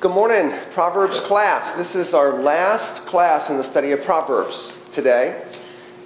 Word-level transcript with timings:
Good 0.00 0.12
morning, 0.12 0.50
Proverbs 0.72 1.20
class. 1.26 1.76
This 1.76 1.94
is 1.94 2.14
our 2.14 2.32
last 2.40 3.04
class 3.04 3.50
in 3.50 3.58
the 3.58 3.64
study 3.64 3.92
of 3.92 4.02
Proverbs 4.04 4.72
today. 4.92 5.44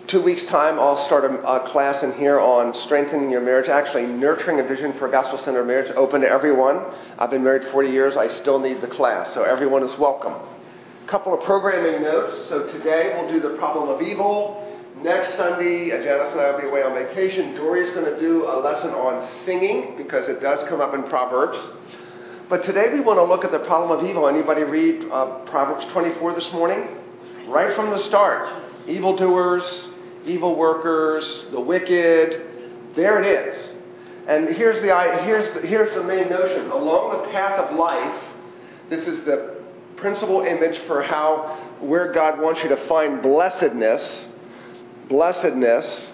Two 0.08 0.20
weeks' 0.20 0.42
time, 0.46 0.80
I'll 0.80 1.06
start 1.06 1.24
a, 1.24 1.40
a 1.46 1.60
class 1.68 2.02
in 2.02 2.10
here 2.14 2.40
on 2.40 2.74
strengthening 2.74 3.30
your 3.30 3.40
marriage, 3.40 3.68
actually 3.68 4.06
nurturing 4.06 4.58
a 4.58 4.64
vision 4.64 4.94
for 4.94 5.06
a 5.06 5.12
gospel 5.12 5.38
centered 5.38 5.66
marriage, 5.66 5.92
open 5.94 6.22
to 6.22 6.28
everyone. 6.28 6.84
I've 7.20 7.30
been 7.30 7.44
married 7.44 7.70
40 7.70 7.88
years, 7.88 8.16
I 8.16 8.26
still 8.26 8.58
need 8.58 8.80
the 8.80 8.88
class, 8.88 9.32
so 9.32 9.44
everyone 9.44 9.84
is 9.84 9.96
welcome. 9.96 10.32
A 10.32 11.08
couple 11.08 11.32
of 11.32 11.44
programming 11.44 12.02
notes. 12.02 12.48
So 12.48 12.66
today 12.66 13.14
we'll 13.16 13.30
do 13.30 13.48
the 13.48 13.56
problem 13.58 13.90
of 13.90 14.02
evil. 14.02 14.76
Next 15.02 15.36
Sunday, 15.36 15.92
uh, 15.92 16.02
Janice 16.02 16.32
and 16.32 16.40
I 16.40 16.50
will 16.50 16.60
be 16.60 16.66
away 16.66 16.82
on 16.82 16.94
vacation. 16.94 17.54
Dory's 17.54 17.94
going 17.94 18.12
to 18.12 18.18
do 18.18 18.48
a 18.48 18.58
lesson 18.58 18.90
on 18.90 19.24
singing 19.44 19.96
because 19.96 20.28
it 20.28 20.40
does 20.40 20.68
come 20.68 20.80
up 20.80 20.94
in 20.94 21.04
Proverbs. 21.04 21.58
But 22.46 22.62
today 22.64 22.92
we 22.92 23.00
want 23.00 23.18
to 23.18 23.24
look 23.24 23.42
at 23.42 23.52
the 23.52 23.60
problem 23.60 23.98
of 23.98 24.04
evil. 24.04 24.28
Anybody 24.28 24.64
read 24.64 25.06
uh, 25.10 25.38
Proverbs 25.46 25.86
24 25.92 26.34
this 26.34 26.52
morning? 26.52 26.88
Right 27.46 27.74
from 27.74 27.90
the 27.90 28.04
start. 28.04 28.62
Evildoers, 28.86 29.88
evil 30.26 30.54
workers, 30.54 31.46
the 31.52 31.60
wicked. 31.60 32.94
There 32.94 33.22
it 33.22 33.26
is. 33.26 33.74
And 34.28 34.50
here's 34.50 34.82
the, 34.82 35.22
here's 35.22 35.54
the, 35.54 35.66
here's 35.66 35.94
the 35.94 36.02
main 36.02 36.28
notion. 36.28 36.70
Along 36.70 37.22
the 37.22 37.30
path 37.30 37.60
of 37.60 37.78
life, 37.78 38.22
this 38.90 39.08
is 39.08 39.24
the 39.24 39.62
principal 39.96 40.42
image 40.42 40.78
for 40.80 41.02
how, 41.02 41.76
where 41.80 42.12
God 42.12 42.38
wants 42.38 42.62
you 42.62 42.68
to 42.68 42.86
find 42.88 43.22
blessedness. 43.22 44.28
Blessedness. 45.08 46.12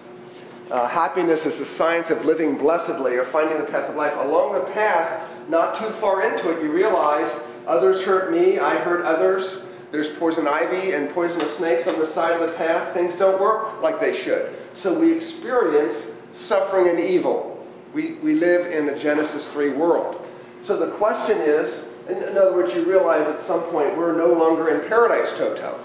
Uh, 0.71 0.87
happiness 0.87 1.45
is 1.45 1.59
the 1.59 1.67
science 1.67 2.09
of 2.11 2.25
living 2.25 2.57
blessedly 2.57 3.17
or 3.17 3.25
finding 3.33 3.59
the 3.59 3.67
path 3.67 3.91
of 3.91 3.97
life. 3.97 4.13
Along 4.17 4.55
the 4.55 4.73
path, 4.73 5.30
not 5.51 5.79
too 5.79 5.99
far 6.01 6.23
into 6.23 6.51
it, 6.51 6.63
you 6.63 6.73
realize 6.73 7.31
others 7.67 8.05
hurt 8.05 8.33
me, 8.33 8.59
I 8.59 8.77
hurt 8.77 9.05
others. 9.05 9.63
There's 9.93 10.17
poison 10.19 10.47
ivy 10.47 10.93
and 10.93 11.11
poisonous 11.11 11.57
snakes 11.57 11.89
on 11.89 11.99
the 11.99 12.13
side 12.15 12.41
of 12.41 12.49
the 12.49 12.57
path. 12.57 12.95
Things 12.95 13.19
don't 13.19 13.41
work 13.41 13.83
like 13.83 14.01
they 14.01 14.23
should. 14.23 14.57
So 14.83 14.99
we 14.99 15.13
experience 15.13 16.07
suffering 16.33 16.89
and 16.89 17.01
evil. 17.01 17.67
We, 17.93 18.15
we 18.21 18.35
live 18.35 18.67
in 18.67 18.89
a 18.89 19.03
Genesis 19.03 19.49
3 19.49 19.73
world. 19.73 20.25
So 20.65 20.77
the 20.77 20.97
question 20.97 21.39
is 21.39 21.91
in, 22.11 22.37
other 22.37 22.55
words, 22.55 22.75
you 22.75 22.85
realize 22.85 23.27
at 23.27 23.47
some 23.47 23.63
point 23.65 23.97
we're 23.97 24.17
no 24.17 24.33
longer 24.33 24.69
in 24.71 24.89
paradise, 24.89 25.31
Toto. 25.39 25.85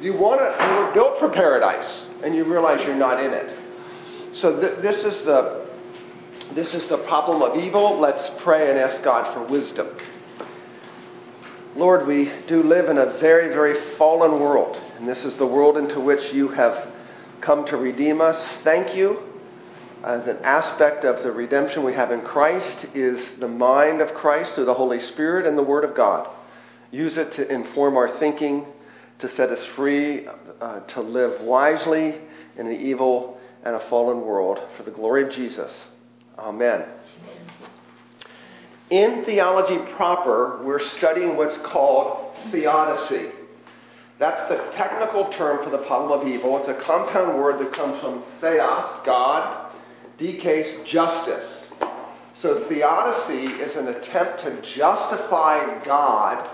You 0.00 0.16
want 0.16 0.40
to, 0.40 0.66
you 0.66 0.76
were 0.76 0.92
built 0.92 1.18
for 1.18 1.30
paradise, 1.30 2.06
and 2.22 2.34
you 2.34 2.44
realize 2.44 2.84
you're 2.86 2.96
not 2.96 3.22
in 3.22 3.32
it. 3.32 3.58
So 4.32 4.60
th- 4.60 4.82
this 4.82 5.04
is 5.04 5.22
the 5.22 5.63
this 6.52 6.74
is 6.74 6.88
the 6.88 6.98
problem 6.98 7.42
of 7.42 7.56
evil. 7.56 7.98
Let's 7.98 8.30
pray 8.42 8.70
and 8.70 8.78
ask 8.78 9.02
God 9.02 9.32
for 9.34 9.44
wisdom. 9.44 9.88
Lord, 11.74 12.06
we 12.06 12.30
do 12.46 12.62
live 12.62 12.88
in 12.88 12.98
a 12.98 13.18
very, 13.18 13.48
very 13.48 13.96
fallen 13.96 14.40
world, 14.40 14.76
and 14.96 15.08
this 15.08 15.24
is 15.24 15.36
the 15.36 15.46
world 15.46 15.76
into 15.76 15.98
which 15.98 16.32
you 16.32 16.48
have 16.48 16.92
come 17.40 17.64
to 17.66 17.76
redeem 17.76 18.20
us. 18.20 18.56
Thank 18.58 18.94
you. 18.94 19.18
As 20.04 20.26
an 20.28 20.38
aspect 20.44 21.04
of 21.04 21.22
the 21.22 21.32
redemption 21.32 21.82
we 21.82 21.94
have 21.94 22.12
in 22.12 22.20
Christ 22.20 22.84
is 22.94 23.36
the 23.40 23.48
mind 23.48 24.00
of 24.00 24.14
Christ 24.14 24.54
through 24.54 24.66
the 24.66 24.74
Holy 24.74 25.00
Spirit 25.00 25.46
and 25.46 25.58
the 25.58 25.62
Word 25.62 25.82
of 25.82 25.96
God. 25.96 26.28
Use 26.90 27.16
it 27.18 27.32
to 27.32 27.52
inform 27.52 27.96
our 27.96 28.08
thinking, 28.18 28.66
to 29.18 29.28
set 29.28 29.50
us 29.50 29.64
free, 29.64 30.28
uh, 30.60 30.80
to 30.80 31.00
live 31.00 31.40
wisely 31.40 32.20
in 32.56 32.66
an 32.66 32.80
evil 32.80 33.40
and 33.64 33.74
a 33.74 33.80
fallen 33.88 34.20
world 34.20 34.60
for 34.76 34.84
the 34.84 34.90
glory 34.90 35.24
of 35.24 35.30
Jesus. 35.30 35.88
Amen. 36.38 36.84
In 38.90 39.24
theology 39.24 39.78
proper, 39.94 40.62
we're 40.64 40.82
studying 40.82 41.36
what's 41.36 41.56
called 41.58 42.36
theodicy. 42.50 43.30
That's 44.18 44.48
the 44.48 44.56
technical 44.72 45.32
term 45.32 45.64
for 45.64 45.70
the 45.70 45.84
problem 45.86 46.20
of 46.20 46.26
evil. 46.28 46.58
It's 46.58 46.68
a 46.68 46.80
compound 46.82 47.38
word 47.38 47.60
that 47.60 47.72
comes 47.72 48.00
from 48.00 48.22
theos, 48.40 49.04
God, 49.04 49.72
dikes, 50.18 50.68
justice. 50.84 51.68
So 52.40 52.68
theodicy 52.68 53.46
is 53.54 53.74
an 53.76 53.88
attempt 53.88 54.40
to 54.40 54.60
justify 54.76 55.84
God 55.84 56.48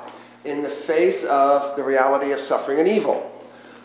in 0.45 0.63
the 0.63 0.71
face 0.87 1.23
of 1.25 1.77
the 1.77 1.85
reality 1.85 2.33
of 2.33 2.41
suffering 2.41 2.79
and 2.79 2.89
evil. 2.89 3.31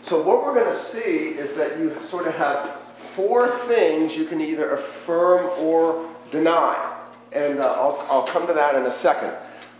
So 0.04 0.22
what 0.22 0.44
we're 0.44 0.54
going 0.54 0.72
to 0.72 0.92
see 0.92 1.38
is 1.38 1.56
that 1.56 1.78
you 1.78 1.96
sort 2.10 2.26
of 2.26 2.34
have 2.34 2.85
four 3.16 3.66
things 3.66 4.12
you 4.14 4.26
can 4.26 4.40
either 4.40 4.76
affirm 4.76 5.46
or 5.58 6.14
deny. 6.30 6.92
And 7.32 7.58
uh, 7.58 7.64
I'll, 7.64 8.06
I'll 8.08 8.32
come 8.32 8.46
to 8.46 8.52
that 8.52 8.74
in 8.76 8.86
a 8.86 8.98
second. 8.98 9.34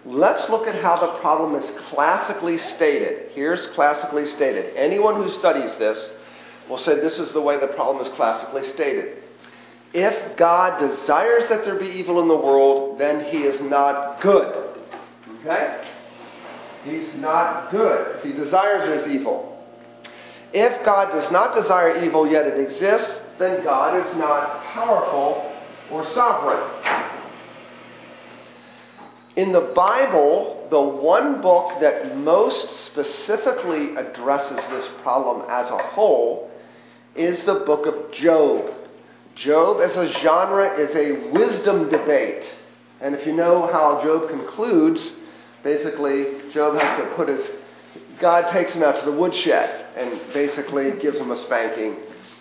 Let's 0.04 0.48
look 0.48 0.66
at 0.66 0.80
how 0.82 0.98
the 1.00 1.18
problem 1.20 1.60
is 1.60 1.70
classically 1.90 2.58
stated. 2.58 3.32
Here's 3.32 3.66
classically 3.68 4.26
stated. 4.26 4.76
Anyone 4.76 5.16
who 5.22 5.30
studies 5.30 5.74
this 5.78 5.98
will 6.68 6.78
say 6.78 6.96
this 6.96 7.18
is 7.18 7.32
the 7.32 7.40
way 7.40 7.58
the 7.58 7.68
problem 7.68 8.04
is 8.06 8.12
classically 8.14 8.68
stated. 8.68 9.22
If 9.92 10.36
God 10.36 10.78
desires 10.78 11.48
that 11.48 11.64
there 11.64 11.78
be 11.78 11.86
evil 11.86 12.20
in 12.20 12.28
the 12.28 12.36
world, 12.36 12.98
then 12.98 13.24
he 13.32 13.44
is 13.44 13.60
not 13.60 14.20
good. 14.20 14.78
Okay? 15.40 15.84
He's 16.84 17.14
not 17.14 17.70
good. 17.70 18.24
He 18.24 18.32
desires 18.32 18.82
there's 18.84 19.08
evil. 19.08 19.52
If 20.52 20.84
God 20.84 21.10
does 21.10 21.30
not 21.32 21.54
desire 21.54 22.04
evil, 22.04 22.30
yet 22.30 22.46
it 22.46 22.60
exists, 22.60 23.12
then 23.38 23.62
God 23.62 24.06
is 24.06 24.16
not 24.16 24.62
powerful 24.64 25.52
or 25.90 26.06
sovereign. 26.12 27.06
In 29.36 29.52
the 29.52 29.72
Bible, 29.74 30.66
the 30.70 30.80
one 30.80 31.42
book 31.42 31.78
that 31.80 32.16
most 32.16 32.86
specifically 32.86 33.94
addresses 33.96 34.56
this 34.70 34.88
problem 35.02 35.44
as 35.48 35.68
a 35.68 35.76
whole 35.76 36.50
is 37.14 37.44
the 37.44 37.56
book 37.66 37.86
of 37.86 38.12
Job. 38.12 38.74
Job, 39.34 39.80
as 39.82 39.94
a 39.96 40.08
genre, 40.20 40.78
is 40.78 40.90
a 40.96 41.30
wisdom 41.32 41.90
debate. 41.90 42.44
And 43.02 43.14
if 43.14 43.26
you 43.26 43.34
know 43.34 43.70
how 43.70 44.02
Job 44.02 44.30
concludes, 44.30 45.12
basically, 45.62 46.50
Job 46.50 46.78
has 46.78 46.98
to 47.00 47.14
put 47.14 47.28
his. 47.28 47.46
God 48.18 48.50
takes 48.50 48.72
him 48.72 48.82
out 48.82 48.98
to 48.98 49.10
the 49.10 49.16
woodshed 49.16 49.84
and 49.94 50.18
basically 50.32 50.98
gives 50.98 51.18
him 51.18 51.30
a 51.30 51.36
spanking 51.36 51.96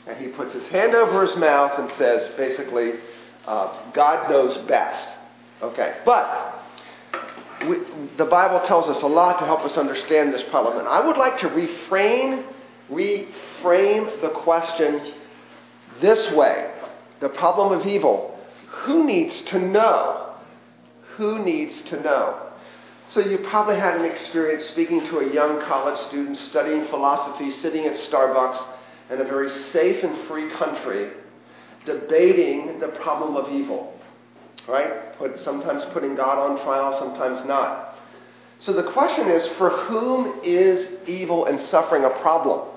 and 0.07 0.17
he 0.17 0.27
puts 0.27 0.53
his 0.53 0.67
hand 0.67 0.93
over 0.93 1.21
his 1.21 1.35
mouth 1.35 1.79
and 1.79 1.89
says, 1.97 2.31
basically, 2.37 2.93
uh, 3.47 3.91
God 3.91 4.29
knows 4.29 4.57
best. 4.67 5.09
Okay, 5.61 5.97
but 6.05 6.63
we, 7.67 7.77
the 8.17 8.25
Bible 8.25 8.59
tells 8.65 8.89
us 8.89 9.01
a 9.01 9.07
lot 9.07 9.39
to 9.39 9.45
help 9.45 9.61
us 9.61 9.77
understand 9.77 10.33
this 10.33 10.43
problem. 10.43 10.77
And 10.77 10.87
I 10.87 11.05
would 11.05 11.17
like 11.17 11.39
to 11.39 11.49
reframe, 11.49 12.45
reframe 12.89 14.21
the 14.21 14.29
question 14.29 15.13
this 16.01 16.31
way 16.33 16.71
the 17.21 17.29
problem 17.29 17.79
of 17.79 17.87
evil. 17.87 18.37
Who 18.67 19.05
needs 19.05 19.41
to 19.43 19.59
know? 19.59 20.35
Who 21.15 21.39
needs 21.39 21.81
to 21.83 22.01
know? 22.01 22.41
So 23.07 23.21
you 23.21 23.37
probably 23.37 23.77
had 23.77 23.95
an 23.99 24.05
experience 24.05 24.65
speaking 24.65 25.05
to 25.07 25.19
a 25.19 25.33
young 25.33 25.61
college 25.61 25.97
student 25.97 26.37
studying 26.37 26.85
philosophy, 26.87 27.51
sitting 27.51 27.85
at 27.85 27.93
Starbucks 27.93 28.61
in 29.09 29.21
a 29.21 29.23
very 29.23 29.49
safe 29.49 30.03
and 30.03 30.27
free 30.27 30.49
country 30.51 31.11
debating 31.85 32.79
the 32.79 32.87
problem 32.89 33.35
of 33.35 33.51
evil. 33.51 33.99
Right? 34.67 35.15
Put, 35.17 35.39
sometimes 35.39 35.83
putting 35.93 36.15
God 36.15 36.39
on 36.39 36.63
trial, 36.63 36.97
sometimes 36.99 37.45
not. 37.47 37.95
So 38.59 38.73
the 38.73 38.91
question 38.91 39.27
is 39.27 39.45
for 39.57 39.69
whom 39.69 40.39
is 40.43 40.89
evil 41.07 41.45
and 41.45 41.59
suffering 41.59 42.03
a 42.03 42.09
problem? 42.21 42.67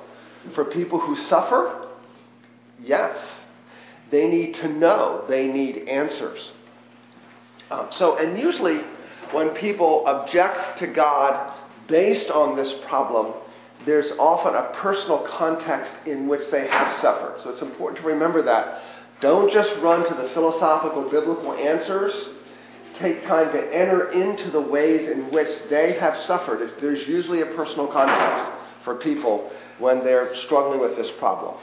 For 0.54 0.64
people 0.64 0.98
who 0.98 1.16
suffer? 1.16 1.88
Yes. 2.82 3.44
They 4.10 4.28
need 4.28 4.54
to 4.54 4.68
know, 4.68 5.24
they 5.28 5.46
need 5.46 5.88
answers. 5.88 6.52
Um, 7.70 7.88
so, 7.90 8.16
and 8.16 8.38
usually 8.38 8.80
when 9.32 9.50
people 9.50 10.06
object 10.06 10.78
to 10.78 10.86
God 10.86 11.54
based 11.86 12.31
on 12.31 12.56
this 12.56 12.72
problem, 12.86 13.34
there's 13.84 14.12
often 14.19 14.54
a 14.54 14.70
personal 14.75 15.19
context 15.26 15.94
in 16.06 16.26
which 16.26 16.50
they 16.50 16.66
have 16.66 16.92
suffered. 16.94 17.40
So 17.40 17.50
it's 17.50 17.62
important 17.62 18.02
to 18.02 18.08
remember 18.08 18.42
that. 18.42 18.82
Don't 19.20 19.50
just 19.50 19.76
run 19.80 20.06
to 20.06 20.14
the 20.14 20.28
philosophical, 20.30 21.08
biblical 21.10 21.52
answers. 21.52 22.30
Take 22.94 23.25
time 23.25 23.52
to 23.52 23.75
enter 23.75 24.10
into 24.10 24.50
the 24.50 24.60
ways 24.60 25.08
in 25.08 25.30
which 25.30 25.48
they 25.70 25.92
have 25.92 26.19
suffered. 26.19 26.70
There's 26.80 27.06
usually 27.06 27.42
a 27.42 27.46
personal 27.46 27.86
context 27.86 28.52
for 28.84 28.96
people 28.96 29.50
when 29.78 30.04
they're 30.04 30.34
struggling 30.36 30.81
with 30.81 30.96
this 30.96 31.10
problem. 31.12 31.56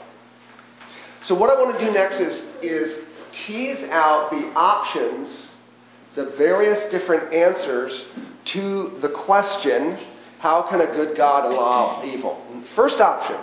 So 1.25 1.35
what 1.35 1.49
I 1.49 1.61
want 1.61 1.77
to 1.77 1.85
do 1.85 1.91
next 1.91 2.19
is, 2.19 2.45
is 2.61 3.03
tease 3.31 3.83
out 3.89 4.31
the 4.31 4.51
options, 4.55 5.47
the 6.15 6.27
various 6.37 6.89
different 6.91 7.33
answers 7.33 8.05
to 8.45 8.97
the 9.01 9.09
question 9.09 9.97
how 10.39 10.63
can 10.69 10.81
a 10.81 10.87
good 10.87 11.17
God 11.17 11.45
allow 11.45 12.03
evil? 12.03 12.41
First 12.75 12.99
option, 12.99 13.37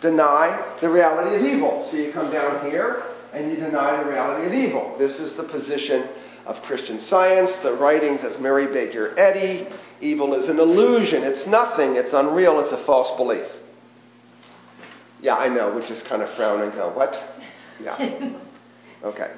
deny 0.00 0.76
the 0.80 0.88
reality 0.88 1.36
of 1.36 1.42
evil. 1.42 1.88
So 1.90 1.96
you 1.96 2.12
come 2.12 2.30
down 2.30 2.70
here 2.70 3.04
and 3.32 3.50
you 3.50 3.56
deny 3.56 4.02
the 4.02 4.08
reality 4.08 4.46
of 4.46 4.52
evil. 4.52 4.96
This 4.98 5.18
is 5.18 5.36
the 5.36 5.44
position 5.44 6.08
of 6.46 6.62
Christian 6.62 7.00
Science, 7.00 7.50
the 7.62 7.74
writings 7.74 8.22
of 8.22 8.40
Mary 8.40 8.66
Baker 8.66 9.18
Eddy. 9.18 9.68
Evil 10.00 10.34
is 10.34 10.48
an 10.48 10.58
illusion. 10.58 11.22
It's 11.24 11.46
nothing. 11.46 11.96
It's 11.96 12.12
unreal. 12.12 12.60
It's 12.60 12.72
a 12.72 12.84
false 12.84 13.16
belief. 13.16 13.46
Yeah, 15.20 15.36
I 15.36 15.48
know. 15.48 15.74
We 15.74 15.86
just 15.86 16.04
kind 16.04 16.22
of 16.22 16.34
frown 16.36 16.62
and 16.62 16.72
go, 16.72 16.90
what? 16.90 17.18
Yeah. 17.82 18.40
Okay. 19.04 19.30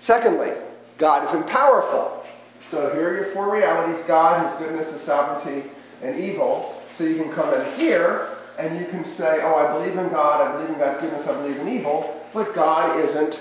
Secondly, 0.00 0.50
God 0.98 1.28
isn't 1.28 1.46
powerful. 1.48 2.24
So 2.70 2.92
here 2.92 3.10
are 3.10 3.16
your 3.16 3.32
four 3.32 3.50
realities 3.50 4.04
God, 4.06 4.50
His 4.50 4.58
goodness, 4.58 4.92
His 4.92 5.02
sovereignty, 5.06 5.70
and 6.02 6.18
evil. 6.18 6.82
So 6.98 7.04
you 7.04 7.22
can 7.22 7.32
come 7.32 7.52
in 7.54 7.78
here 7.78 8.36
and 8.58 8.78
you 8.78 8.86
can 8.86 9.04
say, 9.16 9.40
oh, 9.42 9.54
I 9.54 9.72
believe 9.78 9.98
in 9.98 10.08
God, 10.10 10.40
I 10.40 10.56
believe 10.56 10.70
in 10.70 10.78
God's 10.78 11.00
goodness, 11.00 11.26
I 11.28 11.32
believe 11.34 11.58
in 11.58 11.68
evil, 11.68 12.22
but 12.32 12.54
God 12.54 12.98
isn't 13.00 13.38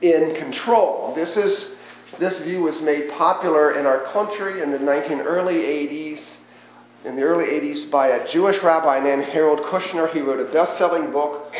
in 0.00 0.34
control. 0.36 1.14
This 1.14 1.36
is 1.36 1.76
this 2.18 2.38
view 2.38 2.62
was 2.62 2.80
made 2.80 3.10
popular 3.10 3.78
in 3.78 3.84
our 3.84 4.04
country 4.12 4.62
in 4.62 4.70
the 4.70 4.78
19 4.78 5.20
early 5.20 5.56
80s, 5.56 6.22
in 7.04 7.14
the 7.16 7.22
early 7.22 7.44
80s 7.44 7.90
by 7.90 8.08
a 8.08 8.26
Jewish 8.28 8.62
rabbi 8.62 9.00
named 9.00 9.24
Harold 9.24 9.60
Kushner. 9.60 10.10
He 10.12 10.20
wrote 10.20 10.40
a 10.40 10.50
best-selling 10.50 11.12
book, 11.12 11.52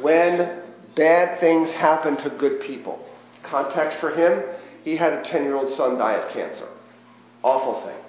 When 0.00 0.62
Bad 0.96 1.40
Things 1.40 1.70
Happen 1.72 2.16
to 2.18 2.30
Good 2.30 2.60
People. 2.62 3.04
Context 3.42 3.98
for 3.98 4.10
him, 4.10 4.42
he 4.82 4.96
had 4.96 5.12
a 5.12 5.22
10-year-old 5.22 5.74
son 5.74 5.98
die 5.98 6.14
of 6.14 6.32
cancer. 6.32 6.68
Awful 7.42 7.82
thing. 7.82 8.07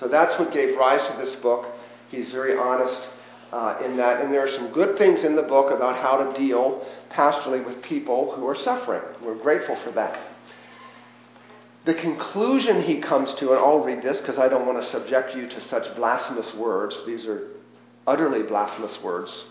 So 0.00 0.08
that's 0.08 0.38
what 0.38 0.52
gave 0.52 0.76
rise 0.76 1.06
to 1.08 1.16
this 1.22 1.36
book. 1.36 1.66
He's 2.10 2.30
very 2.30 2.56
honest 2.56 3.08
uh, 3.52 3.82
in 3.84 3.98
that, 3.98 4.22
and 4.22 4.32
there 4.32 4.44
are 4.44 4.50
some 4.50 4.72
good 4.72 4.96
things 4.96 5.24
in 5.24 5.36
the 5.36 5.42
book 5.42 5.70
about 5.70 5.96
how 5.96 6.24
to 6.24 6.38
deal 6.38 6.86
pastorally 7.10 7.64
with 7.64 7.82
people 7.82 8.32
who 8.34 8.46
are 8.48 8.54
suffering. 8.54 9.02
We're 9.22 9.36
grateful 9.36 9.76
for 9.76 9.90
that. 9.92 10.18
The 11.84 11.94
conclusion 11.94 12.82
he 12.82 13.00
comes 13.00 13.32
to, 13.34 13.50
and 13.50 13.58
I'll 13.58 13.84
read 13.84 14.02
this 14.02 14.18
because 14.20 14.38
I 14.38 14.48
don't 14.48 14.66
want 14.66 14.82
to 14.82 14.90
subject 14.90 15.36
you 15.36 15.48
to 15.48 15.60
such 15.60 15.94
blasphemous 15.96 16.54
words. 16.54 17.00
These 17.06 17.26
are 17.26 17.48
utterly 18.06 18.42
blasphemous 18.42 19.00
words. 19.02 19.44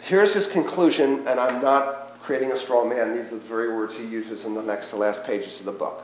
Here's 0.00 0.32
his 0.32 0.46
conclusion, 0.48 1.28
and 1.28 1.38
I'm 1.38 1.62
not 1.62 2.20
creating 2.22 2.52
a 2.52 2.58
straw 2.58 2.84
man. 2.84 3.16
These 3.16 3.32
are 3.32 3.38
the 3.38 3.48
very 3.48 3.74
words 3.74 3.94
he 3.94 4.04
uses 4.04 4.44
in 4.44 4.54
the 4.54 4.62
next 4.62 4.88
to 4.88 4.96
last 4.96 5.24
pages 5.24 5.58
of 5.60 5.66
the 5.66 5.72
book. 5.72 6.02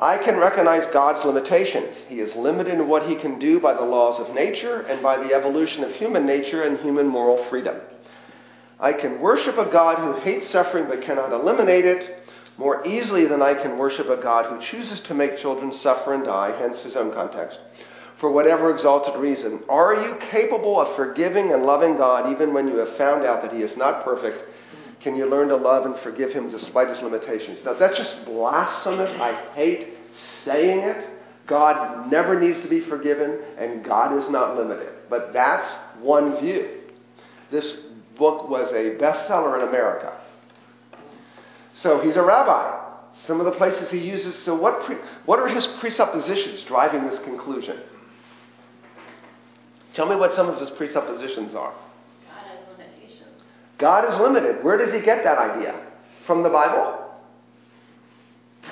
I 0.00 0.16
can 0.16 0.38
recognize 0.38 0.86
God's 0.94 1.22
limitations. 1.26 1.94
He 2.08 2.20
is 2.20 2.34
limited 2.34 2.72
in 2.72 2.88
what 2.88 3.06
he 3.06 3.16
can 3.16 3.38
do 3.38 3.60
by 3.60 3.74
the 3.74 3.82
laws 3.82 4.18
of 4.18 4.34
nature 4.34 4.80
and 4.80 5.02
by 5.02 5.18
the 5.18 5.34
evolution 5.34 5.84
of 5.84 5.92
human 5.92 6.24
nature 6.24 6.62
and 6.62 6.80
human 6.80 7.06
moral 7.06 7.44
freedom. 7.50 7.76
I 8.80 8.94
can 8.94 9.20
worship 9.20 9.58
a 9.58 9.70
God 9.70 9.98
who 9.98 10.18
hates 10.22 10.48
suffering 10.48 10.86
but 10.88 11.02
cannot 11.02 11.32
eliminate 11.32 11.84
it 11.84 12.24
more 12.56 12.86
easily 12.86 13.26
than 13.26 13.42
I 13.42 13.52
can 13.52 13.76
worship 13.76 14.08
a 14.08 14.16
God 14.16 14.46
who 14.46 14.66
chooses 14.70 15.00
to 15.00 15.14
make 15.14 15.36
children 15.36 15.70
suffer 15.70 16.14
and 16.14 16.24
die, 16.24 16.58
hence 16.58 16.80
his 16.80 16.96
own 16.96 17.12
context, 17.12 17.58
for 18.18 18.30
whatever 18.30 18.70
exalted 18.70 19.20
reason. 19.20 19.60
Are 19.68 19.94
you 19.94 20.16
capable 20.30 20.80
of 20.80 20.96
forgiving 20.96 21.52
and 21.52 21.64
loving 21.64 21.98
God 21.98 22.32
even 22.32 22.54
when 22.54 22.68
you 22.68 22.76
have 22.76 22.96
found 22.96 23.26
out 23.26 23.42
that 23.42 23.52
he 23.52 23.60
is 23.60 23.76
not 23.76 24.02
perfect? 24.02 24.44
Can 25.00 25.16
you 25.16 25.26
learn 25.26 25.48
to 25.48 25.56
love 25.56 25.86
and 25.86 25.96
forgive 26.00 26.32
him 26.32 26.50
despite 26.50 26.88
his 26.88 27.00
limitations? 27.00 27.64
Now, 27.64 27.74
that's 27.74 27.96
just 27.96 28.24
blasphemous. 28.26 29.10
I 29.18 29.34
hate 29.54 29.94
saying 30.44 30.80
it. 30.80 31.08
God 31.46 32.10
never 32.10 32.38
needs 32.38 32.60
to 32.60 32.68
be 32.68 32.80
forgiven, 32.80 33.38
and 33.58 33.82
God 33.84 34.16
is 34.16 34.30
not 34.30 34.56
limited. 34.56 34.92
But 35.08 35.32
that's 35.32 35.66
one 36.00 36.38
view. 36.40 36.68
This 37.50 37.76
book 38.16 38.48
was 38.48 38.70
a 38.70 38.96
bestseller 38.96 39.60
in 39.60 39.68
America. 39.68 40.16
So 41.74 42.00
he's 42.00 42.16
a 42.16 42.22
rabbi. 42.22 42.88
Some 43.18 43.40
of 43.40 43.46
the 43.46 43.52
places 43.52 43.90
he 43.90 43.98
uses. 43.98 44.36
So, 44.36 44.54
what, 44.54 44.84
pre, 44.84 44.96
what 45.24 45.40
are 45.40 45.48
his 45.48 45.66
presuppositions 45.80 46.62
driving 46.62 47.06
this 47.06 47.18
conclusion? 47.20 47.80
Tell 49.94 50.06
me 50.06 50.14
what 50.14 50.34
some 50.34 50.48
of 50.48 50.58
his 50.60 50.70
presuppositions 50.70 51.54
are. 51.54 51.74
God 53.80 54.08
is 54.08 54.14
limited. 54.20 54.62
Where 54.62 54.76
does 54.76 54.92
he 54.92 55.00
get 55.00 55.24
that 55.24 55.38
idea? 55.38 55.74
From 56.26 56.42
the 56.42 56.50
Bible? 56.50 56.98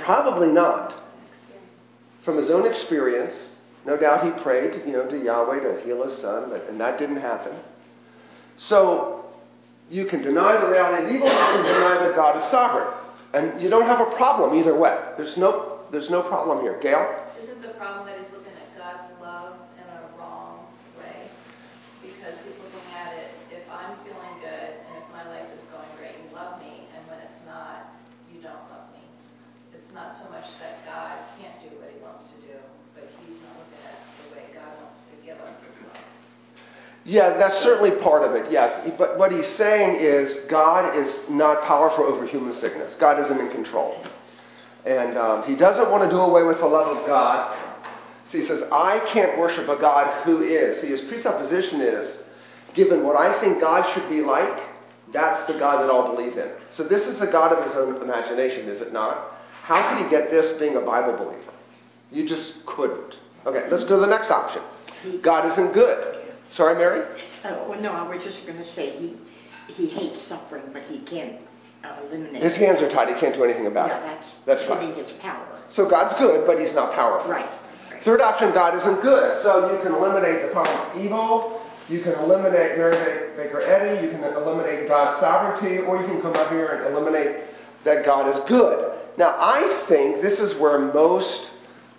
Probably 0.03 0.49
not. 0.49 0.95
From 2.25 2.37
his 2.37 2.51
own 2.51 2.67
experience, 2.67 3.35
no 3.87 3.97
doubt 3.97 4.25
he 4.25 4.43
prayed, 4.43 4.83
you 4.87 4.93
know, 4.93 5.09
to 5.09 5.19
Yahweh 5.19 5.61
to 5.61 5.83
heal 5.83 6.05
his 6.05 6.19
son, 6.19 6.51
but, 6.51 6.69
and 6.69 6.79
that 6.81 6.99
didn't 6.99 7.21
happen. 7.21 7.57
So 8.59 9.25
you 9.91 10.05
can 10.05 10.21
deny 10.23 10.61
the 10.61 10.69
reality 10.69 11.07
of 11.07 11.15
evil, 11.15 11.29
you 11.29 11.33
can 11.33 11.65
deny 11.65 12.07
that 12.07 12.15
God 12.15 12.37
is 12.37 12.45
sovereign, 12.51 12.93
and 13.33 13.63
you 13.63 13.71
don't 13.71 13.87
have 13.87 14.01
a 14.01 14.11
problem 14.17 14.59
either 14.59 14.77
way. 14.77 14.97
There's 15.17 15.37
no, 15.37 15.81
there's 15.91 16.11
no 16.11 16.23
problem 16.23 16.61
here. 16.61 16.79
Gail. 16.83 17.25
Isn't 17.43 17.63
the 17.63 17.73
problem 17.81 18.05
that 18.07 18.19
he's 18.19 18.29
looking 18.35 18.53
at 18.53 18.69
God's 18.77 19.09
love 19.23 19.57
in 19.81 19.87
a 19.89 20.01
wrong 20.21 20.67
way? 20.99 21.31
Because 22.03 22.37
he's 22.45 22.59
looking 22.61 22.85
at 22.93 23.17
it, 23.17 23.33
if 23.49 23.65
I'm 23.73 23.97
feeling 24.05 24.37
good 24.45 24.71
and 24.85 24.93
if 25.01 25.07
my 25.15 25.25
life 25.33 25.49
is 25.57 25.65
going 25.73 25.89
great, 25.97 26.21
you 26.21 26.29
love 26.37 26.61
me, 26.61 26.85
and 26.93 27.01
when 27.09 27.25
it's 27.25 27.41
not, 27.49 27.97
you 28.29 28.45
don't 28.45 28.69
love 28.69 28.93
me. 28.93 29.01
It's 29.73 29.95
not 29.95 30.13
so 30.13 30.29
much 30.29 30.53
that 30.61 30.85
God 30.85 31.17
can't 31.41 31.57
do 31.65 31.73
what 31.81 31.89
he 31.89 31.97
wants 32.05 32.29
to 32.35 32.37
do, 32.45 32.57
but 32.93 33.09
he's 33.25 33.41
not 33.41 33.57
looking 33.57 33.83
at 33.89 34.05
the 34.21 34.37
way 34.37 34.45
God 34.53 34.73
wants 34.85 35.01
to 35.09 35.15
give 35.25 35.41
us 35.41 35.57
his 35.65 35.77
love. 35.89 36.05
Yeah, 37.09 37.39
that's 37.39 37.63
certainly 37.63 37.93
part 38.03 38.23
of 38.23 38.37
it, 38.37 38.53
yes. 38.53 38.93
But 38.99 39.17
what 39.17 39.33
he's 39.33 39.47
saying 39.47 39.97
is 39.97 40.37
God 40.51 40.95
is 40.95 41.09
not 41.31 41.63
powerful 41.63 42.05
over 42.05 42.27
human 42.27 42.55
sickness. 42.57 42.95
God 42.97 43.19
isn't 43.25 43.41
in 43.41 43.51
control. 43.51 44.05
And 44.85 45.17
um, 45.17 45.45
he 45.45 45.57
doesn't 45.57 45.91
want 45.91 46.05
to 46.05 46.11
do 46.11 46.19
away 46.19 46.43
with 46.43 46.59
the 46.59 46.67
love 46.67 46.99
of 46.99 47.07
God. 47.07 47.57
So 48.31 48.39
he 48.39 48.47
says, 48.47 48.63
I 48.71 49.01
can't 49.11 49.39
worship 49.39 49.71
a 49.71 49.81
God 49.81 50.23
who 50.25 50.43
is. 50.43 50.83
See, 50.83 50.89
his 50.89 51.01
presupposition 51.01 51.81
is, 51.81 52.19
given 52.75 53.03
what 53.05 53.17
I 53.17 53.41
think 53.41 53.59
God 53.59 53.91
should 53.95 54.07
be 54.11 54.21
like, 54.21 54.63
that's 55.11 55.51
the 55.51 55.59
God 55.59 55.81
that 55.83 55.91
I'll 55.91 56.15
believe 56.15 56.37
in. 56.37 56.51
So 56.73 56.85
this 56.85 57.07
is 57.07 57.19
the 57.19 57.27
God 57.27 57.55
of 57.55 57.65
his 57.65 57.75
own 57.75 58.03
imagination, 58.03 58.69
is 58.69 58.83
it 58.83 58.93
not? 58.93 59.39
How 59.63 59.95
could 59.95 60.05
he 60.05 60.11
get 60.11 60.31
this 60.31 60.59
being 60.59 60.77
a 60.77 60.83
Bible 60.83 61.17
believer? 61.17 61.55
You 62.13 62.29
just 62.29 62.67
couldn't. 62.67 63.17
Okay, 63.47 63.67
let's 63.71 63.85
go 63.85 63.95
to 63.95 64.01
the 64.03 64.07
next 64.07 64.31
option. 64.31 64.63
God 65.23 65.51
isn't 65.53 65.73
good. 65.73 66.18
Sorry, 66.51 66.75
Mary? 66.77 67.03
Uh, 67.45 67.65
well, 67.69 67.81
no, 67.81 67.93
I 67.93 68.09
was 68.09 68.23
just 68.25 68.47
going 68.47 68.59
to 68.59 68.65
say 68.73 68.91
he 68.99 69.17
he 69.73 69.87
hates 69.87 70.21
suffering, 70.23 70.65
but 70.73 70.83
he 70.85 71.01
can't 71.01 71.37
uh, 71.85 72.01
eliminate. 72.09 72.43
His 72.43 72.57
hands 72.57 72.81
are 72.81 72.89
tied. 72.89 73.09
He 73.09 73.21
can't 73.21 73.35
do 73.35 73.45
anything 73.45 73.67
about 73.67 73.89
yeah, 73.89 73.99
it. 73.99 74.03
that's 74.03 74.27
That's 74.47 74.63
giving 74.63 74.89
right. 74.89 74.97
his 74.97 75.13
power. 75.21 75.63
So 75.69 75.89
God's 75.89 76.15
good, 76.19 76.47
but 76.47 76.59
he's 76.59 76.73
not 76.73 76.95
powerful. 76.95 77.31
Right. 77.31 77.45
right. 77.45 78.03
Third 78.03 78.21
option, 78.21 78.53
God 78.53 78.75
isn't 78.79 79.03
good. 79.03 79.43
So 79.43 79.73
you 79.73 79.83
can 79.83 79.95
eliminate 79.95 80.47
the 80.47 80.53
problem 80.53 80.91
of 80.91 81.05
evil. 81.05 81.63
You 81.89 82.03
can 82.03 82.13
eliminate 82.15 82.79
Mary 82.79 83.37
Baker 83.37 83.61
Eddy. 83.61 84.07
You 84.07 84.13
can 84.13 84.25
eliminate 84.25 84.89
God's 84.89 85.21
sovereignty, 85.21 85.79
or 85.79 86.01
you 86.01 86.07
can 86.07 86.21
come 86.21 86.35
up 86.35 86.51
here 86.51 86.69
and 86.69 86.95
eliminate 86.95 87.45
that 87.85 88.05
God 88.05 88.35
is 88.35 88.49
good. 88.49 88.99
Now, 89.17 89.37
I 89.39 89.85
think 89.89 90.23
this 90.23 90.39
is 90.39 90.55
where 90.57 90.79
most 90.79 91.51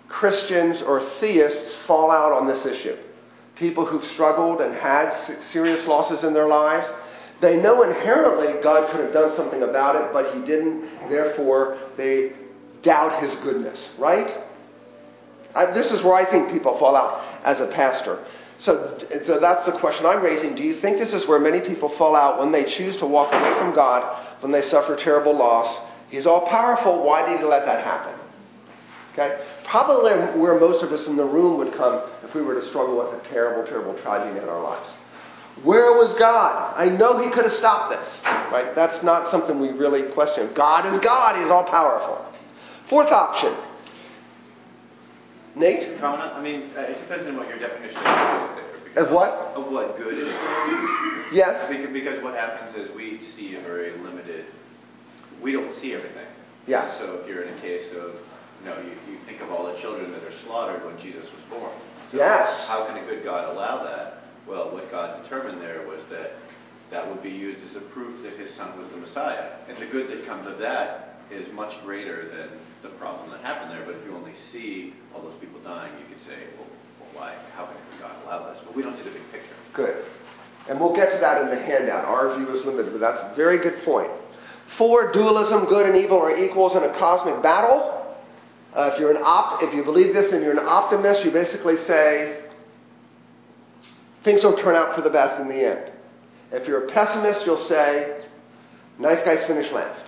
Christians 0.08 0.82
or 0.82 1.00
theists 1.20 1.76
fall 1.86 2.10
out 2.10 2.32
on 2.32 2.46
this 2.46 2.64
issue. 2.66 2.96
People 3.60 3.84
who've 3.84 4.04
struggled 4.04 4.62
and 4.62 4.74
had 4.74 5.12
serious 5.42 5.86
losses 5.86 6.24
in 6.24 6.32
their 6.32 6.48
lives, 6.48 6.90
they 7.42 7.60
know 7.60 7.82
inherently 7.82 8.60
God 8.62 8.90
could 8.90 9.00
have 9.00 9.12
done 9.12 9.36
something 9.36 9.62
about 9.62 9.96
it, 9.96 10.12
but 10.14 10.34
He 10.34 10.40
didn't. 10.46 11.10
Therefore, 11.10 11.78
they 11.98 12.32
doubt 12.82 13.22
His 13.22 13.34
goodness, 13.40 13.90
right? 13.98 14.44
I, 15.54 15.66
this 15.72 15.90
is 15.90 16.02
where 16.02 16.14
I 16.14 16.24
think 16.30 16.50
people 16.50 16.78
fall 16.78 16.96
out 16.96 17.22
as 17.44 17.60
a 17.60 17.66
pastor. 17.66 18.24
So, 18.60 18.98
so 19.26 19.38
that's 19.38 19.66
the 19.66 19.78
question 19.78 20.06
I'm 20.06 20.22
raising. 20.22 20.54
Do 20.54 20.62
you 20.62 20.80
think 20.80 20.98
this 20.98 21.12
is 21.12 21.28
where 21.28 21.38
many 21.38 21.60
people 21.60 21.90
fall 21.96 22.16
out 22.16 22.38
when 22.38 22.52
they 22.52 22.64
choose 22.64 22.96
to 22.98 23.06
walk 23.06 23.32
away 23.32 23.58
from 23.58 23.74
God, 23.74 24.42
when 24.42 24.52
they 24.52 24.62
suffer 24.62 24.96
terrible 24.96 25.36
loss? 25.36 25.86
He's 26.08 26.26
all 26.26 26.46
powerful. 26.46 27.02
Why 27.02 27.28
did 27.28 27.40
He 27.40 27.44
let 27.44 27.66
that 27.66 27.84
happen? 27.84 28.19
Okay? 29.20 29.44
Probably 29.64 30.12
where 30.40 30.58
most 30.58 30.82
of 30.82 30.92
us 30.92 31.06
in 31.06 31.16
the 31.16 31.24
room 31.24 31.58
would 31.58 31.74
come 31.74 32.02
if 32.24 32.34
we 32.34 32.42
were 32.42 32.54
to 32.54 32.62
struggle 32.62 32.98
with 32.98 33.20
a 33.20 33.28
terrible, 33.28 33.68
terrible 33.68 33.94
tragedy 34.02 34.38
in 34.38 34.48
our 34.48 34.62
lives. 34.62 34.90
Where 35.62 35.92
was 35.92 36.16
God? 36.18 36.74
I 36.76 36.86
know 36.86 37.22
He 37.22 37.30
could 37.30 37.44
have 37.44 37.52
stopped 37.52 37.90
this. 37.90 38.08
Right? 38.24 38.74
That's 38.74 39.02
not 39.02 39.30
something 39.30 39.60
we 39.60 39.68
really 39.68 40.10
question. 40.12 40.50
God 40.54 40.86
is 40.92 40.98
God. 41.00 41.36
He's 41.36 41.50
all 41.50 41.64
powerful. 41.64 42.24
Fourth 42.88 43.12
option. 43.12 43.54
Nate? 45.54 45.98
Comment? 46.00 46.32
I 46.32 46.40
mean, 46.40 46.70
uh, 46.76 46.82
it 46.82 47.00
depends 47.00 47.26
on 47.28 47.36
what 47.36 47.48
your 47.48 47.58
definition 47.58 47.98
of 47.98 48.56
good 48.56 48.92
is 48.92 49.06
Of 49.06 49.12
what? 49.12 49.30
Of 49.54 49.70
what 49.70 49.96
good 49.98 50.18
is. 50.18 50.32
Yes? 51.32 51.68
Because, 51.68 51.92
because 51.92 52.22
what 52.22 52.34
happens 52.34 52.76
is 52.76 52.94
we 52.94 53.20
see 53.36 53.56
a 53.56 53.60
very 53.60 53.96
limited, 53.98 54.46
we 55.42 55.52
don't 55.52 55.78
see 55.80 55.92
everything. 55.92 56.26
Yes. 56.66 56.98
So 56.98 57.20
if 57.20 57.28
you're 57.28 57.42
in 57.42 57.58
a 57.58 57.60
case 57.60 57.92
of, 57.96 58.14
you 58.60 58.68
know, 58.68 58.78
you, 58.80 58.92
you 59.12 59.18
think 59.26 59.40
of 59.40 59.50
all 59.50 59.72
the 59.72 59.80
children 59.80 60.12
that 60.12 60.22
are 60.22 60.32
slaughtered 60.44 60.84
when 60.84 61.00
Jesus 61.00 61.24
was 61.24 61.42
born. 61.50 61.72
So 62.12 62.18
Yes. 62.18 62.66
How 62.68 62.86
can 62.86 62.96
a 62.96 63.06
good 63.06 63.24
God 63.24 63.54
allow 63.54 63.84
that? 63.84 64.24
Well, 64.46 64.72
what 64.72 64.90
God 64.90 65.22
determined 65.22 65.60
there 65.60 65.86
was 65.86 66.00
that 66.10 66.32
that 66.90 67.08
would 67.08 67.22
be 67.22 67.30
used 67.30 67.60
as 67.70 67.76
a 67.76 67.86
proof 67.92 68.22
that 68.22 68.38
his 68.38 68.52
son 68.56 68.76
was 68.78 68.88
the 68.90 68.96
Messiah. 68.96 69.52
And 69.68 69.78
the 69.78 69.86
good 69.86 70.10
that 70.10 70.26
comes 70.26 70.46
of 70.46 70.58
that 70.58 71.20
is 71.30 71.50
much 71.52 71.72
greater 71.84 72.28
than 72.28 72.58
the 72.82 72.88
problem 72.98 73.30
that 73.30 73.40
happened 73.40 73.70
there. 73.70 73.84
But 73.86 73.94
if 73.94 74.04
you 74.04 74.16
only 74.16 74.34
see 74.50 74.94
all 75.14 75.22
those 75.22 75.38
people 75.40 75.60
dying, 75.60 75.92
you 76.00 76.06
could 76.12 76.24
say, 76.26 76.50
well, 76.58 76.66
well 76.98 77.22
why? 77.22 77.34
How 77.54 77.66
can 77.66 77.76
God 78.00 78.16
allow 78.24 78.52
this? 78.52 78.60
But 78.64 78.74
we 78.74 78.82
don't 78.82 78.96
see 78.96 79.04
the 79.04 79.10
big 79.10 79.22
picture. 79.30 79.54
Good. 79.72 80.04
And 80.68 80.80
we'll 80.80 80.94
get 80.94 81.12
to 81.12 81.18
that 81.18 81.42
in 81.42 81.48
the 81.48 81.60
handout. 81.62 82.04
Our 82.04 82.36
view 82.36 82.48
is 82.50 82.64
limited, 82.64 82.92
but 82.92 83.00
that's 83.00 83.22
a 83.22 83.34
very 83.36 83.58
good 83.58 83.84
point. 83.84 84.10
Four, 84.76 85.12
dualism, 85.12 85.66
good 85.66 85.86
and 85.86 85.96
evil 85.96 86.18
are 86.18 86.36
equals 86.36 86.76
in 86.76 86.82
a 86.82 86.98
cosmic 86.98 87.42
battle. 87.42 87.99
Uh, 88.74 88.90
if 88.92 89.00
you're 89.00 89.10
an 89.10 89.22
opt, 89.22 89.64
if 89.64 89.74
you 89.74 89.82
believe 89.82 90.14
this 90.14 90.32
and 90.32 90.42
you're 90.42 90.52
an 90.52 90.64
optimist, 90.64 91.24
you 91.24 91.30
basically 91.30 91.76
say 91.76 92.44
things 94.22 94.44
will 94.44 94.56
turn 94.56 94.76
out 94.76 94.94
for 94.94 95.02
the 95.02 95.10
best 95.10 95.40
in 95.40 95.48
the 95.48 95.68
end. 95.68 95.92
If 96.52 96.68
you're 96.68 96.86
a 96.86 96.90
pessimist, 96.90 97.46
you'll 97.46 97.66
say 97.68 98.24
nice 98.98 99.22
guys 99.24 99.44
finish 99.46 99.70
last. 99.72 100.04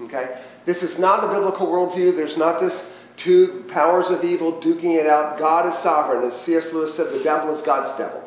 Okay? 0.00 0.42
This 0.66 0.82
is 0.82 0.98
not 0.98 1.24
a 1.24 1.28
biblical 1.28 1.66
worldview. 1.66 2.16
There's 2.16 2.36
not 2.36 2.60
this 2.60 2.84
two 3.16 3.64
powers 3.68 4.06
of 4.08 4.24
evil 4.24 4.60
duking 4.60 4.98
it 4.98 5.06
out. 5.06 5.38
God 5.38 5.66
is 5.66 5.82
sovereign. 5.82 6.30
As 6.30 6.40
C.S. 6.42 6.72
Lewis 6.72 6.94
said, 6.96 7.12
the 7.12 7.22
devil 7.22 7.54
is 7.54 7.62
God's 7.62 7.96
devil. 7.98 8.22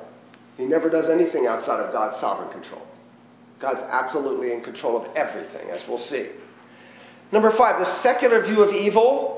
He 0.57 0.65
never 0.65 0.89
does 0.89 1.09
anything 1.09 1.47
outside 1.47 1.79
of 1.79 1.93
God's 1.93 2.19
sovereign 2.19 2.51
control. 2.51 2.85
God's 3.59 3.81
absolutely 3.89 4.51
in 4.53 4.61
control 4.61 4.97
of 4.97 5.15
everything, 5.15 5.69
as 5.69 5.81
we'll 5.87 5.97
see. 5.97 6.29
Number 7.31 7.55
five, 7.55 7.79
the 7.79 7.85
secular 8.01 8.43
view 8.43 8.61
of 8.61 8.73
evil. 8.73 9.30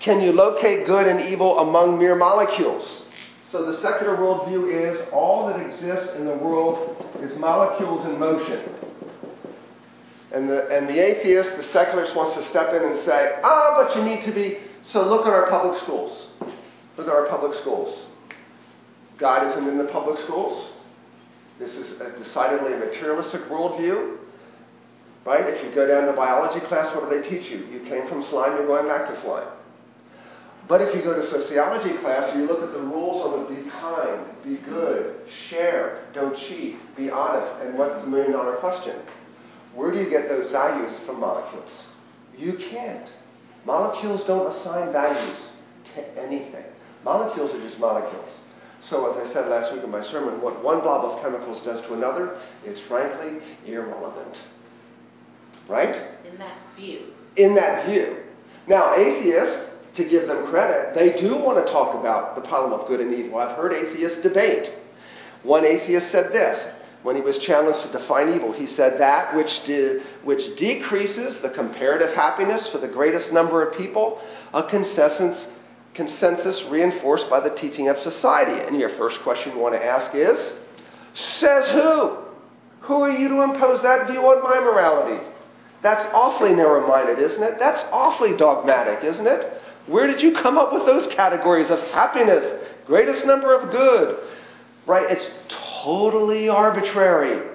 Can 0.00 0.22
you 0.22 0.32
locate 0.32 0.86
good 0.86 1.06
and 1.06 1.20
evil 1.20 1.58
among 1.58 1.98
mere 1.98 2.16
molecules? 2.16 3.02
So 3.52 3.70
the 3.70 3.80
secular 3.82 4.16
worldview 4.16 4.94
is 4.94 5.08
all 5.12 5.48
that 5.48 5.60
exists 5.60 6.16
in 6.16 6.24
the 6.24 6.36
world 6.36 7.06
is 7.20 7.36
molecules 7.38 8.06
in 8.06 8.18
motion. 8.18 8.74
And 10.32 10.48
the, 10.48 10.68
and 10.68 10.88
the 10.88 10.98
atheist, 10.98 11.56
the 11.56 11.64
secularist, 11.64 12.16
wants 12.16 12.36
to 12.36 12.48
step 12.48 12.72
in 12.72 12.82
and 12.82 13.04
say, 13.04 13.40
ah, 13.42 13.74
but 13.76 13.96
you 13.96 14.02
need 14.02 14.24
to 14.24 14.32
be. 14.32 14.58
So 14.84 15.06
look 15.06 15.26
at 15.26 15.32
our 15.32 15.50
public 15.50 15.82
schools. 15.82 16.28
Look 16.96 17.06
at 17.06 17.12
our 17.12 17.26
public 17.26 17.58
schools. 17.60 18.06
God 19.18 19.46
isn't 19.48 19.68
in 19.68 19.76
the 19.76 19.92
public 19.92 20.18
schools. 20.20 20.70
This 21.58 21.74
is 21.74 22.00
a 22.00 22.16
decidedly 22.16 22.72
a 22.72 22.78
materialistic 22.78 23.42
worldview. 23.50 24.16
Right? 25.26 25.44
If 25.44 25.62
you 25.62 25.74
go 25.74 25.86
down 25.86 26.06
to 26.06 26.14
biology 26.14 26.64
class, 26.66 26.94
what 26.94 27.10
do 27.10 27.20
they 27.20 27.28
teach 27.28 27.50
you? 27.50 27.66
You 27.66 27.80
came 27.80 28.08
from 28.08 28.24
slime, 28.30 28.56
you're 28.56 28.66
going 28.66 28.86
back 28.86 29.08
to 29.08 29.20
slime. 29.20 29.48
But 30.70 30.82
if 30.82 30.94
you 30.94 31.02
go 31.02 31.16
to 31.16 31.28
sociology 31.28 31.98
class, 31.98 32.30
and 32.30 32.40
you 32.40 32.46
look 32.46 32.62
at 32.62 32.72
the 32.72 32.78
rules 32.78 33.26
of 33.26 33.40
it, 33.40 33.64
be 33.64 33.68
kind, 33.70 34.24
be 34.44 34.54
good, 34.58 35.16
share, 35.48 36.04
don't 36.14 36.38
cheat, 36.38 36.76
be 36.96 37.10
honest. 37.10 37.60
And 37.60 37.76
what's 37.76 38.00
the 38.00 38.06
million 38.06 38.30
dollar 38.30 38.54
question? 38.58 38.94
Where 39.74 39.90
do 39.90 39.98
you 39.98 40.08
get 40.08 40.28
those 40.28 40.48
values 40.52 40.96
from 41.04 41.18
molecules? 41.18 41.88
You 42.38 42.52
can't. 42.52 43.08
Molecules 43.64 44.22
don't 44.28 44.54
assign 44.54 44.92
values 44.92 45.54
to 45.96 46.22
anything. 46.22 46.64
Molecules 47.02 47.52
are 47.52 47.60
just 47.62 47.80
molecules. 47.80 48.38
So, 48.80 49.10
as 49.10 49.28
I 49.28 49.32
said 49.32 49.48
last 49.48 49.74
week 49.74 49.82
in 49.82 49.90
my 49.90 50.04
sermon, 50.04 50.40
what 50.40 50.62
one 50.62 50.82
blob 50.82 51.04
of 51.04 51.20
chemicals 51.20 51.64
does 51.64 51.84
to 51.86 51.94
another 51.94 52.40
is 52.64 52.78
frankly 52.82 53.40
irrelevant. 53.66 54.38
Right? 55.68 56.12
In 56.24 56.38
that 56.38 56.58
view. 56.76 57.06
In 57.34 57.56
that 57.56 57.86
view. 57.86 58.18
Now, 58.68 58.94
atheists, 58.94 59.69
to 59.94 60.04
give 60.04 60.26
them 60.28 60.46
credit, 60.46 60.94
they 60.94 61.20
do 61.20 61.36
want 61.36 61.64
to 61.64 61.72
talk 61.72 61.94
about 61.94 62.34
the 62.34 62.42
problem 62.42 62.78
of 62.78 62.86
good 62.86 63.00
and 63.00 63.12
evil. 63.12 63.38
I've 63.38 63.56
heard 63.56 63.72
atheists 63.72 64.22
debate. 64.22 64.72
One 65.42 65.64
atheist 65.64 66.10
said 66.10 66.32
this 66.32 66.62
when 67.02 67.16
he 67.16 67.22
was 67.22 67.38
challenged 67.38 67.80
to 67.82 67.98
define 67.98 68.32
evil. 68.32 68.52
He 68.52 68.66
said 68.66 69.00
that 69.00 69.34
which, 69.34 69.64
de- 69.64 70.00
which 70.22 70.56
decreases 70.56 71.38
the 71.38 71.50
comparative 71.50 72.14
happiness 72.14 72.68
for 72.68 72.78
the 72.78 72.88
greatest 72.88 73.32
number 73.32 73.62
of 73.66 73.76
people, 73.76 74.20
a 74.52 74.62
consensus, 74.64 75.46
consensus 75.94 76.62
reinforced 76.64 77.30
by 77.30 77.40
the 77.40 77.54
teaching 77.56 77.88
of 77.88 77.98
society. 77.98 78.60
And 78.66 78.78
your 78.78 78.90
first 78.90 79.20
question 79.22 79.52
you 79.52 79.58
want 79.58 79.74
to 79.74 79.84
ask 79.84 80.14
is 80.14 80.38
Says 81.14 81.66
who? 81.68 82.18
Who 82.82 83.02
are 83.02 83.10
you 83.10 83.28
to 83.28 83.42
impose 83.42 83.82
that 83.82 84.08
view 84.08 84.20
on 84.20 84.42
my 84.42 84.60
morality? 84.60 85.24
That's 85.82 86.04
awfully 86.14 86.54
narrow 86.54 86.86
minded, 86.86 87.18
isn't 87.18 87.42
it? 87.42 87.58
That's 87.58 87.80
awfully 87.90 88.36
dogmatic, 88.36 89.02
isn't 89.04 89.26
it? 89.26 89.60
Where 89.86 90.06
did 90.06 90.22
you 90.22 90.32
come 90.32 90.58
up 90.58 90.72
with 90.72 90.86
those 90.86 91.06
categories 91.08 91.70
of 91.70 91.80
happiness, 91.88 92.68
greatest 92.86 93.26
number 93.26 93.54
of 93.54 93.70
good? 93.70 94.18
Right? 94.86 95.06
It's 95.10 95.30
totally 95.82 96.48
arbitrary 96.48 97.48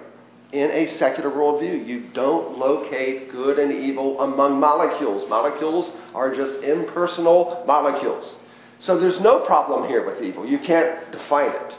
in 0.52 0.72
a 0.72 0.88
secular 0.98 1.30
worldview. 1.30 1.86
You 1.86 2.08
don't 2.14 2.58
locate 2.58 3.32
good 3.32 3.60
and 3.60 3.72
evil 3.72 4.22
among 4.22 4.60
molecules. 4.60 5.28
Molecules 5.30 5.92
are 6.14 6.34
just 6.34 6.64
impersonal 6.64 7.64
molecules. 7.68 8.38
So 8.80 9.00
there's 9.00 9.20
no 9.20 9.40
problem 9.46 9.88
here 9.88 10.06
with 10.06 10.22
evil. 10.22 10.46
You 10.46 10.60
can't 10.60 11.12
define 11.12 11.52
it. 11.52 11.78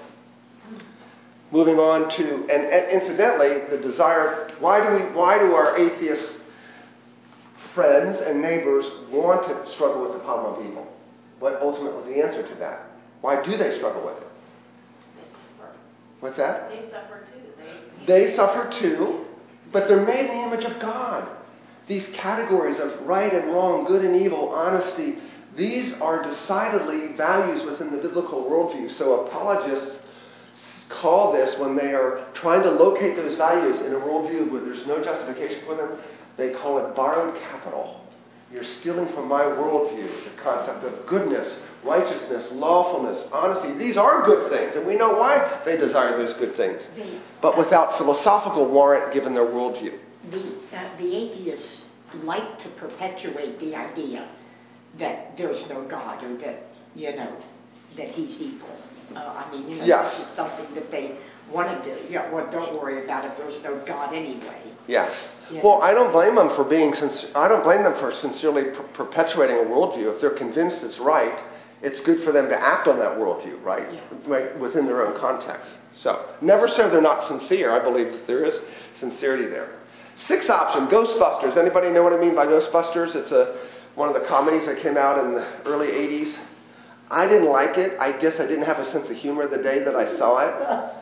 Moving 1.52 1.78
on 1.78 2.10
to, 2.10 2.34
and, 2.48 2.64
and 2.66 2.90
incidentally, 2.90 3.68
the 3.70 3.78
desire. 3.78 4.50
Why 4.58 4.82
do 4.82 4.96
we? 4.96 5.14
Why 5.14 5.38
do 5.38 5.54
our 5.54 5.78
atheist 5.78 6.24
friends 7.76 8.20
and 8.20 8.42
neighbors 8.42 8.86
want 9.12 9.46
to 9.46 9.72
struggle 9.72 10.02
with 10.02 10.14
the 10.14 10.18
problem 10.20 10.54
of 10.54 10.66
evil? 10.68 10.92
What 11.38 11.60
ultimately 11.62 11.96
was 11.96 12.06
the 12.06 12.20
answer 12.20 12.42
to 12.42 12.54
that? 12.56 12.90
Why 13.20 13.44
do 13.44 13.56
they 13.56 13.76
struggle 13.76 14.04
with 14.04 14.16
it? 14.16 14.26
What's 16.20 16.38
that? 16.38 16.70
They 16.70 16.88
suffer 16.90 17.24
too. 17.32 18.06
They, 18.06 18.26
They 18.26 18.34
suffer 18.34 18.72
too, 18.80 19.26
but 19.72 19.86
they're 19.86 20.04
made 20.04 20.30
in 20.30 20.38
the 20.38 20.42
image 20.42 20.64
of 20.64 20.80
God. 20.80 21.28
These 21.86 22.06
categories 22.14 22.78
of 22.80 23.06
right 23.06 23.32
and 23.32 23.52
wrong, 23.52 23.84
good 23.84 24.04
and 24.04 24.20
evil, 24.20 24.48
honesty, 24.48 25.18
these 25.56 25.92
are 26.00 26.22
decidedly 26.22 27.16
values 27.16 27.64
within 27.64 27.90
the 27.92 27.98
biblical 27.98 28.44
worldview. 28.44 28.90
So 28.90 29.26
apologists 29.26 30.00
call 30.88 31.32
this 31.32 31.58
when 31.58 31.76
they 31.76 31.92
are 31.92 32.26
trying 32.34 32.62
to 32.62 32.70
locate 32.70 33.16
those 33.16 33.36
values 33.36 33.80
in 33.82 33.92
a 33.92 33.98
worldview 33.98 34.50
where 34.50 34.62
there's 34.62 34.86
no 34.86 35.02
justification 35.02 35.64
for 35.66 35.74
them, 35.74 35.98
they 36.36 36.52
call 36.52 36.78
it 36.78 36.94
borrowed 36.94 37.38
capital. 37.40 38.00
You're 38.52 38.64
stealing 38.80 39.12
from 39.12 39.28
my 39.28 39.42
worldview 39.42 40.24
the 40.24 40.42
concept 40.42 40.84
of 40.84 41.06
goodness, 41.06 41.58
righteousness, 41.84 42.48
lawfulness, 42.52 43.26
honesty. 43.32 43.72
These 43.76 43.96
are 43.96 44.24
good 44.24 44.50
things, 44.50 44.76
and 44.76 44.86
we 44.86 44.96
know 44.96 45.10
why 45.14 45.62
they 45.64 45.76
desire 45.76 46.16
those 46.16 46.34
good 46.34 46.56
things, 46.56 46.86
The, 46.94 47.18
but 47.42 47.58
without 47.58 47.98
philosophical 47.98 48.70
warrant 48.70 49.12
given 49.12 49.34
their 49.34 49.46
worldview. 49.46 49.98
the, 50.30 50.54
uh, 50.72 50.96
the 50.96 51.16
atheists 51.16 51.82
like 52.22 52.58
to 52.60 52.68
perpetuate 52.78 53.58
the 53.58 53.74
idea 53.74 54.28
that 54.98 55.36
there's 55.36 55.68
no 55.68 55.84
God 55.86 56.22
or 56.22 56.36
that, 56.38 56.62
you 56.94 57.14
know, 57.16 57.36
that 57.96 58.08
he's 58.10 58.40
evil. 58.40 58.68
Uh, 59.14 59.18
I 59.18 59.50
mean, 59.50 59.68
you 59.68 59.76
know, 59.76 59.84
Yes. 59.84 60.16
this 60.18 60.26
is 60.28 60.34
something 60.36 60.66
that 60.74 60.90
they 60.90 61.16
want 61.52 61.82
to 61.84 61.88
do. 61.94 61.96
Yeah, 62.08 62.30
well, 62.32 62.46
don't 62.50 62.74
worry 62.80 63.04
about 63.04 63.24
it. 63.24 63.32
There's 63.38 63.62
no 63.62 63.76
God 63.86 64.12
anyway. 64.14 64.60
Yes. 64.88 65.12
Yeah. 65.50 65.60
Well, 65.62 65.80
I 65.82 65.92
don't 65.92 66.12
blame 66.12 66.34
them 66.34 66.50
for 66.56 66.64
being. 66.64 66.94
Sinc- 66.94 67.34
I 67.36 67.48
don't 67.48 67.62
blame 67.62 67.82
them 67.82 67.94
for 67.98 68.10
sincerely 68.12 68.64
per- 68.64 68.82
perpetuating 68.94 69.56
a 69.56 69.60
worldview. 69.60 70.12
If 70.14 70.20
they're 70.20 70.30
convinced 70.30 70.82
it's 70.82 70.98
right, 70.98 71.38
it's 71.82 72.00
good 72.00 72.22
for 72.24 72.32
them 72.32 72.48
to 72.48 72.60
act 72.60 72.88
on 72.88 72.98
that 72.98 73.16
worldview, 73.18 73.62
right? 73.62 73.86
Yeah. 73.92 74.00
Right 74.26 74.58
within 74.58 74.86
their 74.86 75.06
own 75.06 75.18
context. 75.20 75.72
So 75.94 76.24
never 76.40 76.68
say 76.68 76.88
they're 76.88 77.00
not 77.00 77.24
sincere. 77.28 77.72
I 77.72 77.82
believe 77.82 78.12
that 78.12 78.26
there 78.26 78.44
is 78.44 78.54
sincerity 78.98 79.46
there. 79.46 79.70
Sixth 80.26 80.50
option: 80.50 80.88
Ghostbusters. 80.88 81.56
Anybody 81.56 81.90
know 81.90 82.02
what 82.02 82.12
I 82.12 82.18
mean 82.18 82.34
by 82.34 82.46
Ghostbusters? 82.46 83.14
It's 83.14 83.30
a 83.32 83.56
one 83.94 84.08
of 84.08 84.14
the 84.14 84.26
comedies 84.26 84.66
that 84.66 84.78
came 84.78 84.96
out 84.96 85.18
in 85.24 85.32
the 85.34 85.46
early 85.64 85.88
'80s. 85.88 86.38
I 87.10 87.26
didn't 87.26 87.48
like 87.48 87.78
it. 87.78 87.98
I 88.00 88.12
guess 88.20 88.40
I 88.40 88.46
didn't 88.46 88.64
have 88.64 88.78
a 88.78 88.84
sense 88.90 89.08
of 89.08 89.16
humor 89.16 89.46
the 89.46 89.62
day 89.62 89.84
that 89.84 89.94
I 89.94 90.16
saw 90.18 90.38
it. 90.46 90.92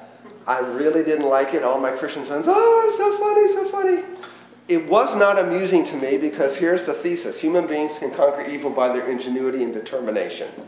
I 0.47 0.59
really 0.59 1.03
didn't 1.03 1.27
like 1.27 1.55
it. 1.55 1.63
All 1.63 1.81
my 1.81 1.97
Christian 1.97 2.27
friends, 2.27 2.45
oh, 2.47 2.89
it's 2.89 2.99
so 2.99 3.19
funny, 3.19 3.55
so 3.55 3.71
funny. 3.71 4.29
It 4.69 4.89
was 4.89 5.17
not 5.19 5.39
amusing 5.39 5.85
to 5.87 5.97
me 5.97 6.19
because 6.19 6.57
here's 6.57 6.87
the 6.87 6.95
thesis 7.03 7.39
human 7.39 7.67
beings 7.67 7.93
can 7.99 8.15
conquer 8.15 8.45
evil 8.45 8.71
by 8.71 8.89
their 8.89 9.11
ingenuity 9.11 9.63
and 9.63 9.73
determination. 9.73 10.67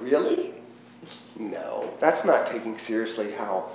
Really? 0.00 0.54
No. 1.38 1.94
That's 2.00 2.24
not 2.24 2.50
taking 2.50 2.78
seriously 2.78 3.32
how 3.32 3.70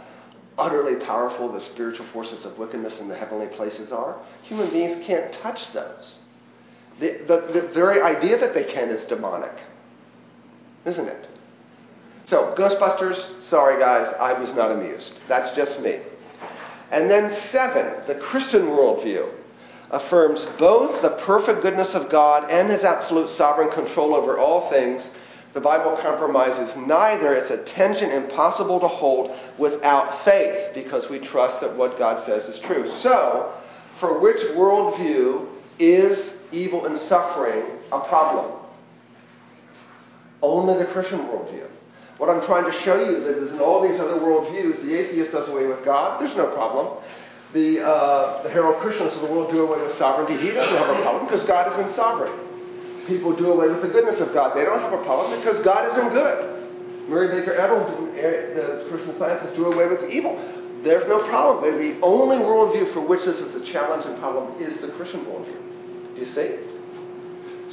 utterly 0.57 0.95
powerful 1.05 1.51
the 1.51 1.61
spiritual 1.61 2.07
forces 2.11 2.45
of 2.45 2.57
wickedness 2.57 2.99
in 2.99 3.07
the 3.07 3.15
heavenly 3.15 3.47
places 3.47 3.91
are. 3.91 4.19
Human 4.43 4.69
beings 4.71 5.05
can't 5.05 5.31
touch 5.33 5.71
those. 5.73 6.19
The, 6.99 7.23
the, 7.27 7.61
the 7.61 7.67
very 7.73 8.01
idea 8.01 8.39
that 8.39 8.55
they 8.55 8.63
can 8.63 8.89
is 8.89 9.05
demonic, 9.07 9.53
isn't 10.87 11.07
it? 11.07 11.27
So, 12.25 12.53
Ghostbusters, 12.57 13.41
sorry 13.41 13.79
guys, 13.79 14.13
I 14.19 14.33
was 14.33 14.53
not 14.53 14.71
amused. 14.71 15.13
That's 15.27 15.51
just 15.51 15.79
me. 15.79 15.99
And 16.91 17.09
then, 17.09 17.35
seven, 17.51 18.05
the 18.07 18.15
Christian 18.15 18.63
worldview 18.63 19.29
affirms 19.91 20.45
both 20.57 21.01
the 21.01 21.21
perfect 21.25 21.61
goodness 21.61 21.93
of 21.93 22.09
God 22.09 22.49
and 22.49 22.69
his 22.69 22.83
absolute 22.83 23.29
sovereign 23.29 23.71
control 23.71 24.13
over 24.13 24.37
all 24.37 24.69
things. 24.69 25.07
The 25.53 25.61
Bible 25.61 25.97
compromises 26.01 26.75
neither. 26.75 27.33
It's 27.33 27.49
a 27.49 27.63
tension 27.63 28.11
impossible 28.11 28.79
to 28.81 28.87
hold 28.87 29.31
without 29.57 30.25
faith 30.25 30.73
because 30.73 31.09
we 31.09 31.19
trust 31.19 31.61
that 31.61 31.75
what 31.75 31.97
God 31.97 32.25
says 32.25 32.45
is 32.45 32.59
true. 32.59 32.91
So, 33.01 33.53
for 33.99 34.19
which 34.19 34.37
worldview 34.55 35.47
Is 35.79 36.31
evil 36.51 36.85
and 36.85 36.97
suffering 37.01 37.63
a 37.91 37.99
problem? 37.99 38.56
Only 40.41 40.77
the 40.77 40.85
Christian 40.91 41.19
worldview. 41.19 41.67
What 42.17 42.29
I'm 42.29 42.45
trying 42.45 42.65
to 42.65 42.81
show 42.81 42.97
you 42.97 43.21
that 43.21 43.37
is 43.37 43.51
in 43.51 43.59
all 43.59 43.81
these 43.81 43.99
other 43.99 44.15
worldviews, 44.15 44.81
the 44.83 44.93
atheist 44.97 45.31
does 45.31 45.49
away 45.49 45.65
with 45.67 45.85
God. 45.85 46.19
There's 46.19 46.35
no 46.35 46.47
problem. 46.47 47.03
The, 47.53 47.85
uh, 47.85 48.43
the 48.43 48.49
Harold 48.49 48.81
Kushners 48.81 49.15
of 49.15 49.21
the 49.21 49.31
world 49.33 49.51
do 49.51 49.61
away 49.61 49.81
with 49.81 49.95
sovereignty. 49.97 50.37
He 50.41 50.51
doesn't 50.51 50.75
have 50.75 50.89
a 50.89 51.01
problem 51.01 51.25
because 51.25 51.45
God 51.45 51.71
isn't 51.73 51.95
sovereign. 51.95 52.33
People 53.07 53.35
do 53.35 53.51
away 53.51 53.69
with 53.69 53.81
the 53.81 53.87
goodness 53.87 54.19
of 54.19 54.33
God. 54.33 54.55
They 54.57 54.65
don't 54.65 54.81
have 54.81 54.93
a 54.93 55.03
problem 55.03 55.39
because 55.39 55.63
God 55.63 55.85
isn't 55.93 56.09
good. 56.09 56.57
Mary 57.07 57.39
Baker 57.39 57.53
Eddy, 57.53 58.53
the 58.53 58.87
Christian 58.89 59.17
scientists, 59.17 59.55
do 59.55 59.71
away 59.71 59.87
with 59.87 60.09
evil. 60.11 60.35
There's 60.83 61.07
no 61.07 61.27
problem. 61.29 61.77
The 61.77 62.01
only 62.01 62.37
worldview 62.37 62.93
for 62.93 63.01
which 63.01 63.23
this 63.25 63.37
is 63.37 63.55
a 63.55 63.63
challenge 63.63 64.05
and 64.05 64.19
problem 64.19 64.61
is 64.61 64.79
the 64.81 64.89
Christian 64.89 65.21
worldview. 65.25 66.15
Do 66.15 66.21
you 66.21 66.27
see? 66.27 66.59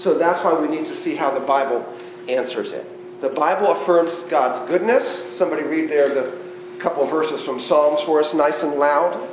So 0.00 0.18
that's 0.18 0.42
why 0.44 0.58
we 0.58 0.68
need 0.68 0.86
to 0.86 0.96
see 1.02 1.16
how 1.16 1.36
the 1.36 1.44
Bible 1.44 1.84
answers 2.28 2.72
it. 2.72 2.86
The 3.20 3.30
Bible 3.30 3.72
affirms 3.72 4.10
God's 4.30 4.68
goodness. 4.68 5.38
Somebody 5.38 5.62
read 5.62 5.90
there 5.90 6.14
the 6.14 6.44
couple 6.80 7.04
of 7.04 7.10
verses 7.10 7.42
from 7.44 7.60
Psalms 7.62 8.02
for 8.02 8.22
us, 8.22 8.34
nice 8.34 8.62
and 8.62 8.74
loud. 8.74 9.30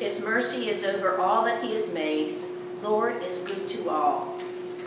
His 0.00 0.18
mercy 0.20 0.68
is 0.68 0.84
over 0.84 1.18
all 1.18 1.44
that 1.44 1.62
he 1.62 1.74
has 1.74 1.92
made. 1.92 2.42
Lord 2.82 3.22
is 3.22 3.38
good 3.46 3.70
to 3.70 3.88
all. 3.88 4.40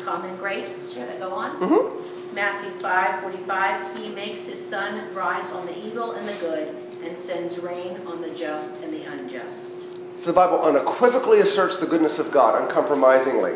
Common 0.04 0.36
grace, 0.38 0.70
should 0.94 1.10
I 1.10 1.18
go 1.18 1.32
on? 1.32 1.60
Mm-hmm. 1.60 2.36
Matthew 2.36 2.80
5 2.82 3.24
45, 3.24 3.98
he 3.98 4.10
makes 4.10 4.46
his 4.46 4.70
sun 4.70 5.14
rise 5.16 5.50
on 5.52 5.66
the 5.66 5.78
evil 5.78 6.12
and 6.12 6.28
the 6.28 6.38
good, 6.40 6.68
and 7.04 7.26
sends 7.26 7.58
rain 7.60 7.98
on 8.06 8.22
the 8.22 8.30
just 8.30 8.70
and 8.84 8.94
the 8.94 9.04
unjust. 9.04 9.72
So 10.20 10.26
the 10.26 10.34
Bible 10.34 10.62
unequivocally 10.62 11.40
asserts 11.40 11.78
the 11.78 11.88
goodness 11.88 12.20
of 12.20 12.32
God, 12.32 12.62
uncompromisingly. 12.62 13.56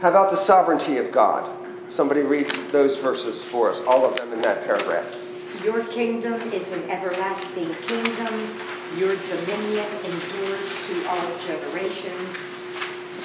How 0.00 0.10
about 0.10 0.30
the 0.30 0.44
sovereignty 0.44 0.98
of 0.98 1.12
God? 1.12 1.65
Somebody 1.90 2.20
read 2.22 2.72
those 2.72 2.96
verses 2.98 3.42
for 3.44 3.70
us, 3.70 3.80
all 3.86 4.04
of 4.04 4.16
them 4.16 4.32
in 4.32 4.40
that 4.42 4.64
paragraph. 4.64 5.06
Your 5.62 5.84
kingdom 5.86 6.34
is 6.52 6.66
an 6.68 6.90
everlasting 6.90 7.74
kingdom. 7.82 8.58
Your 8.96 9.16
dominion 9.16 9.86
endures 10.04 10.68
to 10.88 11.08
all 11.08 11.38
generations. 11.46 12.36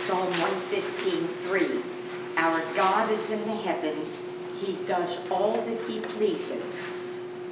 Psalm 0.05 0.31
115:3. 0.33 1.83
Our 2.37 2.73
God 2.75 3.11
is 3.11 3.29
in 3.29 3.41
the 3.41 3.55
heavens. 3.55 4.07
He 4.59 4.77
does 4.87 5.19
all 5.29 5.53
that 5.53 5.89
he 5.89 5.99
pleases. 5.99 6.73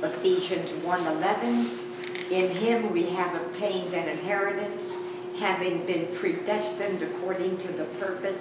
Ephesians 0.01 0.69
1:11. 0.83 1.69
In 2.31 2.49
him 2.49 2.93
we 2.93 3.09
have 3.09 3.33
obtained 3.35 3.93
an 3.93 4.07
inheritance, 4.07 4.83
having 5.39 5.85
been 5.85 6.15
predestined 6.17 7.01
according 7.01 7.57
to 7.57 7.67
the 7.73 7.85
purpose 7.99 8.39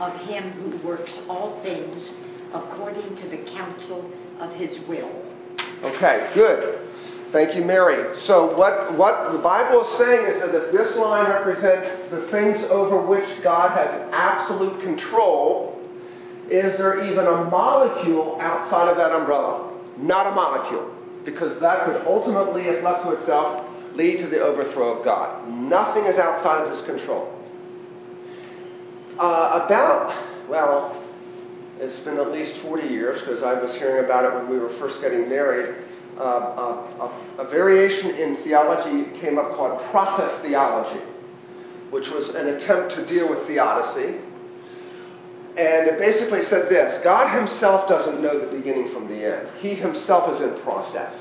of 0.00 0.18
him 0.22 0.50
who 0.52 0.86
works 0.86 1.12
all 1.28 1.60
things 1.62 2.12
according 2.52 3.14
to 3.16 3.28
the 3.28 3.38
counsel 3.38 4.10
of 4.38 4.52
his 4.54 4.78
will. 4.88 5.10
Okay, 5.82 6.30
good. 6.34 6.80
Thank 7.32 7.56
you, 7.56 7.64
Mary. 7.64 8.16
So 8.20 8.56
what, 8.56 8.96
what 8.96 9.32
the 9.32 9.38
Bible 9.38 9.82
is 9.84 9.98
saying 9.98 10.26
is 10.26 10.40
that 10.40 10.54
if 10.54 10.72
this 10.72 10.96
line 10.96 11.28
represents 11.28 12.10
the 12.10 12.28
things 12.30 12.62
over 12.70 13.04
which 13.04 13.26
God 13.42 13.70
has 13.72 14.08
absolute 14.12 14.80
control, 14.82 15.76
is 16.48 16.76
there 16.78 17.04
even 17.10 17.26
a 17.26 17.44
molecule 17.50 18.38
outside 18.40 18.88
of 18.88 18.96
that 18.98 19.10
umbrella? 19.10 19.72
Not 19.98 20.28
a 20.28 20.30
molecule. 20.30 20.94
Because 21.24 21.58
that 21.60 21.86
could 21.86 22.06
ultimately, 22.06 22.66
if 22.66 22.84
left 22.84 23.04
to 23.04 23.12
itself, 23.12 23.68
lead 23.94 24.18
to 24.18 24.28
the 24.28 24.40
overthrow 24.40 24.98
of 24.98 25.04
God. 25.04 25.48
Nothing 25.48 26.04
is 26.04 26.16
outside 26.16 26.66
of 26.66 26.76
his 26.76 26.86
control. 26.86 27.28
Uh, 29.18 29.64
about, 29.64 30.48
well, 30.48 31.00
it's 31.78 32.00
been 32.00 32.18
at 32.18 32.32
least 32.32 32.56
40 32.62 32.88
years 32.88 33.20
because 33.20 33.44
I 33.44 33.54
was 33.54 33.72
hearing 33.76 34.04
about 34.04 34.24
it 34.24 34.34
when 34.34 34.50
we 34.50 34.58
were 34.58 34.76
first 34.80 35.00
getting 35.00 35.28
married. 35.28 35.84
Uh, 36.18 36.22
a, 36.22 37.36
a, 37.38 37.48
variation 37.48 38.10
in 38.10 38.42
theology 38.42 39.16
came 39.20 39.38
up 39.38 39.54
called 39.54 39.80
process 39.92 40.42
theology, 40.42 41.00
which 41.90 42.08
was 42.08 42.30
an 42.30 42.48
attempt 42.48 42.94
to 42.96 43.06
deal 43.06 43.28
with 43.28 43.46
theodicy. 43.46 44.18
And 45.56 45.86
it 45.86 45.98
basically 45.98 46.42
said 46.42 46.68
this 46.68 47.02
God 47.04 47.36
himself 47.36 47.88
doesn't 47.88 48.20
know 48.20 48.40
the 48.40 48.56
beginning 48.56 48.92
from 48.92 49.06
the 49.06 49.24
end, 49.24 49.48
he 49.60 49.74
himself 49.74 50.34
is 50.34 50.40
in 50.40 50.60
process. 50.62 51.14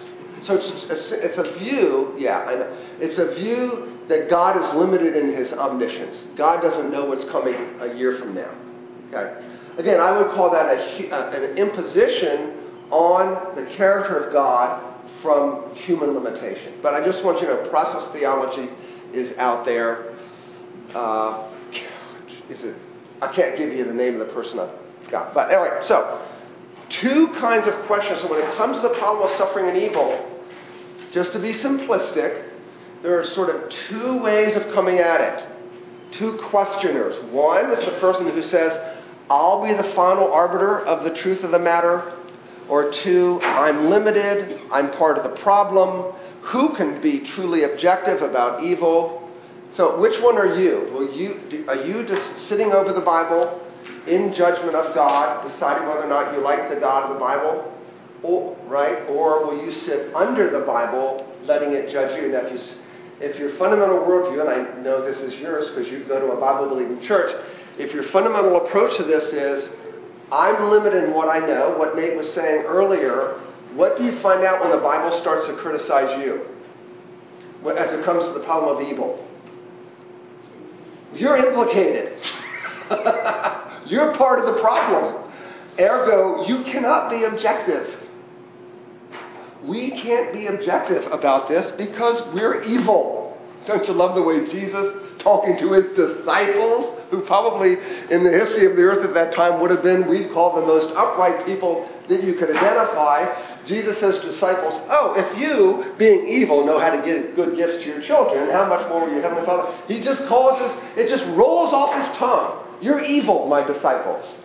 So 0.43 0.55
it's, 0.55 0.83
it's, 0.89 1.11
it's 1.11 1.37
a 1.37 1.53
view, 1.59 2.13
yeah, 2.17 2.39
I 2.39 2.55
know. 2.55 2.77
It's 2.99 3.17
a 3.17 3.33
view 3.33 3.99
that 4.07 4.29
God 4.29 4.61
is 4.61 4.75
limited 4.75 5.15
in 5.15 5.33
his 5.33 5.53
omniscience. 5.53 6.25
God 6.35 6.61
doesn't 6.61 6.91
know 6.91 7.05
what's 7.05 7.23
coming 7.25 7.55
a 7.79 7.93
year 7.95 8.17
from 8.17 8.35
now. 8.35 8.53
Okay? 9.07 9.45
Again, 9.77 9.99
I 9.99 10.17
would 10.17 10.31
call 10.31 10.51
that 10.51 10.77
a, 10.77 11.49
an 11.49 11.57
imposition 11.57 12.59
on 12.91 13.55
the 13.55 13.65
character 13.75 14.17
of 14.17 14.33
God 14.33 14.93
from 15.21 15.73
human 15.75 16.13
limitation. 16.13 16.73
But 16.81 16.93
I 16.93 17.03
just 17.03 17.23
want 17.23 17.39
you 17.41 17.47
to 17.47 17.53
know 17.53 17.69
process 17.69 18.11
theology 18.11 18.69
is 19.13 19.35
out 19.37 19.65
there. 19.65 20.17
Uh, 20.93 21.49
is 22.49 22.61
it? 22.63 22.75
I 23.21 23.33
can't 23.33 23.57
give 23.57 23.73
you 23.73 23.85
the 23.85 23.93
name 23.93 24.19
of 24.19 24.27
the 24.27 24.33
person 24.33 24.59
I've 24.59 25.09
got. 25.09 25.33
But 25.33 25.51
anyway, 25.51 25.81
so 25.87 26.21
two 26.89 27.27
kinds 27.39 27.67
of 27.67 27.73
questions. 27.85 28.19
So 28.21 28.29
when 28.29 28.41
it 28.41 28.57
comes 28.57 28.77
to 28.77 28.83
the 28.83 28.93
problem 28.95 29.31
of 29.31 29.37
suffering 29.37 29.69
and 29.69 29.77
evil, 29.77 30.32
just 31.13 31.31
to 31.33 31.39
be 31.39 31.53
simplistic, 31.53 32.49
there 33.03 33.19
are 33.19 33.23
sort 33.23 33.49
of 33.49 33.69
two 33.87 34.21
ways 34.21 34.55
of 34.55 34.63
coming 34.73 34.97
at 34.97 35.21
it. 35.21 35.47
Two 36.13 36.39
questioners. 36.49 37.23
One 37.31 37.71
is 37.71 37.85
the 37.85 37.99
person 37.99 38.27
who 38.29 38.41
says, 38.41 38.97
I'll 39.29 39.63
be 39.65 39.73
the 39.73 39.93
final 39.93 40.31
arbiter 40.33 40.79
of 40.79 41.03
the 41.03 41.13
truth 41.13 41.43
of 41.43 41.51
the 41.51 41.59
matter. 41.59 42.13
Or 42.67 42.91
two, 42.91 43.39
I'm 43.41 43.89
limited, 43.89 44.59
I'm 44.71 44.91
part 44.91 45.17
of 45.17 45.23
the 45.23 45.41
problem. 45.41 46.13
Who 46.43 46.75
can 46.75 47.01
be 47.01 47.19
truly 47.19 47.63
objective 47.63 48.21
about 48.21 48.63
evil? 48.63 49.29
So, 49.73 49.99
which 49.99 50.19
one 50.21 50.37
are 50.37 50.59
you? 50.59 50.89
Will 50.93 51.13
you 51.13 51.65
are 51.67 51.75
you 51.75 52.05
just 52.05 52.47
sitting 52.47 52.71
over 52.71 52.93
the 52.93 53.01
Bible 53.01 53.61
in 54.07 54.33
judgment 54.33 54.75
of 54.75 54.93
God, 54.93 55.47
deciding 55.47 55.87
whether 55.87 56.03
or 56.03 56.09
not 56.09 56.33
you 56.33 56.41
like 56.41 56.69
the 56.69 56.75
God 56.75 57.03
of 57.03 57.13
the 57.15 57.19
Bible? 57.19 57.73
Or, 58.23 58.57
right? 58.67 59.07
Or 59.09 59.45
will 59.45 59.63
you 59.63 59.71
sit 59.71 60.13
under 60.15 60.49
the 60.49 60.65
Bible, 60.65 61.29
letting 61.43 61.73
it 61.73 61.91
judge 61.91 62.19
you? 62.21 62.29
Now, 62.29 62.45
if, 62.47 62.53
you, 62.53 62.59
if 63.19 63.37
your 63.37 63.55
fundamental 63.57 63.97
worldview, 63.97 64.41
and 64.41 64.49
I 64.49 64.81
know 64.81 65.03
this 65.05 65.17
is 65.17 65.39
yours 65.39 65.69
because 65.69 65.91
you 65.91 66.05
go 66.05 66.19
to 66.19 66.31
a 66.31 66.39
Bible 66.39 66.69
believing 66.69 67.01
church, 67.01 67.35
if 67.77 67.93
your 67.93 68.03
fundamental 68.03 68.65
approach 68.65 68.95
to 68.97 69.03
this 69.03 69.25
is, 69.25 69.69
I'm 70.31 70.69
limited 70.69 71.03
in 71.03 71.13
what 71.13 71.27
I 71.27 71.45
know, 71.45 71.75
what 71.77 71.95
Nate 71.95 72.15
was 72.15 72.31
saying 72.33 72.63
earlier, 72.63 73.39
what 73.73 73.97
do 73.97 74.03
you 74.03 74.19
find 74.21 74.43
out 74.43 74.61
when 74.61 74.71
the 74.71 74.77
Bible 74.77 75.17
starts 75.19 75.47
to 75.47 75.55
criticize 75.57 76.23
you? 76.23 76.47
As 77.77 77.91
it 77.91 78.05
comes 78.05 78.25
to 78.25 78.33
the 78.33 78.41
problem 78.41 78.77
of 78.77 78.91
evil. 78.91 79.27
You're 81.13 81.37
implicated. 81.37 82.17
You're 83.85 84.15
part 84.15 84.39
of 84.39 84.53
the 84.53 84.61
problem. 84.61 85.31
Ergo, 85.79 86.45
you 86.45 86.63
cannot 86.63 87.09
be 87.09 87.23
objective. 87.23 87.99
We 89.65 89.91
can't 89.91 90.33
be 90.33 90.47
objective 90.47 91.09
about 91.11 91.47
this 91.47 91.71
because 91.71 92.21
we're 92.33 92.61
evil. 92.61 93.23
Don't 93.65 93.87
you 93.87 93.93
love 93.93 94.15
the 94.15 94.21
way 94.21 94.45
Jesus, 94.45 95.19
talking 95.19 95.57
to 95.57 95.71
his 95.71 95.95
disciples, 95.95 96.99
who 97.09 97.21
probably 97.21 97.77
in 98.09 98.23
the 98.23 98.31
history 98.31 98.65
of 98.65 98.75
the 98.75 98.81
earth 98.81 99.05
at 99.05 99.13
that 99.13 99.31
time 99.31 99.61
would 99.61 99.71
have 99.71 99.81
been, 99.81 100.07
we'd 100.09 100.33
call 100.33 100.59
the 100.59 100.65
most 100.65 100.93
upright 100.95 101.45
people 101.45 101.87
that 102.09 102.23
you 102.23 102.33
could 102.33 102.49
identify. 102.49 103.25
Jesus 103.65 103.97
says 103.99 104.17
to 104.17 104.31
disciples, 104.31 104.73
Oh, 104.89 105.13
if 105.15 105.37
you, 105.37 105.95
being 105.97 106.27
evil, 106.27 106.65
know 106.65 106.77
how 106.77 106.89
to 106.89 107.01
give 107.01 107.35
good 107.35 107.55
gifts 107.55 107.83
to 107.83 107.89
your 107.89 108.01
children, 108.01 108.49
how 108.49 108.67
much 108.67 108.87
more 108.89 109.05
will 109.05 109.13
your 109.13 109.21
Heavenly 109.21 109.45
Father? 109.45 109.77
He 109.87 110.01
just 110.01 110.25
causes, 110.27 110.75
it 110.97 111.07
just 111.07 111.23
rolls 111.37 111.71
off 111.71 111.95
his 111.95 112.17
tongue. 112.17 112.59
You're 112.81 112.99
evil, 112.99 113.47
my 113.47 113.65
disciples. 113.65 114.39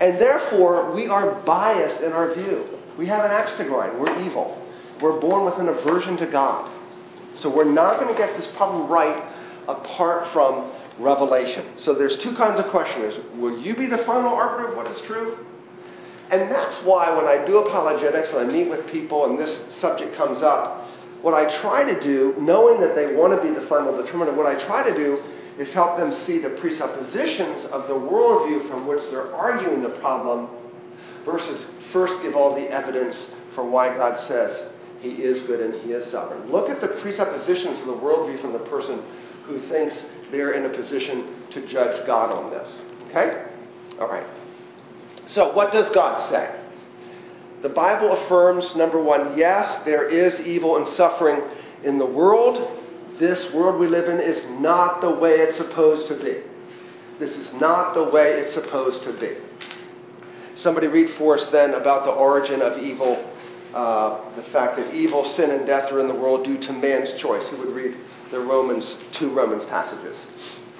And 0.00 0.18
therefore, 0.18 0.94
we 0.94 1.06
are 1.06 1.34
biased 1.42 2.00
in 2.00 2.12
our 2.12 2.34
view. 2.34 2.66
We 2.98 3.06
have 3.06 3.24
an 3.24 3.30
axe 3.30 3.56
to 3.58 3.64
grind. 3.64 3.98
We're 4.00 4.18
evil. 4.24 4.60
We're 5.00 5.20
born 5.20 5.44
with 5.44 5.58
an 5.58 5.68
aversion 5.68 6.16
to 6.18 6.26
God. 6.26 6.70
So 7.36 7.48
we're 7.48 7.64
not 7.64 7.98
going 8.00 8.12
to 8.12 8.18
get 8.18 8.36
this 8.36 8.46
problem 8.48 8.88
right 8.88 9.22
apart 9.66 10.32
from 10.32 10.70
revelation. 10.98 11.66
So 11.76 11.94
there's 11.94 12.16
two 12.16 12.34
kinds 12.36 12.60
of 12.60 12.70
questioners. 12.70 13.16
Will 13.36 13.58
you 13.58 13.74
be 13.74 13.86
the 13.86 13.98
final 13.98 14.32
arbiter 14.32 14.68
of 14.68 14.76
what 14.76 14.86
is 14.86 15.00
true? 15.02 15.38
And 16.30 16.50
that's 16.50 16.76
why 16.84 17.14
when 17.14 17.26
I 17.26 17.44
do 17.44 17.58
apologetics 17.58 18.30
and 18.30 18.38
I 18.38 18.44
meet 18.44 18.70
with 18.70 18.86
people 18.86 19.26
and 19.26 19.38
this 19.38 19.74
subject 19.80 20.14
comes 20.16 20.42
up, 20.42 20.88
what 21.22 21.34
I 21.34 21.50
try 21.60 21.84
to 21.84 22.00
do, 22.00 22.34
knowing 22.38 22.80
that 22.80 22.94
they 22.94 23.14
want 23.14 23.34
to 23.34 23.46
be 23.46 23.54
the 23.58 23.66
final 23.66 23.96
determinant, 23.96 24.36
what 24.36 24.46
I 24.46 24.62
try 24.66 24.88
to 24.88 24.94
do 24.94 25.22
is 25.58 25.70
help 25.70 25.96
them 25.96 26.12
see 26.12 26.38
the 26.38 26.50
presuppositions 26.50 27.64
of 27.66 27.88
the 27.88 27.94
worldview 27.94 28.68
from 28.68 28.86
which 28.86 29.02
they're 29.10 29.34
arguing 29.34 29.82
the 29.82 29.90
problem 30.00 30.48
versus 31.24 31.66
first 31.92 32.20
give 32.22 32.34
all 32.34 32.54
the 32.54 32.70
evidence 32.70 33.26
for 33.54 33.64
why 33.64 33.94
God 33.96 34.26
says 34.26 34.70
he 35.00 35.10
is 35.10 35.40
good 35.42 35.60
and 35.60 35.74
he 35.82 35.92
is 35.92 36.10
sovereign. 36.10 36.50
Look 36.50 36.70
at 36.70 36.80
the 36.80 36.88
presuppositions 37.00 37.80
of 37.80 37.86
the 37.86 37.92
worldview 37.92 38.40
from 38.40 38.52
the 38.52 38.58
person 38.60 39.02
who 39.46 39.60
thinks 39.68 40.04
they're 40.30 40.52
in 40.52 40.64
a 40.66 40.74
position 40.74 41.44
to 41.52 41.66
judge 41.66 42.06
God 42.06 42.32
on 42.32 42.50
this. 42.50 42.80
Okay? 43.08 43.44
All 44.00 44.08
right. 44.08 44.26
So, 45.28 45.52
what 45.52 45.72
does 45.72 45.90
God 45.90 46.30
say? 46.30 46.60
The 47.62 47.68
Bible 47.68 48.12
affirms 48.12 48.74
number 48.76 49.02
one, 49.02 49.38
yes, 49.38 49.82
there 49.84 50.06
is 50.06 50.38
evil 50.40 50.76
and 50.76 50.86
suffering 50.96 51.42
in 51.82 51.98
the 51.98 52.06
world. 52.06 52.80
This 53.18 53.52
world 53.52 53.80
we 53.80 53.86
live 53.86 54.08
in 54.08 54.20
is 54.20 54.44
not 54.60 55.00
the 55.00 55.10
way 55.10 55.32
it's 55.36 55.56
supposed 55.56 56.08
to 56.08 56.16
be. 56.16 56.42
This 57.18 57.36
is 57.36 57.52
not 57.54 57.94
the 57.94 58.04
way 58.04 58.32
it's 58.32 58.52
supposed 58.52 59.02
to 59.04 59.12
be. 59.12 59.36
Somebody 60.54 60.86
read 60.86 61.10
for 61.16 61.36
us 61.36 61.50
then 61.50 61.74
about 61.74 62.04
the 62.04 62.12
origin 62.12 62.62
of 62.62 62.78
evil, 62.78 63.28
uh, 63.74 64.34
the 64.36 64.42
fact 64.44 64.76
that 64.76 64.94
evil, 64.94 65.24
sin, 65.24 65.50
and 65.50 65.66
death 65.66 65.90
are 65.90 66.00
in 66.00 66.06
the 66.06 66.14
world 66.14 66.44
due 66.44 66.58
to 66.58 66.72
man's 66.72 67.12
choice. 67.14 67.48
Who 67.48 67.56
would 67.58 67.74
read 67.74 67.96
the 68.30 68.40
Romans, 68.40 68.96
two 69.12 69.30
Romans 69.34 69.64
passages 69.64 70.16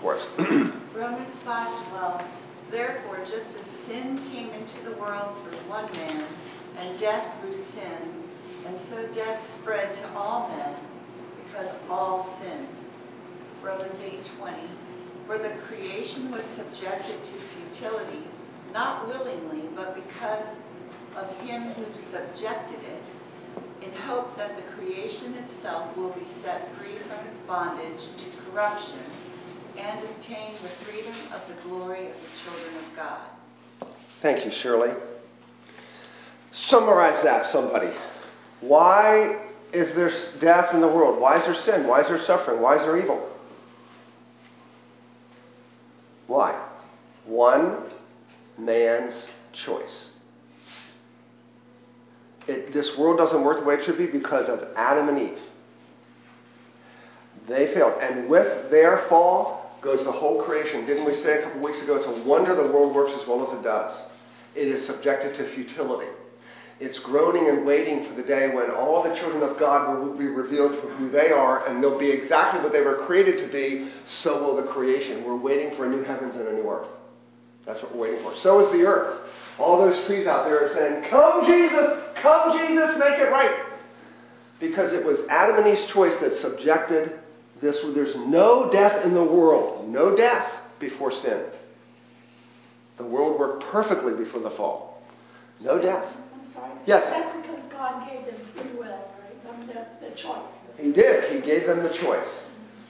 for 0.00 0.14
us? 0.14 0.26
Romans 0.38 1.34
5:12. 1.44 2.24
Therefore, 2.70 3.18
just 3.18 3.46
as 3.56 3.86
sin 3.86 4.18
came 4.32 4.50
into 4.50 4.80
the 4.82 4.96
world 4.96 5.36
through 5.42 5.58
one 5.68 5.90
man, 5.92 6.26
and 6.78 6.98
death 6.98 7.26
through 7.40 7.52
sin, 7.52 8.24
and 8.66 8.78
so 8.90 9.06
death 9.12 9.40
spread 9.60 9.94
to 9.94 10.14
all 10.14 10.48
men 10.48 10.74
because 11.44 11.74
all 11.90 12.36
sinned. 12.40 12.68
Romans 13.62 14.00
8:20. 14.00 14.68
For 15.26 15.38
the 15.38 15.50
creation 15.66 16.30
was 16.30 16.44
subjected 16.56 17.22
to 17.22 17.32
futility, 17.56 18.24
not 18.74 19.08
willingly, 19.08 19.68
but 19.74 19.94
because 19.94 20.44
of 21.16 21.30
him 21.38 21.62
who 21.72 21.84
subjected 22.10 22.80
it, 22.80 23.02
in 23.82 23.92
hope 23.92 24.36
that 24.36 24.56
the 24.56 24.62
creation 24.74 25.34
itself 25.34 25.96
will 25.96 26.12
be 26.12 26.26
set 26.42 26.68
free 26.76 26.98
from 27.06 27.26
its 27.26 27.40
bondage 27.46 28.00
to 28.18 28.50
corruption 28.50 29.00
and 29.78 30.04
obtain 30.10 30.54
the 30.62 30.84
freedom 30.84 31.14
of 31.32 31.40
the 31.48 31.62
glory 31.62 32.08
of 32.08 32.14
the 32.14 32.50
children 32.50 32.76
of 32.84 32.96
God. 32.96 33.20
Thank 34.22 34.44
you, 34.44 34.50
Shirley. 34.50 34.92
Summarize 36.52 37.22
that, 37.22 37.46
somebody. 37.46 37.90
Why 38.60 39.40
is 39.72 39.94
there 39.94 40.10
death 40.40 40.72
in 40.74 40.80
the 40.80 40.88
world? 40.88 41.20
Why 41.20 41.38
is 41.38 41.44
there 41.44 41.54
sin? 41.54 41.86
Why 41.86 42.00
is 42.00 42.08
there 42.08 42.22
suffering? 42.22 42.60
Why 42.60 42.76
is 42.76 42.82
there 42.82 42.96
evil? 42.96 43.28
Why? 46.26 46.58
One 47.26 47.76
man's 48.58 49.14
choice. 49.52 50.10
It, 52.46 52.72
this 52.72 52.96
world 52.96 53.16
doesn't 53.18 53.42
work 53.42 53.60
the 53.60 53.64
way 53.64 53.76
it 53.76 53.84
should 53.84 53.98
be 53.98 54.06
because 54.06 54.48
of 54.48 54.68
Adam 54.76 55.08
and 55.08 55.18
Eve. 55.18 55.38
They 57.48 57.72
failed. 57.74 58.00
And 58.00 58.28
with 58.28 58.70
their 58.70 59.06
fall 59.08 59.78
goes 59.80 60.04
the 60.04 60.12
whole 60.12 60.42
creation. 60.44 60.86
Didn't 60.86 61.04
we 61.04 61.14
say 61.14 61.40
a 61.40 61.42
couple 61.42 61.62
weeks 61.62 61.80
ago? 61.80 61.96
It's 61.96 62.06
a 62.06 62.22
wonder 62.24 62.54
the 62.54 62.72
world 62.72 62.94
works 62.94 63.12
as 63.20 63.26
well 63.26 63.46
as 63.46 63.58
it 63.58 63.62
does. 63.62 63.94
It 64.54 64.68
is 64.68 64.84
subjected 64.86 65.34
to 65.36 65.54
futility. 65.54 66.10
It's 66.80 66.98
groaning 66.98 67.48
and 67.48 67.64
waiting 67.64 68.04
for 68.04 68.14
the 68.14 68.22
day 68.22 68.48
when 68.48 68.70
all 68.70 69.02
the 69.02 69.14
children 69.16 69.42
of 69.42 69.58
God 69.58 70.02
will 70.02 70.16
be 70.16 70.26
revealed 70.26 70.80
for 70.80 70.88
who 70.88 71.08
they 71.08 71.30
are, 71.30 71.66
and 71.66 71.82
they'll 71.82 71.98
be 71.98 72.10
exactly 72.10 72.60
what 72.62 72.72
they 72.72 72.80
were 72.80 73.06
created 73.06 73.38
to 73.38 73.46
be. 73.52 73.90
So 74.06 74.42
will 74.42 74.56
the 74.56 74.70
creation. 74.72 75.24
We're 75.24 75.36
waiting 75.36 75.76
for 75.76 75.86
a 75.86 75.88
new 75.88 76.02
heavens 76.02 76.34
and 76.34 76.48
a 76.48 76.52
new 76.52 76.68
earth. 76.68 76.88
That's 77.66 77.82
what 77.82 77.94
we're 77.94 78.10
waiting 78.10 78.22
for. 78.22 78.36
So 78.36 78.66
is 78.66 78.72
the 78.72 78.84
earth. 78.84 79.20
All 79.58 79.78
those 79.78 80.04
trees 80.06 80.26
out 80.26 80.44
there 80.44 80.66
are 80.66 80.74
saying, 80.74 81.08
Come, 81.10 81.46
Jesus! 81.46 82.02
Come, 82.16 82.58
Jesus! 82.58 82.98
Make 82.98 83.18
it 83.18 83.30
right! 83.30 83.66
Because 84.60 84.92
it 84.92 85.04
was 85.04 85.20
Adam 85.28 85.64
and 85.64 85.66
Eve's 85.66 85.86
choice 85.90 86.18
that 86.20 86.40
subjected 86.40 87.18
this. 87.60 87.78
There's 87.94 88.16
no 88.16 88.70
death 88.70 89.04
in 89.04 89.14
the 89.14 89.24
world. 89.24 89.88
No 89.88 90.16
death 90.16 90.60
before 90.78 91.12
sin. 91.12 91.44
The 92.96 93.04
world 93.04 93.38
worked 93.38 93.64
perfectly 93.64 94.14
before 94.14 94.40
the 94.40 94.50
fall. 94.50 95.02
No 95.60 95.80
death. 95.80 96.04
I'm 96.34 96.52
sorry. 96.52 96.72
Yes. 96.86 97.04
That's 97.10 97.36
because 97.36 97.60
God 97.70 98.08
gave 98.08 98.26
them 98.26 98.46
free 98.54 98.78
will, 98.78 98.86
right? 98.86 100.00
The 100.00 100.16
choice. 100.16 100.38
He 100.78 100.92
did. 100.92 101.32
He 101.32 101.40
gave 101.40 101.66
them 101.66 101.82
the 101.82 101.92
choice. 101.92 102.28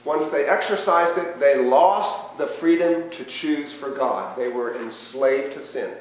Once 0.05 0.31
they 0.31 0.45
exercised 0.45 1.17
it, 1.17 1.39
they 1.39 1.57
lost 1.57 2.37
the 2.37 2.47
freedom 2.59 3.09
to 3.09 3.25
choose 3.25 3.73
for 3.73 3.95
God. 3.95 4.37
They 4.37 4.49
were 4.49 4.79
enslaved 4.79 5.55
to 5.55 5.67
sin. 5.67 5.95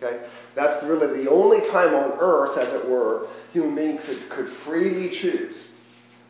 Okay? 0.00 0.24
That's 0.54 0.84
really 0.84 1.24
the 1.24 1.30
only 1.30 1.60
time 1.70 1.94
on 1.94 2.12
earth, 2.20 2.56
as 2.58 2.72
it 2.72 2.88
were, 2.88 3.28
human 3.52 3.74
beings 3.74 4.02
could, 4.04 4.30
could 4.30 4.52
freely 4.64 5.10
choose 5.16 5.56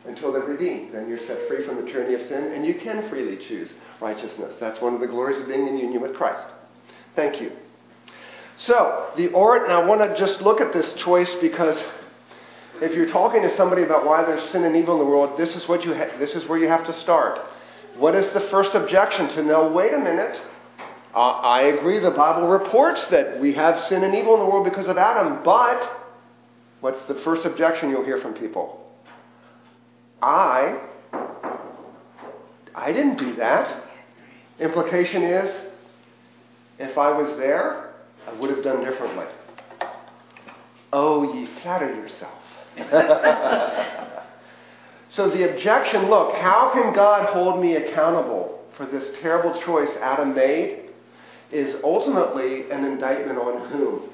until 0.05 0.31
they're 0.31 0.41
redeemed. 0.41 0.93
Then 0.93 1.07
you're 1.07 1.19
set 1.19 1.47
free 1.47 1.65
from 1.65 1.83
the 1.83 1.91
tyranny 1.91 2.15
of 2.15 2.27
sin, 2.27 2.51
and 2.51 2.65
you 2.65 2.75
can 2.75 3.07
freely 3.09 3.37
choose 3.47 3.69
righteousness. 4.01 4.53
That's 4.59 4.81
one 4.81 4.93
of 4.95 4.99
the 4.99 5.07
glories 5.07 5.39
of 5.39 5.47
being 5.47 5.67
in 5.67 5.77
union 5.77 6.01
with 6.01 6.15
Christ. 6.15 6.53
Thank 7.15 7.39
you. 7.39 7.51
So, 8.57 9.11
the 9.15 9.29
or 9.29 9.67
now 9.67 9.81
I 9.81 9.85
want 9.85 10.01
to 10.01 10.17
just 10.17 10.41
look 10.41 10.61
at 10.61 10.73
this 10.73 10.93
choice 10.93 11.33
because 11.35 11.83
if 12.81 12.93
you're 12.93 13.09
talking 13.09 13.41
to 13.43 13.49
somebody 13.55 13.83
about 13.83 14.05
why 14.05 14.23
there's 14.23 14.43
sin 14.49 14.63
and 14.63 14.75
evil 14.75 14.93
in 14.95 14.99
the 14.99 15.05
world, 15.05 15.37
this 15.37 15.55
is 15.55 15.67
what 15.67 15.85
you 15.85 15.93
ha- 15.93 16.17
this 16.17 16.35
is 16.35 16.47
where 16.47 16.57
you 16.57 16.67
have 16.67 16.85
to 16.85 16.93
start. 16.93 17.39
What 17.97 18.15
is 18.15 18.31
the 18.33 18.41
first 18.41 18.73
objection 18.73 19.29
to 19.29 19.43
know? 19.43 19.71
Wait 19.71 19.93
a 19.93 19.99
minute. 19.99 20.41
Uh, 21.13 21.19
I 21.19 21.61
agree. 21.63 21.99
The 21.99 22.11
Bible 22.11 22.47
reports 22.47 23.05
that 23.07 23.39
we 23.39 23.53
have 23.53 23.83
sin 23.83 24.03
and 24.03 24.15
evil 24.15 24.33
in 24.33 24.39
the 24.39 24.45
world 24.45 24.65
because 24.65 24.87
of 24.87 24.97
Adam, 24.97 25.43
but 25.43 25.87
what's 26.81 27.03
the 27.05 27.15
first 27.15 27.45
objection 27.45 27.89
you'll 27.89 28.03
hear 28.05 28.17
from 28.17 28.33
people? 28.33 28.91
I 30.21 30.89
I 32.75 32.91
didn't 32.91 33.17
do 33.17 33.35
that. 33.35 33.83
Implication 34.59 35.23
is, 35.23 35.67
if 36.79 36.97
I 36.97 37.11
was 37.11 37.27
there, 37.37 37.93
I 38.27 38.33
would 38.33 38.49
have 38.49 38.63
done 38.63 38.83
differently. 38.83 39.25
Oh, 40.91 41.33
ye 41.33 41.47
flatter 41.61 41.93
yourself. 41.93 42.42
so 45.09 45.29
the 45.29 45.51
objection 45.51 46.09
look, 46.09 46.35
how 46.35 46.71
can 46.73 46.93
God 46.93 47.29
hold 47.29 47.61
me 47.61 47.75
accountable 47.75 48.63
for 48.73 48.85
this 48.85 49.17
terrible 49.19 49.59
choice 49.61 49.89
Adam 50.01 50.33
made? 50.33 50.89
Is 51.51 51.75
ultimately 51.83 52.69
an 52.71 52.83
indictment 52.83 53.37
on 53.37 53.69
whom? 53.69 54.09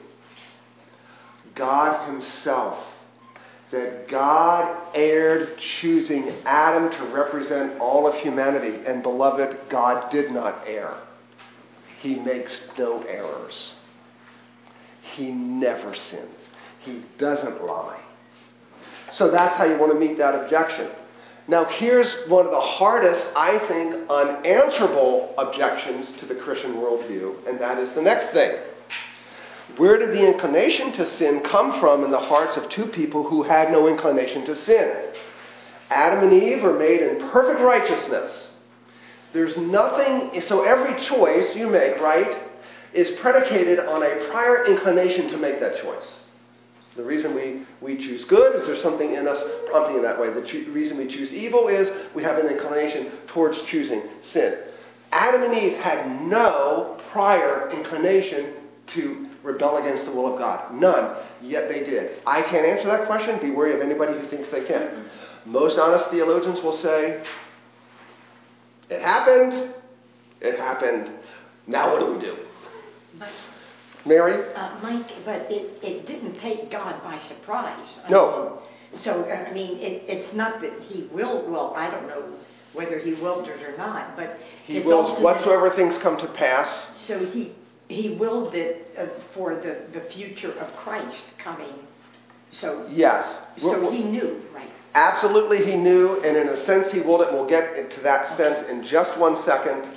God 1.56 2.08
Himself. 2.08 2.86
That 3.72 4.08
God 4.08 4.96
erred 4.96 5.60
choosing 5.60 6.28
Adam 6.44 6.92
to 6.92 7.04
represent 7.14 7.80
all 7.80 8.08
of 8.08 8.16
humanity. 8.16 8.84
And 8.88 9.04
beloved, 9.04 9.70
God 9.70 10.10
did 10.10 10.32
not 10.32 10.64
err. 10.66 10.98
He 12.00 12.16
makes 12.16 12.62
no 12.80 13.04
errors. 13.04 13.76
He 15.02 15.32
never 15.32 15.94
sins. 15.94 16.40
He 16.80 17.04
doesn't 17.20 17.64
lie. 17.64 18.02
So 19.14 19.30
that's 19.30 19.56
how 19.56 19.66
you 19.66 19.78
want 19.78 19.92
to 19.94 20.00
meet 20.00 20.18
that 20.18 20.36
objection. 20.36 20.90
Now, 21.48 21.66
here's 21.66 22.14
one 22.28 22.46
of 22.46 22.52
the 22.52 22.62
hardest, 22.62 23.26
I 23.36 23.58
think, 23.68 24.08
unanswerable 24.10 25.34
objections 25.38 26.12
to 26.20 26.28
the 26.28 26.36
Christian 26.36 26.76
worldview, 26.76 27.48
and 27.48 27.60
that 27.60 27.80
is 27.80 27.90
the 27.96 28.04
next 28.04 28.32
thing. 28.34 28.56
Where 29.78 29.98
did 29.98 30.10
the 30.10 30.28
inclination 30.28 30.92
to 30.94 31.10
sin 31.18 31.42
come 31.42 31.80
from 31.80 32.04
in 32.04 32.12
the 32.12 32.20
hearts 32.20 32.56
of 32.58 32.70
two 32.70 32.86
people 32.86 33.24
who 33.28 33.44
had 33.44 33.72
no 33.72 33.88
inclination 33.88 34.46
to 34.46 34.56
sin? 34.56 34.96
Adam 35.90 36.30
and 36.30 36.34
Eve 36.34 36.62
were 36.62 36.78
made 36.78 37.02
in 37.02 37.30
perfect 37.30 37.62
righteousness. 37.62 38.50
There's 39.34 39.58
nothing, 39.58 40.40
so 40.42 40.64
every 40.64 41.00
choice 41.04 41.56
you 41.56 41.68
make, 41.68 42.00
right, 42.00 42.44
is 42.94 43.12
predicated 43.20 43.80
on 43.80 44.04
a 44.04 44.28
prior 44.30 44.66
inclination 44.66 45.30
to 45.30 45.38
make 45.38 45.60
that 45.60 45.82
choice. 45.82 46.22
The 46.96 47.04
reason 47.04 47.36
we, 47.36 47.66
we 47.82 47.98
choose 47.98 48.24
good 48.26 48.56
is 48.56 48.68
there's 48.68 48.82
something 48.82 49.14
in 49.14 49.28
us 49.28 49.42
prompting 49.68 49.98
in 49.98 50.02
that 50.02 50.20
way. 50.20 50.32
The 50.32 50.42
cho- 50.42 50.72
reason 50.72 50.98
we 50.98 51.08
choose 51.08 51.32
evil 51.32 51.68
is 51.68 51.90
we 52.16 52.24
have 52.24 52.38
an 52.38 52.48
inclination 52.48 53.12
towards 53.28 53.62
choosing 53.64 54.02
sin. 54.22 54.58
Adam 55.12 55.44
and 55.44 55.54
Eve 55.54 55.78
had 55.78 56.22
no 56.22 57.00
prior 57.12 57.70
inclination 57.70 58.54
to 58.88 59.28
rebel 59.44 59.78
against 59.78 60.06
the 60.06 60.12
will 60.12 60.34
of 60.34 60.40
God. 60.40 60.74
None. 60.74 61.16
Yet 61.42 61.70
they 61.70 61.84
did. 61.84 62.22
I 62.26 62.42
can't 62.42 62.66
answer 62.66 62.88
that 62.88 63.08
question. 63.08 63.40
Be 63.40 63.52
wary 63.52 63.74
of 63.74 63.82
anybody 63.82 64.14
who 64.20 64.28
thinks 64.28 64.50
they 64.50 64.66
can. 64.66 65.06
Most 65.46 65.80
honest 65.80 66.10
theologians 66.10 66.62
will 66.62 66.78
say, 66.78 67.24
it 68.90 69.02
happened. 69.02 69.74
It 70.42 70.60
happened. 70.60 71.12
Now 71.68 71.94
what 71.94 72.00
do 72.00 72.14
we 72.14 72.20
do? 72.20 72.38
Mary? 74.06 74.54
uh, 74.56 74.80
Mike, 74.82 75.12
but 75.26 75.52
it, 75.52 75.78
it 75.84 76.06
didn't 76.08 76.40
take 76.40 76.72
God 76.72 77.04
by 77.04 77.18
surprise. 77.18 77.86
I 78.06 78.10
No. 78.10 78.62
mean, 78.92 79.00
so, 79.02 79.22
uh, 79.24 79.50
I 79.50 79.54
mean, 79.54 79.78
it, 79.80 80.04
it's 80.08 80.34
not 80.34 80.62
that 80.62 80.72
he 80.90 81.04
willed, 81.12 81.50
well, 81.52 81.74
I 81.76 81.92
don't 81.92 82.08
know 82.08 82.24
whether 82.74 82.98
he 83.00 83.14
willed 83.16 83.48
it 83.48 83.62
or 83.62 83.76
not, 83.78 84.16
but 84.16 84.38
He 84.66 84.80
wills 84.82 85.20
whatsoever 85.22 85.70
things 85.72 85.98
come 85.98 86.18
to 86.18 86.28
pass. 86.28 86.88
So 86.96 87.26
he, 87.26 87.54
he 87.88 88.16
willed 88.16 88.54
it 88.56 88.88
uh, 88.98 89.08
for 89.34 89.56
the, 89.56 89.82
the 89.92 90.02
future 90.12 90.52
of 90.54 90.72
Christ 90.78 91.24
coming 91.44 91.74
So, 92.52 92.88
Yes. 92.90 93.26
so 93.60 93.90
he 93.92 94.04
knew, 94.04 94.42
right? 94.54 94.70
Absolutely, 94.96 95.64
he 95.66 95.76
knew, 95.76 96.20
and 96.22 96.36
in 96.36 96.50
a 96.50 96.58
sense, 96.66 96.92
he 96.92 97.00
willed 97.00 97.22
it. 97.22 97.32
We'll 97.32 97.48
get 97.48 97.92
to 97.92 98.02
that 98.02 98.28
sense 98.38 98.68
in 98.70 98.84
just 98.84 99.18
one 99.20 99.38
second. 99.44 99.88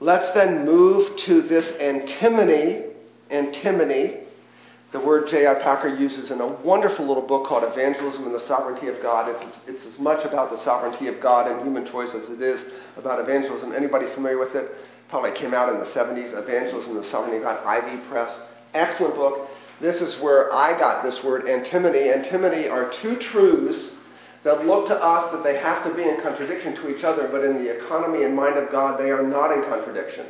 Let's 0.00 0.30
then 0.34 0.64
move 0.64 1.16
to 1.20 1.42
this 1.42 1.70
antimony. 1.80 2.84
Antimony, 3.30 4.18
the 4.92 5.00
word 5.00 5.28
J.I. 5.28 5.54
Packer 5.54 5.88
uses 5.88 6.30
in 6.30 6.40
a 6.40 6.46
wonderful 6.46 7.06
little 7.06 7.26
book 7.26 7.46
called 7.46 7.64
Evangelism 7.64 8.24
and 8.24 8.34
the 8.34 8.40
Sovereignty 8.40 8.88
of 8.88 9.02
God. 9.02 9.28
It's, 9.28 9.56
it's 9.66 9.94
as 9.94 9.98
much 9.98 10.24
about 10.24 10.50
the 10.50 10.62
sovereignty 10.62 11.08
of 11.08 11.20
God 11.20 11.50
and 11.50 11.60
human 11.62 11.86
choice 11.86 12.14
as 12.14 12.30
it 12.30 12.40
is 12.40 12.60
about 12.96 13.18
evangelism. 13.18 13.72
Anybody 13.72 14.06
familiar 14.14 14.38
with 14.38 14.54
it? 14.54 14.70
Probably 15.08 15.32
came 15.32 15.54
out 15.54 15.72
in 15.72 15.80
the 15.80 15.86
70s. 15.86 16.38
Evangelism 16.38 16.90
and 16.90 17.04
the 17.04 17.08
Sovereignty 17.08 17.38
of 17.38 17.42
God, 17.42 17.64
IVP 17.64 18.08
Press. 18.08 18.38
Excellent 18.74 19.14
book. 19.14 19.48
This 19.80 20.00
is 20.00 20.20
where 20.20 20.52
I 20.54 20.78
got 20.78 21.02
this 21.02 21.24
word 21.24 21.48
antimony. 21.48 22.10
Antimony 22.10 22.68
are 22.68 22.92
two 23.02 23.16
truths 23.16 23.90
that 24.46 24.64
look 24.64 24.86
to 24.86 24.94
us 24.94 25.32
that 25.32 25.42
they 25.42 25.58
have 25.58 25.82
to 25.82 25.92
be 25.92 26.04
in 26.04 26.20
contradiction 26.22 26.76
to 26.76 26.96
each 26.96 27.02
other, 27.02 27.26
but 27.26 27.42
in 27.42 27.64
the 27.64 27.68
economy 27.68 28.22
and 28.22 28.36
mind 28.36 28.56
of 28.56 28.70
God, 28.70 28.96
they 28.96 29.10
are 29.10 29.24
not 29.24 29.50
in 29.50 29.64
contradiction. 29.64 30.24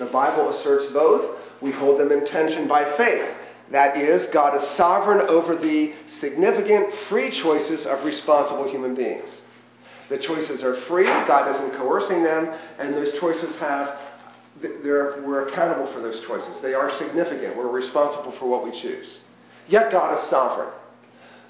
The 0.00 0.06
Bible 0.06 0.50
asserts 0.50 0.92
both. 0.92 1.38
We 1.60 1.70
hold 1.70 2.00
them 2.00 2.10
in 2.10 2.26
tension 2.26 2.66
by 2.66 2.96
faith. 2.96 3.24
That 3.70 3.96
is, 3.96 4.26
God 4.32 4.60
is 4.60 4.68
sovereign 4.70 5.28
over 5.28 5.54
the 5.54 5.94
significant 6.18 6.92
free 7.08 7.30
choices 7.30 7.86
of 7.86 8.04
responsible 8.04 8.68
human 8.68 8.96
beings. 8.96 9.30
The 10.08 10.18
choices 10.18 10.64
are 10.64 10.80
free, 10.82 11.06
God 11.06 11.48
isn't 11.54 11.78
coercing 11.78 12.24
them, 12.24 12.52
and 12.80 12.92
those 12.92 13.16
choices 13.20 13.54
have, 13.60 13.96
we're 14.60 15.48
accountable 15.48 15.86
for 15.92 16.00
those 16.00 16.18
choices. 16.26 16.60
They 16.60 16.74
are 16.74 16.90
significant. 16.98 17.56
We're 17.56 17.70
responsible 17.70 18.32
for 18.32 18.46
what 18.46 18.64
we 18.64 18.72
choose. 18.82 19.18
Yet 19.68 19.92
God 19.92 20.18
is 20.20 20.28
sovereign. 20.28 20.74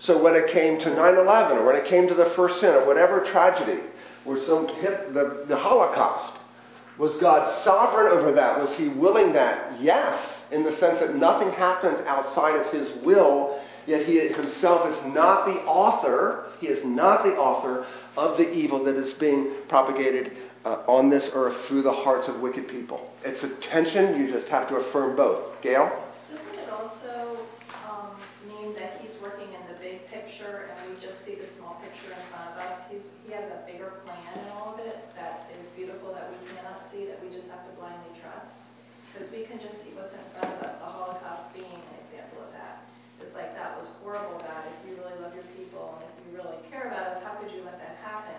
So 0.02 0.20
when 0.20 0.34
it 0.34 0.50
came 0.50 0.80
to 0.80 0.90
9 0.90 1.14
11, 1.16 1.58
or 1.58 1.64
when 1.64 1.76
it 1.76 1.84
came 1.84 2.08
to 2.08 2.14
the 2.14 2.30
first 2.30 2.60
sin, 2.60 2.70
or 2.70 2.84
whatever 2.84 3.20
tragedy, 3.20 3.80
or 4.24 4.38
some 4.38 4.66
hit 4.66 5.14
the, 5.14 5.44
the 5.46 5.56
Holocaust, 5.56 6.38
was 6.98 7.16
God 7.20 7.62
sovereign 7.62 8.12
over 8.12 8.32
that? 8.32 8.58
Was 8.58 8.76
He 8.76 8.88
willing 8.88 9.32
that? 9.34 9.80
Yes, 9.80 10.34
in 10.50 10.64
the 10.64 10.76
sense 10.76 10.98
that 10.98 11.14
nothing 11.14 11.50
happened 11.52 12.04
outside 12.06 12.56
of 12.56 12.72
His 12.72 12.92
will, 13.04 13.62
yet 13.86 14.04
He 14.04 14.18
Himself 14.18 14.88
is 14.88 15.14
not 15.14 15.46
the 15.46 15.60
author, 15.62 16.46
He 16.58 16.66
is 16.66 16.84
not 16.84 17.22
the 17.22 17.36
author 17.36 17.86
of 18.16 18.36
the 18.36 18.52
evil 18.52 18.82
that 18.84 18.96
is 18.96 19.12
being 19.14 19.52
propagated 19.68 20.36
uh, 20.64 20.82
on 20.86 21.10
this 21.10 21.30
earth 21.32 21.56
through 21.66 21.82
the 21.82 21.92
hearts 21.92 22.28
of 22.28 22.40
wicked 22.40 22.68
people. 22.68 23.10
It's 23.24 23.42
a 23.42 23.48
tension, 23.56 24.20
you 24.20 24.30
just 24.30 24.48
have 24.48 24.68
to 24.68 24.76
affirm 24.76 25.16
both. 25.16 25.60
Gail? 25.62 25.90
Doesn't 26.30 26.58
it 26.58 26.68
also 26.70 27.38
um, 27.88 28.14
mean 28.46 28.74
that 28.74 29.00
he's 29.00 29.16
working 29.20 29.48
in 29.48 29.62
the 29.66 29.78
big 29.80 30.06
picture 30.06 30.70
and 30.70 30.92
we 30.92 31.00
just 31.00 31.18
see 31.26 31.34
the 31.34 31.48
small 31.58 31.80
picture 31.82 32.12
in 32.14 32.22
front 32.30 32.52
of 32.52 32.56
us? 32.62 32.78
He's, 32.90 33.02
he 33.26 33.32
has 33.32 33.48
a 33.50 33.66
bigger 33.66 33.98
plan 34.06 34.38
in 34.38 34.46
all 34.54 34.74
of 34.74 34.78
it 34.78 35.02
that 35.16 35.50
is 35.50 35.66
beautiful 35.74 36.14
that 36.14 36.30
we 36.30 36.38
cannot 36.54 36.86
see, 36.92 37.08
that 37.08 37.18
we 37.24 37.32
just 37.32 37.48
have 37.50 37.64
to 37.66 37.72
blindly 37.74 38.12
trust? 38.20 38.54
Because 39.10 39.28
we 39.32 39.44
can 39.44 39.58
just 39.58 39.76
see 39.82 39.92
what's 39.98 40.14
in 40.14 40.24
front 40.36 40.52
of 40.56 40.58
us, 40.62 40.78
the 40.78 40.88
Holocaust 40.88 41.52
being 41.52 41.68
an 41.68 41.96
example 42.06 42.44
of 42.44 42.50
that. 42.54 42.86
It's 43.20 43.34
like, 43.36 43.54
that 43.54 43.78
was 43.78 43.86
horrible, 44.02 44.40
God. 44.42 44.62
If 44.66 44.78
you 44.88 44.98
really 44.98 45.14
love 45.22 45.32
your 45.36 45.46
people 45.54 46.00
and 46.00 46.08
if 46.10 46.14
you 46.26 46.30
really 46.34 46.58
care 46.72 46.90
about 46.90 47.14
us, 47.14 47.22
how 47.22 47.38
could 47.38 47.52
you 47.54 47.62
let 47.62 47.78
that 47.78 48.00
happen? 48.02 48.34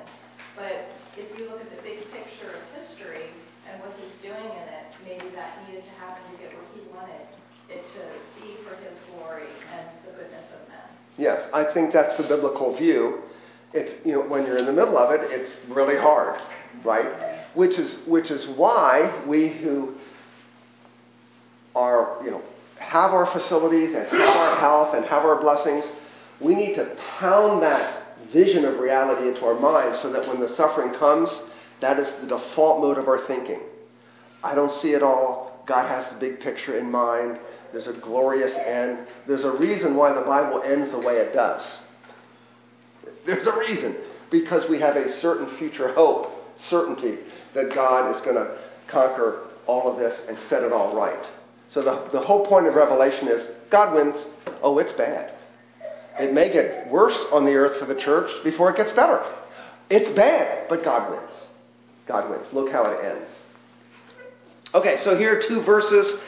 But 0.59 0.91
if 1.15 1.29
you 1.39 1.47
look 1.47 1.63
at 1.63 1.71
the 1.71 1.81
big 1.81 2.03
picture 2.11 2.51
of 2.51 2.61
history 2.75 3.31
and 3.69 3.79
what 3.79 3.95
he's 3.95 4.13
doing 4.19 4.43
in 4.43 4.65
it, 4.67 4.85
maybe 5.07 5.31
that 5.33 5.55
needed 5.65 5.87
to 5.87 5.93
happen 6.03 6.19
to 6.29 6.35
get 6.37 6.51
where 6.51 6.67
he 6.75 6.83
wanted 6.91 7.23
it 7.71 7.79
to 7.95 8.03
be 8.43 8.59
for 8.67 8.75
his 8.83 8.99
glory 9.07 9.47
and 9.71 9.87
the 10.02 10.02
goodness 10.15 10.43
of 10.53 10.69
men. 10.69 10.79
Yes, 11.17 11.47
I 11.53 11.63
think 11.73 11.93
that's 11.93 12.15
the 12.17 12.23
biblical 12.23 12.75
view. 12.77 13.21
It's 13.73 13.93
you 14.05 14.13
know 14.13 14.21
when 14.21 14.45
you're 14.45 14.57
in 14.57 14.65
the 14.65 14.73
middle 14.73 14.97
of 14.97 15.11
it, 15.11 15.21
it's 15.31 15.51
really 15.69 15.97
hard, 15.97 16.39
right? 16.83 17.45
Which 17.55 17.77
is 17.77 17.97
which 18.07 18.31
is 18.31 18.47
why 18.55 19.23
we 19.27 19.49
who 19.49 19.95
are 21.75 22.19
you 22.23 22.31
know 22.31 22.41
have 22.77 23.11
our 23.11 23.25
facilities 23.27 23.93
and 23.93 24.05
have 24.07 24.35
our 24.35 24.55
health 24.57 24.93
and 24.93 25.05
have 25.05 25.23
our 25.23 25.39
blessings, 25.39 25.85
we 26.39 26.53
need 26.53 26.75
to 26.75 26.95
pound 27.19 27.61
that 27.61 28.03
vision 28.31 28.65
of 28.65 28.79
reality 28.79 29.27
into 29.27 29.45
our 29.45 29.59
minds 29.59 29.99
so 29.99 30.11
that 30.11 30.27
when 30.27 30.39
the 30.39 30.47
suffering 30.49 30.93
comes, 30.95 31.41
that 31.81 31.99
is 31.99 32.13
the 32.21 32.27
default 32.27 32.81
mode 32.81 32.97
of 32.97 33.07
our 33.07 33.25
thinking. 33.25 33.59
I 34.43 34.55
don't 34.55 34.71
see 34.71 34.91
it 34.91 35.01
all. 35.01 35.63
God 35.65 35.87
has 35.87 36.11
the 36.11 36.19
big 36.19 36.41
picture 36.41 36.77
in 36.77 36.91
mind. 36.91 37.39
There's 37.73 37.87
a 37.87 37.93
glorious 37.93 38.53
end. 38.53 39.07
There's 39.27 39.43
a 39.43 39.51
reason 39.51 39.95
why 39.95 40.13
the 40.13 40.21
Bible 40.21 40.61
ends 40.63 40.91
the 40.91 40.99
way 40.99 41.17
it 41.17 41.33
does. 41.33 41.79
There's 43.25 43.47
a 43.47 43.57
reason. 43.57 43.97
Because 44.29 44.69
we 44.69 44.79
have 44.79 44.95
a 44.95 45.09
certain 45.09 45.57
future 45.57 45.91
hope, 45.93 46.31
certainty 46.57 47.17
that 47.53 47.73
God 47.73 48.15
is 48.15 48.21
going 48.21 48.35
to 48.35 48.57
conquer 48.87 49.47
all 49.65 49.91
of 49.91 49.97
this 49.97 50.21
and 50.27 50.37
set 50.43 50.63
it 50.63 50.71
all 50.71 50.95
right. 50.95 51.27
So 51.69 51.81
the, 51.81 52.09
the 52.11 52.23
whole 52.23 52.45
point 52.45 52.67
of 52.67 52.75
Revelation 52.75 53.27
is 53.27 53.47
God 53.71 53.95
wins. 53.95 54.23
Oh, 54.61 54.77
it's 54.77 54.91
bad. 54.93 55.33
It 56.19 56.31
may 56.31 56.53
get 56.53 56.89
worse 56.89 57.25
on 57.31 57.45
the 57.45 57.55
earth 57.55 57.79
for 57.79 57.85
the 57.85 57.99
church 57.99 58.29
before 58.43 58.69
it 58.69 58.77
gets 58.77 58.91
better. 58.91 59.23
It's 59.89 60.09
bad, 60.09 60.67
but 60.69 60.83
God 60.83 61.09
wins. 61.09 61.33
God 62.05 62.29
wins. 62.29 62.45
Look 62.53 62.71
how 62.71 62.85
it 62.85 63.03
ends. 63.03 63.31
Okay, 64.75 64.99
so 65.03 65.17
here 65.17 65.37
are 65.37 65.41
two 65.41 65.61
verses 65.63 66.19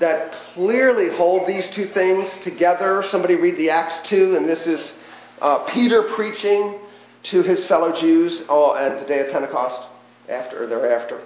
that 0.00 0.32
clearly 0.54 1.14
hold 1.14 1.46
these 1.46 1.68
two 1.68 1.86
things 1.86 2.28
together. 2.38 3.04
Somebody 3.10 3.36
read 3.36 3.56
the 3.56 3.70
Acts 3.70 4.08
2, 4.08 4.36
and 4.36 4.48
this 4.48 4.66
is 4.66 4.92
uh, 5.40 5.64
Peter 5.66 6.02
preaching 6.14 6.78
to 7.24 7.42
his 7.42 7.64
fellow 7.66 7.98
Jews 8.00 8.42
uh, 8.48 8.74
at 8.74 9.00
the 9.00 9.06
day 9.06 9.20
of 9.20 9.32
Pentecost, 9.32 9.86
after 10.28 10.64
or 10.64 10.66
thereafter. 10.66 11.20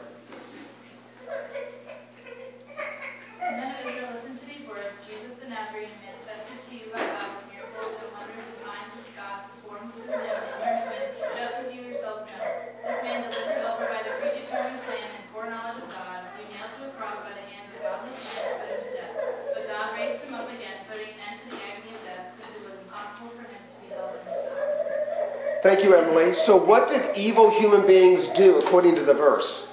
Thank 25.64 25.82
you, 25.82 25.94
Emily. 25.94 26.34
So, 26.44 26.62
what 26.62 26.88
did 26.88 27.16
evil 27.16 27.58
human 27.58 27.86
beings 27.86 28.28
do 28.36 28.58
according 28.58 28.96
to 28.96 29.02
the 29.02 29.14
verse? 29.14 29.64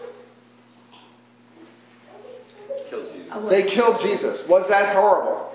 Kills 2.89 3.09
They 3.49 3.63
killed 3.63 3.99
Jesus. 4.01 4.47
Was 4.47 4.69
that 4.69 4.95
horrible? 4.95 5.53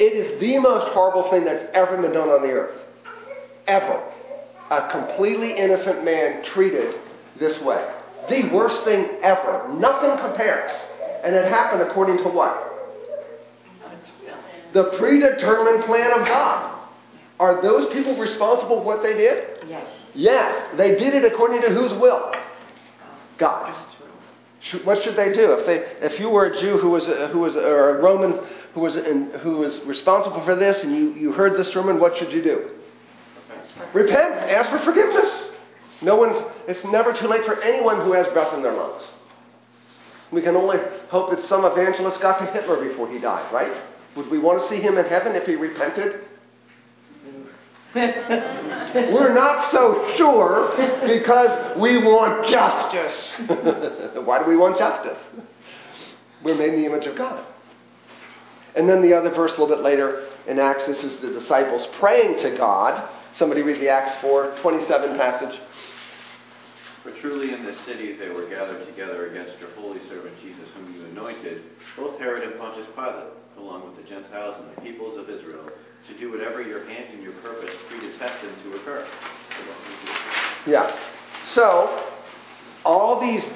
It 0.00 0.12
is 0.14 0.40
the 0.40 0.58
most 0.58 0.92
horrible 0.92 1.30
thing 1.30 1.44
that's 1.44 1.64
ever 1.74 1.96
been 2.02 2.12
done 2.12 2.28
on 2.28 2.42
the 2.42 2.48
earth. 2.48 2.80
Ever. 3.68 4.02
A 4.70 4.90
completely 4.90 5.52
innocent 5.52 6.04
man 6.04 6.42
treated 6.42 6.96
this 7.38 7.60
way. 7.60 7.88
The 8.28 8.48
worst 8.48 8.84
thing 8.84 9.10
ever. 9.22 9.72
Nothing 9.78 10.18
compares. 10.26 10.72
And 11.22 11.36
it 11.36 11.48
happened 11.48 11.82
according 11.82 12.16
to 12.18 12.28
what? 12.30 12.64
The 14.72 14.96
predetermined 14.98 15.84
plan 15.84 16.20
of 16.20 16.26
God. 16.26 16.67
Are 17.40 17.62
those 17.62 17.92
people 17.92 18.16
responsible 18.16 18.80
for 18.80 18.84
what 18.84 19.02
they 19.02 19.14
did? 19.14 19.64
Yes. 19.68 19.90
Yes. 20.14 20.76
They 20.76 20.98
did 20.98 21.14
it 21.14 21.24
according 21.24 21.62
to 21.62 21.70
whose 21.70 21.92
will? 21.94 22.32
God's. 23.38 23.76
What 24.82 25.02
should 25.02 25.14
they 25.14 25.32
do 25.32 25.52
if 25.52 25.66
they, 25.66 25.76
if 26.04 26.18
you 26.18 26.30
were 26.30 26.46
a 26.46 26.60
Jew 26.60 26.78
who 26.78 26.90
was 26.90 27.08
a, 27.08 27.28
who 27.28 27.38
was 27.38 27.54
a, 27.54 27.64
or 27.64 27.98
a 27.98 28.02
Roman 28.02 28.40
who 28.74 28.80
was 28.80 28.96
in, 28.96 29.30
who 29.40 29.58
was 29.58 29.80
responsible 29.82 30.44
for 30.44 30.56
this, 30.56 30.82
and 30.82 30.94
you, 30.94 31.14
you 31.14 31.32
heard 31.32 31.56
this 31.56 31.68
sermon? 31.72 32.00
What 32.00 32.16
should 32.16 32.32
you 32.32 32.42
do? 32.42 32.70
Repent. 33.92 34.34
Ask 34.34 34.70
for 34.70 34.78
forgiveness. 34.80 35.50
No 36.02 36.16
one's. 36.16 36.36
It's 36.66 36.84
never 36.84 37.12
too 37.12 37.28
late 37.28 37.44
for 37.44 37.60
anyone 37.62 38.04
who 38.04 38.12
has 38.12 38.26
breath 38.28 38.52
in 38.54 38.62
their 38.62 38.74
lungs. 38.74 39.04
We 40.32 40.42
can 40.42 40.56
only 40.56 40.78
hope 41.08 41.30
that 41.30 41.42
some 41.42 41.64
evangelist 41.64 42.20
got 42.20 42.38
to 42.40 42.46
Hitler 42.46 42.84
before 42.86 43.08
he 43.08 43.18
died, 43.18 43.52
right? 43.52 43.80
Would 44.16 44.28
we 44.28 44.38
want 44.38 44.60
to 44.60 44.68
see 44.68 44.80
him 44.80 44.98
in 44.98 45.06
heaven 45.06 45.34
if 45.36 45.46
he 45.46 45.54
repented? 45.54 46.27
We're 47.94 49.32
not 49.32 49.70
so 49.70 50.12
sure 50.16 50.70
because 51.06 51.78
we 51.78 51.96
want 51.96 52.46
justice. 52.46 53.16
Why 54.26 54.38
do 54.42 54.44
we 54.48 54.56
want 54.56 54.76
justice? 54.76 55.18
We're 56.44 56.54
made 56.54 56.74
in 56.74 56.82
the 56.82 56.86
image 56.86 57.06
of 57.06 57.16
God. 57.16 57.44
And 58.76 58.88
then 58.88 59.00
the 59.00 59.14
other 59.14 59.30
verse 59.30 59.52
a 59.56 59.60
little 59.60 59.74
bit 59.74 59.82
later 59.82 60.28
in 60.46 60.58
Acts, 60.58 60.86
this 60.86 61.02
is 61.02 61.16
the 61.16 61.30
disciples 61.30 61.88
praying 61.98 62.38
to 62.40 62.56
God. 62.56 63.08
Somebody 63.32 63.62
read 63.62 63.80
the 63.80 63.88
Acts 63.88 64.20
4 64.20 64.58
27 64.60 65.16
passage. 65.16 65.58
For 67.08 67.20
truly 67.20 67.54
in 67.54 67.64
this 67.64 67.78
city 67.86 68.16
they 68.16 68.28
were 68.28 68.48
gathered 68.48 68.84
together 68.86 69.30
against 69.30 69.58
your 69.60 69.70
holy 69.70 69.98
servant 70.08 70.34
Jesus, 70.42 70.68
whom 70.76 70.94
you 70.94 71.06
anointed, 71.06 71.62
both 71.96 72.18
Herod 72.18 72.42
and 72.42 72.58
Pontius 72.60 72.86
Pilate, 72.94 73.32
along 73.56 73.86
with 73.86 73.96
the 73.96 74.02
Gentiles 74.02 74.56
and 74.58 74.76
the 74.76 74.80
peoples 74.82 75.16
of 75.16 75.30
Israel 75.30 75.70
to 76.06 76.18
do 76.18 76.30
whatever 76.30 76.60
your 76.60 76.84
hand 76.86 77.14
and 77.14 77.22
your 77.22 77.32
purpose 77.34 77.70
predestined 77.88 78.52
to 78.62 78.74
occur. 78.74 79.06
Yeah. 80.66 80.94
So, 81.46 82.04
all 82.84 83.20
these 83.20 83.48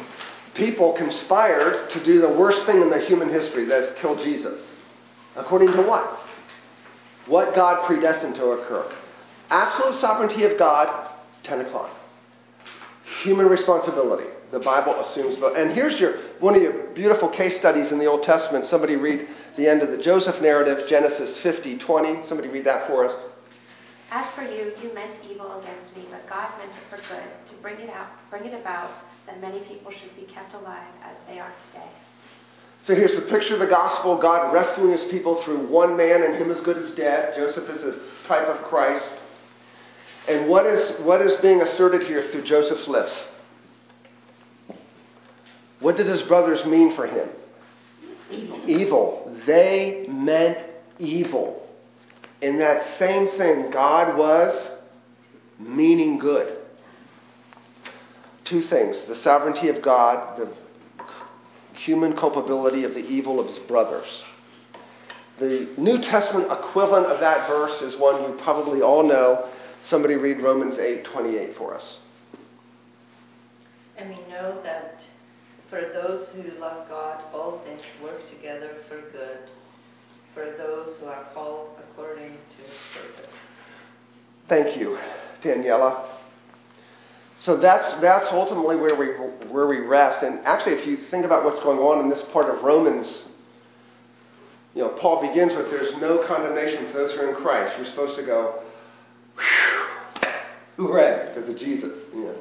people 0.55 0.95
conspired 0.95 1.91
to 1.91 2.03
do 2.03 2.23
the 2.23 2.31
worst 2.31 2.65
thing 2.65 2.81
in 2.81 2.88
the 2.88 3.01
human 3.01 3.29
history 3.29 3.67
that 3.67 3.83
is 3.83 4.01
kill 4.01 4.17
Jesus. 4.23 4.77
According 5.37 5.73
to 5.73 5.83
what? 5.83 6.21
What 7.27 7.55
God 7.55 7.87
predestined 7.87 8.35
to 8.37 8.53
occur. 8.53 8.91
Absolute 9.51 10.01
sovereignty 10.01 10.45
of 10.45 10.59
God, 10.59 11.11
10 11.43 11.61
o'clock. 11.61 11.91
Human 13.20 13.46
responsibility. 13.46 14.29
The 14.51 14.59
Bible 14.59 14.98
assumes 15.01 15.37
both. 15.38 15.57
And 15.57 15.72
here's 15.72 15.98
your 16.01 16.18
one 16.40 16.55
of 16.55 16.62
your 16.62 16.88
beautiful 16.94 17.29
case 17.29 17.57
studies 17.57 17.92
in 17.92 17.98
the 17.98 18.07
Old 18.07 18.22
Testament. 18.22 18.66
Somebody 18.66 18.96
read 18.96 19.29
the 19.57 19.68
end 19.68 19.83
of 19.83 19.90
the 19.90 19.98
Joseph 19.98 20.40
narrative, 20.42 20.88
Genesis 20.88 21.38
50, 21.40 21.79
20. 21.79 22.27
Somebody 22.27 22.48
read 22.48 22.64
that 22.64 22.87
for 22.87 23.07
us. 23.07 23.14
As 24.11 24.27
for 24.35 24.42
you, 24.42 24.72
you 24.83 24.92
meant 24.92 25.16
evil 25.31 25.59
against 25.61 25.96
me, 25.96 26.05
but 26.11 26.29
God 26.29 26.53
meant 26.59 26.72
it 26.72 26.83
for 26.90 26.98
good, 27.09 27.46
to 27.46 27.62
bring 27.62 27.81
it 27.81 27.88
out, 27.88 28.09
bring 28.29 28.44
it 28.44 28.53
about 28.53 28.90
that 29.27 29.40
many 29.40 29.61
people 29.61 29.90
should 29.90 30.14
be 30.14 30.31
kept 30.31 30.53
alive 30.53 30.92
as 31.03 31.16
they 31.27 31.40
are 31.40 31.51
today. 31.72 31.88
So 32.83 32.94
here's 32.94 33.14
the 33.14 33.22
picture 33.22 33.55
of 33.55 33.61
the 33.61 33.66
gospel 33.66 34.18
God 34.18 34.53
rescuing 34.53 34.90
his 34.90 35.05
people 35.05 35.42
through 35.44 35.66
one 35.68 35.96
man 35.96 36.25
and 36.25 36.35
him 36.35 36.51
as 36.51 36.61
good 36.61 36.77
as 36.77 36.90
dead. 36.90 37.35
Joseph 37.37 37.70
is 37.70 37.85
a 37.85 37.98
type 38.27 38.48
of 38.48 38.62
Christ. 38.64 39.12
And 40.29 40.49
what 40.49 40.67
is, 40.67 41.01
what 41.01 41.21
is 41.21 41.35
being 41.41 41.63
asserted 41.63 42.07
here 42.07 42.23
through 42.31 42.45
Joseph's 42.45 42.87
lips? 42.87 43.13
What 45.81 45.97
did 45.97 46.07
his 46.07 46.23
brothers 46.23 46.65
mean 46.65 46.95
for 46.95 47.07
him? 47.07 47.29
Evil. 48.31 48.71
Evil. 48.71 49.37
They 49.47 50.07
meant 50.09 50.59
evil. 50.99 51.69
In 52.41 52.59
that 52.59 52.99
same 52.99 53.29
thing, 53.37 53.71
God 53.71 54.17
was 54.17 54.71
meaning 55.59 56.19
good. 56.19 56.59
Two 58.45 58.61
things 58.63 59.01
the 59.07 59.17
sovereignty 59.17 59.69
of 59.69 59.83
God, 59.83 60.39
the 60.39 60.49
human 61.75 62.17
culpability 62.17 62.85
of 62.85 62.95
the 62.95 63.05
evil 63.07 63.41
of 63.41 63.49
his 63.49 63.59
brothers. 63.61 64.07
The 65.39 65.69
New 65.77 66.01
Testament 66.01 66.53
equivalent 66.53 67.07
of 67.07 67.21
that 67.21 67.49
verse 67.49 67.81
is 67.83 67.99
one 67.99 68.23
you 68.23 68.39
probably 68.39 68.83
all 68.83 69.03
know. 69.03 69.49
Somebody 69.85 70.16
read 70.16 70.40
Romans 70.40 70.79
8:28 70.79 71.57
for 71.57 71.75
us. 71.75 72.01
And 73.97 74.09
we 74.09 74.16
know 74.31 74.61
that 74.62 75.03
for 75.68 75.81
those 75.81 76.29
who 76.31 76.42
love 76.61 76.88
God, 76.88 77.23
all 77.33 77.61
things 77.64 77.83
work 78.03 78.29
together 78.31 78.77
for 78.88 79.01
good, 79.11 79.51
for 80.35 80.45
those 80.57 80.97
who 80.99 81.07
are 81.07 81.25
called 81.35 81.71
according 81.79 82.31
to 82.31 82.62
his 82.62 82.73
purpose. 82.95 83.33
Thank 84.49 84.77
you, 84.77 84.99
Daniela. 85.42 86.05
So 87.40 87.57
that's 87.57 87.92
that's 87.95 88.31
ultimately 88.33 88.77
where 88.77 88.95
we 88.95 89.07
where 89.49 89.66
we 89.66 89.79
rest. 89.79 90.23
And 90.23 90.40
actually, 90.47 90.75
if 90.75 90.87
you 90.87 90.97
think 90.97 91.25
about 91.25 91.45
what's 91.45 91.61
going 91.61 91.79
on 91.79 92.01
in 92.01 92.09
this 92.09 92.23
part 92.33 92.49
of 92.49 92.62
Romans, 92.62 93.25
you 94.75 94.83
know, 94.83 94.90
Paul 94.90 95.27
begins 95.27 95.53
with 95.55 95.71
"There's 95.71 95.97
no 95.97 96.18
condemnation 96.27 96.87
for 96.87 96.92
those 96.92 97.12
who 97.12 97.21
are 97.23 97.31
in 97.31 97.37
Christ." 97.37 97.77
You're 97.77 97.87
supposed 97.87 98.16
to 98.16 98.23
go, 98.23 98.62
"Hooray!" 100.77 101.33
because 101.35 101.49
of 101.49 101.59
Jesus. 101.59 101.92
Know. 102.14 102.35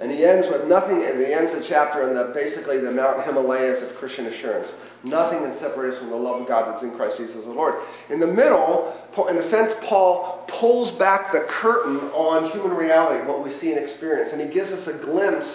And 0.00 0.10
he 0.10 0.24
ends 0.24 0.48
with 0.50 0.66
nothing, 0.66 1.04
and 1.04 1.20
he 1.20 1.32
ends 1.32 1.52
the 1.52 1.64
chapter 1.68 2.02
on 2.02 2.14
the 2.14 2.34
basically 2.34 2.78
the 2.78 2.90
Mount 2.90 3.24
Himalayas 3.24 3.82
of 3.82 3.96
Christian 3.98 4.26
assurance. 4.26 4.72
Nothing 5.04 5.40
can 5.40 5.56
separate 5.60 5.94
us 5.94 6.00
from 6.00 6.10
the 6.10 6.16
love 6.16 6.40
of 6.40 6.48
God 6.48 6.72
that's 6.72 6.82
in 6.82 6.96
Christ 6.96 7.18
Jesus 7.18 7.44
the 7.44 7.52
Lord. 7.52 7.74
In 8.10 8.18
the 8.18 8.26
middle, 8.26 8.92
in 9.28 9.36
a 9.36 9.48
sense, 9.48 9.72
Paul 9.82 10.44
pulls 10.48 10.90
back 10.98 11.30
the 11.30 11.46
curtain 11.48 11.98
on 12.10 12.50
human 12.50 12.72
reality, 12.72 13.24
what 13.28 13.44
we 13.44 13.52
see 13.52 13.72
and 13.72 13.78
experience, 13.78 14.32
and 14.32 14.40
he 14.40 14.48
gives 14.48 14.72
us 14.72 14.86
a 14.88 14.92
glimpse 14.92 15.46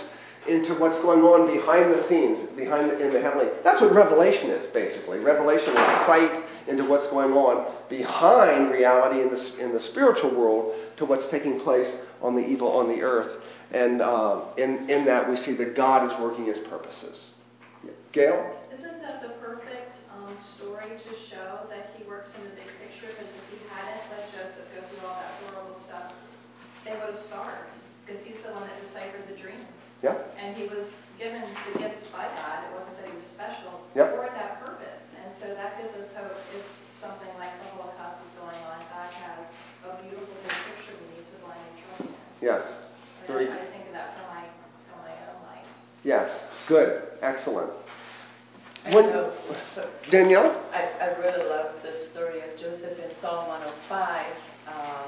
into 0.48 0.76
what's 0.76 1.00
going 1.00 1.22
on 1.22 1.54
behind 1.54 1.94
the 1.94 2.08
scenes, 2.08 2.40
behind 2.56 2.90
the, 2.90 3.06
in 3.06 3.12
the 3.12 3.20
heavenly. 3.20 3.48
That's 3.66 3.82
what 3.82 3.94
Revelation 3.94 4.50
is, 4.50 4.66
basically. 4.68 5.20
Revelation 5.20 5.72
is 5.72 6.06
sight 6.06 6.42
into 6.68 6.86
what's 6.86 7.08
going 7.08 7.32
on 7.34 7.74
behind 7.90 8.72
reality 8.72 9.22
in 9.22 9.30
the 9.30 9.64
in 9.64 9.74
the 9.74 9.80
spiritual 9.80 10.34
world 10.36 10.74
to 10.98 11.06
what's 11.06 11.28
taking 11.30 11.60
place 11.60 11.98
on 12.22 12.36
the 12.36 12.46
evil 12.46 12.72
on 12.78 12.88
the 12.88 13.02
earth. 13.02 13.42
And 13.72 14.02
uh, 14.02 14.42
in 14.58 14.90
in 14.90 15.06
that 15.06 15.30
we 15.30 15.38
see 15.38 15.54
that 15.56 15.76
God 15.76 16.10
is 16.12 16.18
working 16.20 16.46
His 16.46 16.60
purposes. 16.60 17.32
Gail. 18.12 18.56
Isn't 18.74 19.02
that 19.02 19.22
the 19.22 19.30
perfect 19.44 19.96
um, 20.16 20.34
story 20.58 20.90
to 20.90 21.12
show 21.30 21.68
that 21.70 21.94
he 21.96 22.04
works 22.08 22.30
in 22.38 22.44
the 22.44 22.56
big 22.56 22.68
picture? 22.82 23.14
Because 23.14 23.30
if 23.30 23.46
he 23.52 23.58
hadn't 23.70 24.02
let 24.10 24.26
Joseph 24.34 24.66
go 24.74 24.82
through 24.90 25.08
all 25.08 25.16
that 25.22 25.34
horrible 25.44 25.78
stuff, 25.86 26.14
they 26.84 26.92
would 26.92 27.14
have 27.14 27.20
starved. 27.20 27.70
Because 28.06 28.24
he's 28.24 28.40
the 28.44 28.52
one 28.56 28.64
that 28.64 28.76
deciphered 28.82 29.28
the 29.28 29.36
dream. 29.36 29.68
Yeah. 30.02 30.18
And 30.40 30.56
he 30.56 30.64
was 30.72 30.88
given 31.20 31.42
the 31.42 31.80
gifts 31.80 32.08
by 32.14 32.26
God. 32.26 32.64
It 32.66 32.72
wasn't 32.74 32.96
that 32.98 33.08
he 33.12 33.16
was 33.16 33.28
special 33.36 33.82
Yep. 33.96 34.08
for 34.16 34.30
that 34.34 34.66
purpose. 34.66 34.97
And 35.28 35.36
so 35.44 35.48
that 35.60 35.76
gives 35.76 35.92
us 36.00 36.08
hope 36.16 36.40
if 36.56 36.64
something 37.04 37.28
like 37.36 37.52
the 37.60 37.68
Holocaust 37.76 38.24
is 38.24 38.32
going 38.40 38.56
on. 38.72 38.80
God 38.88 39.12
has 39.12 39.44
a 39.84 40.02
beautiful 40.08 40.32
big 40.40 40.56
picture 40.72 40.96
we 40.96 41.20
need 41.20 41.28
to 41.28 41.36
blindly 41.44 41.74
trust 41.84 42.16
in. 42.16 42.16
Yes. 42.40 42.64
I, 42.64 43.28
Very- 43.28 43.52
I 43.52 43.68
think 43.76 43.92
of 43.92 43.94
that 43.94 44.16
for 44.16 44.24
my 44.32 44.48
for 44.88 45.04
my 45.04 45.12
own 45.28 45.44
life. 45.52 45.68
Yes. 46.08 46.32
Good. 46.70 47.20
Excellent. 47.22 47.72
I 48.86 48.96
When- 48.96 49.12
so 49.76 49.90
Danielle. 50.12 50.64
I, 50.72 50.96
I 51.04 51.08
really 51.20 51.44
love 51.44 51.76
the 51.84 52.08
story 52.16 52.40
of 52.48 52.56
Joseph 52.58 52.96
in 52.98 53.12
Psalm 53.20 53.50
105 53.50 54.32
uh, 54.72 55.08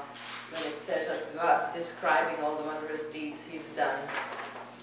when 0.52 0.62
it 0.68 0.74
says 0.86 1.08
of 1.16 1.34
God 1.34 1.72
describing 1.72 2.44
all 2.44 2.58
the 2.60 2.64
wondrous 2.68 3.08
deeds 3.10 3.38
he's 3.48 3.64
done 3.74 4.04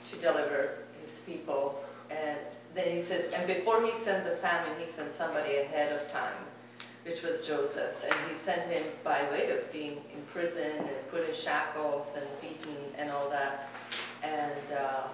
to 0.09 0.19
deliver 0.19 0.81
his 1.05 1.13
people. 1.27 1.83
And 2.09 2.39
then 2.75 2.95
he 2.95 3.03
says, 3.07 3.31
and 3.33 3.47
before 3.47 3.81
he 3.83 3.91
sent 4.05 4.23
the 4.25 4.37
famine, 4.41 4.77
he 4.79 4.85
sent 4.95 5.09
somebody 5.17 5.57
ahead 5.57 5.91
of 5.93 6.11
time, 6.11 6.37
which 7.05 7.21
was 7.23 7.45
Joseph. 7.47 7.95
And 8.03 8.13
he 8.29 8.35
sent 8.45 8.69
him 8.69 8.83
by 9.03 9.23
way 9.31 9.49
of 9.51 9.71
being 9.71 9.93
in 10.13 10.21
prison 10.33 10.85
and 10.85 11.09
put 11.09 11.21
in 11.27 11.35
shackles 11.43 12.05
and 12.15 12.25
beaten 12.41 12.77
and 12.97 13.09
all 13.09 13.29
that. 13.29 13.69
And 14.23 14.73
uh, 14.73 15.07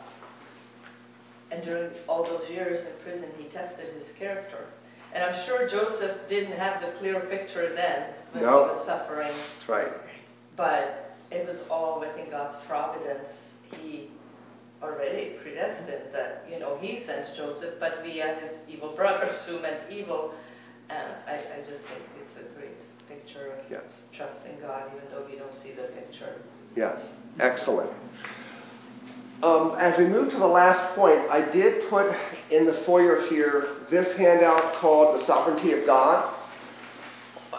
and 1.52 1.64
during 1.64 1.92
all 2.08 2.24
those 2.24 2.50
years 2.50 2.80
in 2.88 2.94
prison, 3.04 3.30
he 3.38 3.46
tested 3.50 3.94
his 3.94 4.08
character. 4.18 4.66
And 5.14 5.24
I'm 5.24 5.46
sure 5.46 5.70
Joseph 5.70 6.18
didn't 6.28 6.58
have 6.58 6.82
the 6.82 6.98
clear 6.98 7.20
picture 7.30 7.76
then 7.76 8.10
when 8.32 8.44
No. 8.44 8.50
he 8.50 8.70
was 8.78 8.88
suffering, 8.88 9.32
That's 9.32 9.70
right. 9.70 9.88
but 10.58 11.16
it 11.30 11.48
was 11.48 11.58
all 11.70 12.00
within 12.00 12.32
God's 12.32 12.58
providence. 12.66 13.28
He 13.80 14.10
already 14.84 15.36
predestined 15.42 15.90
that, 16.14 16.46
you 16.52 16.60
know, 16.60 16.78
he 16.82 17.04
sends 17.06 17.36
Joseph, 17.38 17.76
but 17.80 18.04
via 18.04 18.36
his 18.36 18.52
evil 18.68 18.94
brothers 18.96 19.42
who 19.48 19.62
meant 19.62 19.90
evil. 19.90 20.34
And 20.90 21.08
I, 21.28 21.36
I 21.36 21.60
just 21.60 21.84
think 21.88 22.04
it's 22.20 22.38
a 22.38 22.60
great 22.60 22.78
picture 23.08 23.54
of 23.54 23.72
Yes. 23.72 23.84
trusting 24.16 24.60
God, 24.62 24.92
even 24.96 25.08
though 25.10 25.26
we 25.30 25.38
don't 25.38 25.54
see 25.54 25.72
the 25.72 25.84
picture. 25.94 26.36
Yes. 26.76 27.00
Excellent. 27.40 27.90
Um, 29.42 29.76
as 29.78 29.98
we 29.98 30.06
move 30.06 30.32
to 30.32 30.38
the 30.38 30.48
last 30.48 30.96
point, 30.96 31.20
I 31.30 31.42
did 31.52 31.90
put 31.90 32.16
in 32.52 32.66
the 32.66 32.74
foyer 32.86 33.28
here 33.28 33.68
this 33.90 34.12
handout 34.14 34.74
called 34.76 35.20
The 35.20 35.26
Sovereignty 35.26 35.74
of 35.74 35.86
God. 35.86 36.34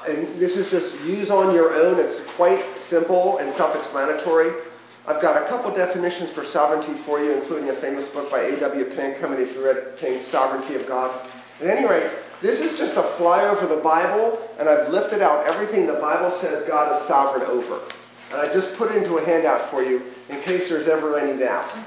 And 0.08 0.38
this 0.40 0.52
is 0.56 0.70
just 0.70 0.94
use 1.02 1.30
on 1.30 1.54
your 1.54 1.72
own. 1.74 1.98
It's 1.98 2.20
quite 2.36 2.64
simple 2.88 3.38
and 3.38 3.54
self 3.56 3.76
explanatory. 3.76 4.52
I've 5.06 5.20
got 5.20 5.42
a 5.42 5.46
couple 5.48 5.74
definitions 5.74 6.30
for 6.30 6.46
sovereignty 6.46 6.94
for 7.04 7.22
you, 7.22 7.32
including 7.32 7.68
a 7.68 7.78
famous 7.80 8.08
book 8.08 8.30
by 8.30 8.40
A.W. 8.40 8.84
Pink. 8.96 9.20
Many 9.20 9.42
of 9.42 9.50
you 9.50 9.62
read 9.62 9.98
Pink's 9.98 10.26
Sovereignty 10.28 10.76
of 10.76 10.86
God? 10.88 11.30
At 11.60 11.66
any 11.66 11.86
rate, 11.86 12.10
this 12.40 12.58
is 12.58 12.78
just 12.78 12.94
a 12.94 13.02
flyover 13.18 13.64
of 13.64 13.68
the 13.68 13.82
Bible, 13.84 14.48
and 14.58 14.66
I've 14.66 14.88
lifted 14.88 15.20
out 15.20 15.46
everything 15.46 15.86
the 15.86 15.94
Bible 15.94 16.38
says 16.40 16.66
God 16.66 17.02
is 17.02 17.06
sovereign 17.06 17.42
over. 17.42 17.82
And 18.30 18.40
I 18.40 18.52
just 18.52 18.74
put 18.78 18.90
it 18.90 19.02
into 19.02 19.16
a 19.16 19.24
handout 19.24 19.70
for 19.70 19.82
you 19.82 20.10
in 20.30 20.40
case 20.40 20.70
there's 20.70 20.88
ever 20.88 21.18
any 21.18 21.38
doubt 21.38 21.86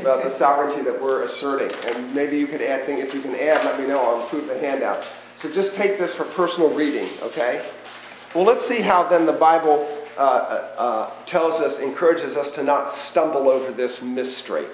about 0.00 0.24
the 0.24 0.36
sovereignty 0.36 0.82
that 0.82 1.00
we're 1.00 1.22
asserting. 1.22 1.70
And 1.84 2.12
maybe 2.12 2.36
you 2.36 2.48
could 2.48 2.60
add 2.62 2.84
things. 2.84 3.00
If 3.00 3.14
you 3.14 3.22
can 3.22 3.34
add, 3.36 3.64
let 3.64 3.78
me 3.78 3.86
know. 3.86 4.00
I'll 4.00 4.24
improve 4.24 4.48
the 4.48 4.58
handout. 4.58 5.06
So 5.36 5.52
just 5.52 5.74
take 5.74 5.98
this 5.98 6.12
for 6.16 6.24
personal 6.32 6.74
reading, 6.74 7.08
okay? 7.22 7.70
Well, 8.34 8.44
let's 8.44 8.66
see 8.66 8.82
how 8.82 9.08
then 9.08 9.24
the 9.24 9.32
Bible 9.32 10.05
uh, 10.16 10.20
uh, 10.20 11.24
tells 11.26 11.60
us, 11.60 11.78
encourages 11.78 12.36
us 12.36 12.50
to 12.54 12.62
not 12.62 12.96
stumble 13.10 13.48
over 13.48 13.72
this 13.72 14.00
mystery. 14.02 14.66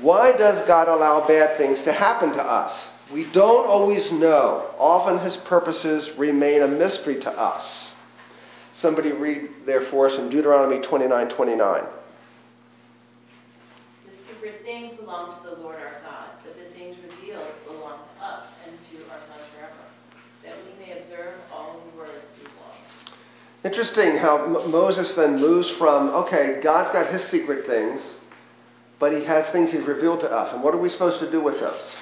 Why 0.00 0.32
does 0.32 0.66
God 0.66 0.88
allow 0.88 1.26
bad 1.26 1.58
things 1.58 1.82
to 1.82 1.92
happen 1.92 2.30
to 2.32 2.42
us? 2.42 2.90
We 3.12 3.24
don't 3.24 3.66
always 3.66 4.10
know. 4.12 4.70
Often 4.78 5.18
his 5.24 5.36
purposes 5.36 6.10
remain 6.16 6.62
a 6.62 6.68
mystery 6.68 7.18
to 7.20 7.30
us. 7.30 7.88
Somebody 8.74 9.12
read 9.12 9.50
there 9.66 9.82
for 9.82 10.08
us 10.08 10.16
in 10.16 10.30
Deuteronomy 10.30 10.80
29 10.80 11.28
29. 11.28 11.84
The 14.06 14.12
secret 14.32 14.62
things 14.62 14.96
belong 14.96 15.36
to 15.42 15.50
the 15.50 15.56
Lord 15.56 15.76
our 15.76 16.00
God, 16.02 16.30
but 16.44 16.56
the 16.56 16.72
things 16.78 16.96
revealed 17.02 17.48
belong 17.66 17.98
to 17.98 18.24
us 18.24 18.46
and 18.66 18.78
to 18.78 19.10
our 19.10 19.20
sons 19.20 19.44
forever, 19.54 19.74
that 20.44 20.56
we 20.64 20.86
may 20.86 20.98
observe 20.98 21.34
all 21.52 21.80
the 21.90 21.98
words. 21.98 22.39
Interesting 23.64 24.16
how 24.16 24.44
M- 24.44 24.70
Moses 24.70 25.12
then 25.12 25.38
moves 25.38 25.70
from, 25.72 26.08
okay, 26.08 26.60
God's 26.62 26.90
got 26.90 27.12
his 27.12 27.22
secret 27.24 27.66
things, 27.66 28.00
but 28.98 29.12
he 29.12 29.24
has 29.24 29.48
things 29.50 29.72
he's 29.72 29.86
revealed 29.86 30.20
to 30.20 30.30
us. 30.30 30.52
And 30.52 30.62
what 30.62 30.74
are 30.74 30.78
we 30.78 30.88
supposed 30.88 31.20
to 31.20 31.30
do 31.30 31.42
with 31.42 31.60
those? 31.60 31.94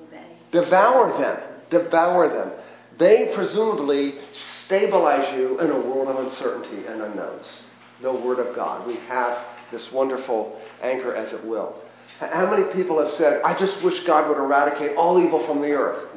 Obey. 0.00 0.24
Devour 0.52 1.18
them. 1.18 1.40
Devour 1.68 2.28
them. 2.28 2.52
They 2.98 3.34
presumably 3.34 4.18
stabilize 4.64 5.34
you 5.34 5.58
in 5.60 5.70
a 5.70 5.78
world 5.78 6.08
of 6.08 6.24
uncertainty 6.26 6.86
and 6.86 7.02
unknowns. 7.02 7.62
The 8.00 8.12
Word 8.12 8.38
of 8.38 8.54
God. 8.54 8.86
We 8.86 8.96
have 8.96 9.38
this 9.70 9.92
wonderful 9.92 10.60
anchor, 10.82 11.14
as 11.14 11.32
it 11.32 11.44
will. 11.44 11.76
How 12.20 12.50
many 12.50 12.72
people 12.72 12.98
have 13.02 13.12
said, 13.12 13.42
I 13.42 13.58
just 13.58 13.82
wish 13.82 14.00
God 14.00 14.28
would 14.28 14.38
eradicate 14.38 14.96
all 14.96 15.22
evil 15.22 15.46
from 15.46 15.60
the 15.60 15.72
earth? 15.72 16.16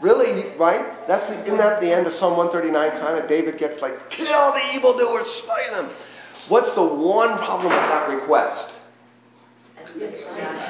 Really, 0.00 0.56
right? 0.56 1.06
That's 1.06 1.26
the, 1.28 1.42
isn't 1.44 1.58
that 1.58 1.80
the 1.80 1.90
end 1.92 2.06
of 2.06 2.14
Psalm 2.14 2.36
139 2.36 3.00
kind 3.00 3.18
of? 3.18 3.28
David 3.28 3.58
gets 3.58 3.80
like, 3.80 4.10
kill 4.10 4.52
the 4.52 4.74
evildoers, 4.74 5.28
slay 5.44 5.70
them. 5.70 5.90
What's 6.48 6.74
the 6.74 6.84
one 6.84 7.38
problem 7.38 7.68
with 7.68 7.72
that 7.72 8.08
request? 8.08 8.74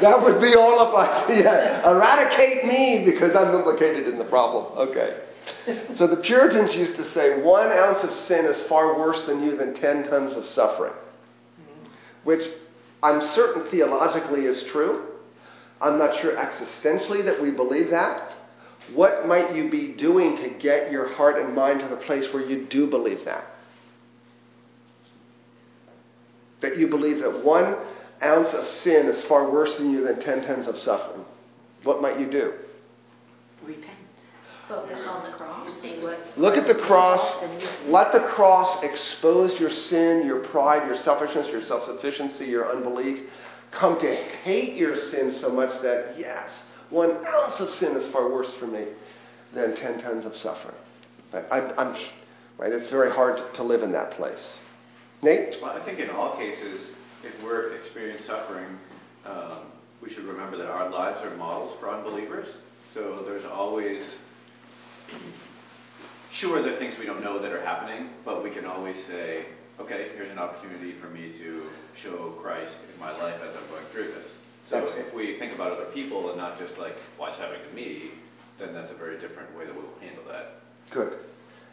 That 0.00 0.22
would 0.22 0.40
be 0.40 0.54
all 0.54 0.78
of 0.80 0.94
us. 0.94 1.30
Yeah. 1.34 1.90
Eradicate 1.90 2.66
me 2.66 3.04
because 3.04 3.34
I'm 3.34 3.54
implicated 3.54 4.06
in 4.06 4.18
the 4.18 4.24
problem. 4.24 4.66
Okay. 4.88 5.20
So 5.94 6.06
the 6.06 6.16
Puritans 6.18 6.74
used 6.74 6.96
to 6.96 7.10
say 7.12 7.42
one 7.42 7.70
ounce 7.72 8.02
of 8.04 8.12
sin 8.12 8.44
is 8.44 8.62
far 8.62 8.98
worse 8.98 9.22
than 9.22 9.42
you 9.42 9.56
than 9.56 9.74
10 9.74 10.04
tons 10.04 10.32
of 10.36 10.44
suffering, 10.46 10.92
which 12.24 12.48
I'm 13.02 13.20
certain 13.28 13.64
theologically 13.70 14.46
is 14.46 14.62
true. 14.64 15.06
I'm 15.80 15.98
not 15.98 16.18
sure 16.20 16.36
existentially 16.36 17.24
that 17.24 17.40
we 17.40 17.50
believe 17.50 17.90
that. 17.90 18.32
What 18.92 19.26
might 19.26 19.54
you 19.54 19.70
be 19.70 19.88
doing 19.88 20.36
to 20.36 20.50
get 20.50 20.92
your 20.92 21.08
heart 21.08 21.38
and 21.38 21.54
mind 21.54 21.80
to 21.80 21.88
the 21.88 21.96
place 21.96 22.32
where 22.32 22.44
you 22.44 22.66
do 22.66 22.86
believe 22.86 23.24
that? 23.24 23.44
That 26.60 26.76
you 26.76 26.88
believe 26.88 27.20
that 27.20 27.44
one 27.44 27.76
ounce 28.22 28.52
of 28.52 28.66
sin 28.66 29.06
is 29.06 29.24
far 29.24 29.50
worse 29.50 29.74
than 29.76 29.90
you 29.90 30.04
than 30.04 30.20
10 30.20 30.46
tons 30.46 30.66
of 30.66 30.78
suffering. 30.78 31.24
What 31.82 32.02
might 32.02 32.18
you 32.18 32.30
do? 32.30 32.54
Repent. 33.64 33.98
Focus 34.68 35.06
on 35.06 35.30
the 35.30 35.36
cross, 35.36 35.70
see 35.82 35.98
what. 36.00 36.18
Look 36.38 36.56
at 36.56 36.66
the 36.66 36.74
cross. 36.74 37.42
Let 37.86 38.12
the 38.12 38.20
cross 38.20 38.82
expose 38.82 39.60
your 39.60 39.70
sin, 39.70 40.26
your 40.26 40.40
pride, 40.40 40.86
your 40.86 40.96
selfishness, 40.96 41.48
your 41.48 41.62
self 41.62 41.84
sufficiency, 41.84 42.46
your 42.46 42.74
unbelief. 42.74 43.28
Come 43.72 43.98
to 44.00 44.14
hate 44.14 44.74
your 44.76 44.96
sin 44.96 45.34
so 45.38 45.50
much 45.50 45.70
that, 45.82 46.14
yes, 46.16 46.62
one 46.90 47.16
ounce 47.26 47.60
of 47.60 47.70
sin 47.74 47.96
is 47.96 48.10
far 48.12 48.30
worse 48.30 48.52
for 48.54 48.66
me 48.66 48.86
than 49.52 49.76
10 49.76 50.00
tons 50.00 50.26
of 50.26 50.36
suffering. 50.36 50.76
Right? 51.32 51.44
I, 51.50 51.60
I'm, 51.74 51.96
right? 52.58 52.72
It's 52.72 52.88
very 52.88 53.10
hard 53.10 53.54
to 53.54 53.62
live 53.62 53.82
in 53.82 53.92
that 53.92 54.12
place. 54.12 54.58
Nate? 55.22 55.56
Well, 55.62 55.72
I 55.72 55.84
think 55.84 55.98
in 55.98 56.10
all 56.10 56.36
cases, 56.36 56.80
if 57.22 57.42
we're 57.42 57.76
experiencing 57.76 58.26
suffering, 58.26 58.78
um, 59.24 59.58
we 60.02 60.12
should 60.12 60.24
remember 60.24 60.58
that 60.58 60.66
our 60.66 60.90
lives 60.90 61.24
are 61.24 61.34
models 61.36 61.76
for 61.80 61.88
unbelievers. 61.88 62.46
So 62.92 63.22
there's 63.24 63.44
always, 63.44 64.02
sure, 66.32 66.62
there 66.62 66.74
are 66.74 66.78
things 66.78 66.98
we 66.98 67.06
don't 67.06 67.24
know 67.24 67.40
that 67.40 67.52
are 67.52 67.64
happening, 67.64 68.10
but 68.24 68.44
we 68.44 68.50
can 68.50 68.66
always 68.66 68.96
say, 69.06 69.46
okay, 69.80 70.10
here's 70.14 70.30
an 70.30 70.38
opportunity 70.38 70.94
for 71.00 71.08
me 71.08 71.32
to 71.38 71.62
show 72.00 72.36
Christ 72.42 72.74
in 72.92 73.00
my 73.00 73.10
life 73.10 73.40
as 73.42 73.56
I'm 73.56 73.68
going 73.70 73.86
through 73.92 74.12
this. 74.12 74.26
So 74.70 74.84
if 74.84 75.14
we 75.14 75.38
think 75.38 75.54
about 75.54 75.72
other 75.72 75.84
people 75.86 76.30
and 76.30 76.38
not 76.38 76.58
just 76.58 76.78
like 76.78 76.96
what's 77.18 77.36
happening 77.38 77.60
to 77.68 77.74
me, 77.74 78.12
then 78.58 78.72
that's 78.72 78.90
a 78.90 78.94
very 78.94 79.18
different 79.18 79.56
way 79.58 79.66
that 79.66 79.74
we'll 79.74 79.84
handle 80.00 80.24
that. 80.28 80.60
Good. 80.90 81.18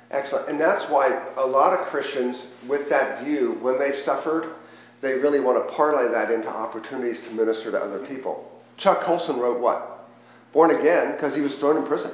Excellent. 0.10 0.50
And 0.50 0.60
that's 0.60 0.84
why 0.90 1.28
a 1.38 1.46
lot 1.46 1.78
of 1.78 1.88
Christians, 1.88 2.48
with 2.68 2.90
that 2.90 3.24
view, 3.24 3.58
when 3.62 3.80
they've 3.80 4.00
suffered, 4.00 4.56
they 5.02 5.14
really 5.14 5.40
want 5.40 5.66
to 5.66 5.74
parlay 5.74 6.12
that 6.12 6.32
into 6.32 6.50
opportunities 6.50 7.22
to 7.22 7.32
minister 7.32 7.72
to 7.72 7.78
other 7.80 8.06
people. 8.06 8.62
Chuck 8.78 9.04
Colson 9.04 9.38
wrote 9.38 9.60
what? 9.60 10.10
Born 10.54 10.72
again 10.72 11.14
because 11.14 11.34
he 11.34 11.42
was 11.42 11.56
thrown 11.56 11.78
in 11.78 11.86
prison 11.86 12.12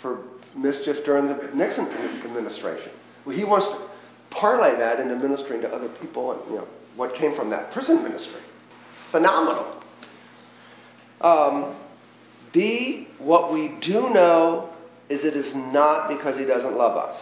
for 0.00 0.24
mischief 0.56 1.04
during 1.04 1.28
the 1.28 1.50
Nixon 1.54 1.86
administration. 1.88 2.90
Well, 3.24 3.36
he 3.36 3.44
wants 3.44 3.66
to 3.66 3.78
parlay 4.30 4.76
that 4.76 4.98
into 4.98 5.14
ministering 5.16 5.60
to 5.62 5.72
other 5.72 5.88
people 5.88 6.32
and 6.32 6.50
you 6.50 6.56
know 6.56 6.68
what 6.96 7.14
came 7.14 7.36
from 7.36 7.50
that 7.50 7.70
prison 7.72 8.02
ministry. 8.02 8.40
Phenomenal. 9.10 9.81
Um, 11.22 11.76
B, 12.52 13.08
what 13.18 13.52
we 13.52 13.68
do 13.80 14.10
know 14.10 14.70
is 15.08 15.24
it 15.24 15.36
is 15.36 15.54
not 15.54 16.08
because 16.08 16.38
he 16.38 16.44
doesn't 16.44 16.76
love 16.76 16.96
us. 16.96 17.16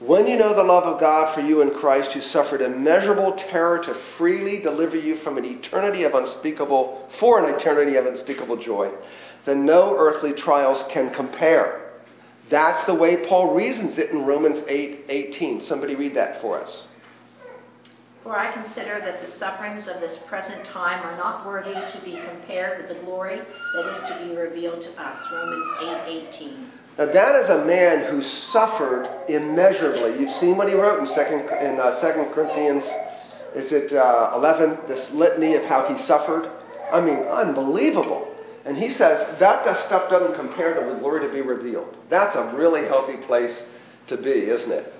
When 0.00 0.26
you 0.26 0.36
know 0.36 0.52
the 0.52 0.64
love 0.64 0.82
of 0.82 0.98
God 0.98 1.32
for 1.32 1.42
you 1.42 1.62
in 1.62 1.70
Christ, 1.78 2.10
who 2.10 2.20
suffered 2.20 2.60
immeasurable 2.60 3.34
terror 3.34 3.78
to 3.84 3.94
freely 4.18 4.60
deliver 4.60 4.96
you 4.96 5.18
from 5.18 5.38
an 5.38 5.44
eternity 5.44 6.02
of 6.02 6.14
unspeakable, 6.14 7.08
for 7.20 7.44
an 7.44 7.54
eternity 7.54 7.94
of 7.96 8.06
unspeakable 8.06 8.56
joy, 8.56 8.90
then 9.44 9.64
no 9.64 9.96
earthly 9.96 10.32
trials 10.32 10.84
can 10.90 11.14
compare. 11.14 11.92
That's 12.50 12.84
the 12.86 12.94
way 12.94 13.28
Paul 13.28 13.54
reasons 13.54 13.96
it 13.98 14.10
in 14.10 14.24
Romans 14.24 14.64
8 14.66 15.04
18. 15.08 15.62
Somebody 15.62 15.94
read 15.94 16.16
that 16.16 16.40
for 16.40 16.60
us. 16.60 16.86
For 18.22 18.38
I 18.38 18.52
consider 18.52 19.00
that 19.00 19.24
the 19.24 19.32
sufferings 19.32 19.88
of 19.88 20.00
this 20.00 20.16
present 20.28 20.64
time 20.66 21.04
are 21.04 21.16
not 21.16 21.44
worthy 21.44 21.74
to 21.74 22.04
be 22.04 22.20
compared 22.28 22.78
with 22.78 22.96
the 22.96 23.04
glory 23.04 23.40
that 23.74 23.86
is 23.86 24.08
to 24.08 24.24
be 24.24 24.36
revealed 24.36 24.80
to 24.82 24.90
us. 25.02 25.18
Romans 25.32 25.66
8:18. 25.80 26.70
Now 26.98 27.06
that 27.06 27.34
is 27.42 27.50
a 27.50 27.64
man 27.64 28.04
who 28.10 28.22
suffered 28.22 29.08
immeasurably. 29.28 30.20
You've 30.20 30.36
seen 30.36 30.56
what 30.56 30.68
he 30.68 30.74
wrote 30.74 31.00
in 31.00 31.06
Second 31.06 31.48
in 31.66 31.80
uh, 31.80 32.00
Second 32.00 32.32
Corinthians. 32.32 32.84
Is 33.56 33.72
it 33.72 33.92
uh, 33.92 34.32
eleven? 34.36 34.78
This 34.86 35.10
litany 35.10 35.54
of 35.54 35.64
how 35.64 35.92
he 35.92 36.00
suffered. 36.02 36.48
I 36.92 37.00
mean, 37.00 37.18
unbelievable. 37.18 38.28
And 38.64 38.76
he 38.76 38.90
says 38.90 39.26
that 39.40 39.76
stuff 39.84 40.08
doesn't 40.08 40.36
compare 40.36 40.74
to 40.74 40.94
the 40.94 41.00
glory 41.00 41.26
to 41.26 41.32
be 41.32 41.40
revealed. 41.40 41.96
That's 42.08 42.36
a 42.36 42.54
really 42.54 42.86
healthy 42.86 43.16
place 43.16 43.64
to 44.06 44.16
be, 44.16 44.48
isn't 44.50 44.70
it? 44.70 44.92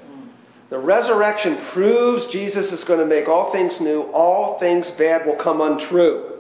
The 0.73 0.79
resurrection 0.79 1.59
proves 1.67 2.25
Jesus 2.29 2.73
is 2.73 2.83
going 2.83 2.99
to 2.99 3.05
make 3.05 3.29
all 3.29 3.53
things 3.53 3.79
new. 3.79 4.05
All 4.05 4.59
things 4.59 4.91
bad 4.93 5.27
will 5.27 5.37
come 5.37 5.61
untrue. 5.61 6.39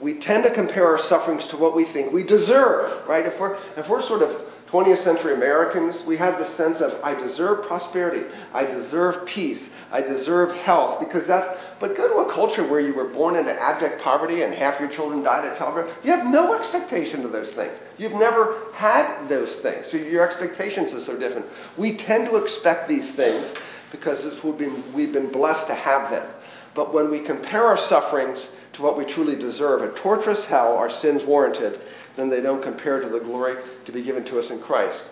We 0.00 0.18
tend 0.18 0.42
to 0.42 0.52
compare 0.52 0.88
our 0.88 0.98
sufferings 1.04 1.46
to 1.46 1.56
what 1.56 1.76
we 1.76 1.84
think 1.84 2.12
we 2.12 2.24
deserve, 2.24 3.06
right? 3.06 3.24
If 3.24 3.38
we're, 3.38 3.56
if 3.76 3.88
we're 3.88 4.02
sort 4.02 4.22
of 4.22 4.36
20th 4.70 5.04
century 5.04 5.34
Americans, 5.34 6.02
we 6.04 6.16
have 6.16 6.38
this 6.38 6.52
sense 6.56 6.80
of, 6.80 7.00
I 7.02 7.14
deserve 7.14 7.66
prosperity, 7.66 8.26
I 8.52 8.64
deserve 8.64 9.24
peace, 9.26 9.62
I 9.92 10.00
deserve 10.00 10.50
health, 10.56 10.98
because 10.98 11.24
that's, 11.28 11.60
but 11.78 11.96
go 11.96 12.08
to 12.08 12.28
a 12.28 12.34
culture 12.34 12.66
where 12.66 12.80
you 12.80 12.92
were 12.92 13.08
born 13.08 13.36
into 13.36 13.52
abject 13.52 14.02
poverty 14.02 14.42
and 14.42 14.52
half 14.52 14.80
your 14.80 14.88
children 14.88 15.22
died 15.22 15.44
at 15.44 15.56
childbirth, 15.56 15.92
you 16.02 16.10
have 16.10 16.26
no 16.26 16.54
expectation 16.54 17.24
of 17.24 17.30
those 17.30 17.52
things. 17.52 17.78
You've 17.96 18.12
never 18.12 18.72
had 18.72 19.28
those 19.28 19.54
things, 19.56 19.86
so 19.88 19.96
your 19.96 20.28
expectations 20.28 20.92
are 20.92 21.04
so 21.04 21.16
different. 21.16 21.46
We 21.76 21.96
tend 21.96 22.28
to 22.30 22.36
expect 22.36 22.88
these 22.88 23.08
things 23.12 23.52
because 23.92 24.42
we've, 24.42 24.58
been, 24.58 24.92
we've 24.92 25.12
been 25.12 25.30
blessed 25.30 25.68
to 25.68 25.74
have 25.74 26.10
them. 26.10 26.28
But 26.74 26.92
when 26.92 27.10
we 27.10 27.20
compare 27.20 27.64
our 27.64 27.78
sufferings 27.78 28.44
to 28.76 28.82
what 28.82 28.98
we 28.98 29.04
truly 29.04 29.36
deserve, 29.36 29.82
a 29.82 29.98
torturous 30.00 30.44
hell, 30.44 30.76
our 30.76 30.90
sins 30.90 31.22
warranted, 31.24 31.80
then 32.16 32.28
they 32.28 32.40
don't 32.40 32.62
compare 32.62 33.00
to 33.00 33.08
the 33.08 33.20
glory 33.20 33.56
to 33.84 33.92
be 33.92 34.02
given 34.02 34.24
to 34.26 34.38
us 34.38 34.50
in 34.50 34.60
Christ. 34.60 35.04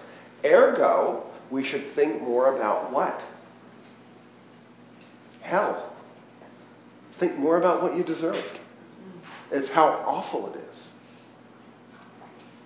Ergo, 0.45 1.25
we 1.51 1.65
should 1.65 1.95
think 1.95 2.23
more 2.23 2.55
about 2.57 2.93
what? 2.93 3.23
Hell. 5.41 5.95
Think 7.19 7.39
more 7.39 7.59
about 7.59 7.83
what 7.83 7.97
you 7.97 8.05
deserved. 8.05 8.61
It's 9.51 9.69
how 9.69 9.87
awful 10.07 10.53
it 10.53 10.59
is. 10.71 10.89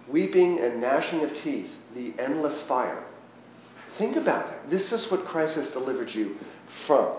Weeping 0.09 0.59
and 0.61 0.81
gnashing 0.81 1.23
of 1.23 1.35
teeth, 1.37 1.71
the 1.95 2.15
endless 2.19 2.61
fire. 2.63 3.05
Think 3.99 4.17
about 4.17 4.49
it. 4.51 4.71
This 4.71 4.91
is 4.93 5.11
what 5.11 5.27
Christ 5.27 5.57
has 5.57 5.69
delivered 5.71 6.15
you 6.15 6.37
from. 6.87 7.13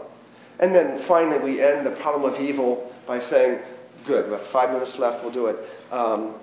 And 0.60 0.74
then 0.74 1.06
finally, 1.08 1.40
we 1.40 1.62
end 1.62 1.86
the 1.86 1.92
problem 1.92 2.34
of 2.34 2.42
evil 2.42 2.89
by 3.10 3.20
saying, 3.20 3.58
good, 4.06 4.28
we 4.28 4.34
have 4.34 4.52
five 4.52 4.70
minutes 4.70 4.96
left, 5.00 5.24
we'll 5.24 5.34
do 5.34 5.48
it. 5.48 5.58
Um, 5.92 6.36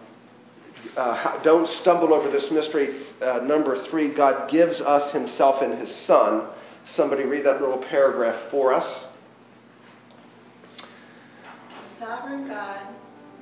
uh, 0.97 1.41
don't 1.45 1.69
stumble 1.81 2.13
over 2.13 2.29
this 2.29 2.51
mystery. 2.51 3.03
Uh, 3.23 3.39
number 3.45 3.81
three, 3.85 4.13
God 4.13 4.51
gives 4.51 4.81
us 4.81 5.13
Himself 5.13 5.63
in 5.63 5.77
His 5.77 5.95
Son. 5.95 6.49
Somebody 6.85 7.23
read 7.23 7.47
that 7.47 7.61
little 7.61 7.79
paragraph 7.79 8.51
for 8.51 8.73
us. 8.73 9.07
Sovereign 12.01 12.49
God 12.49 12.81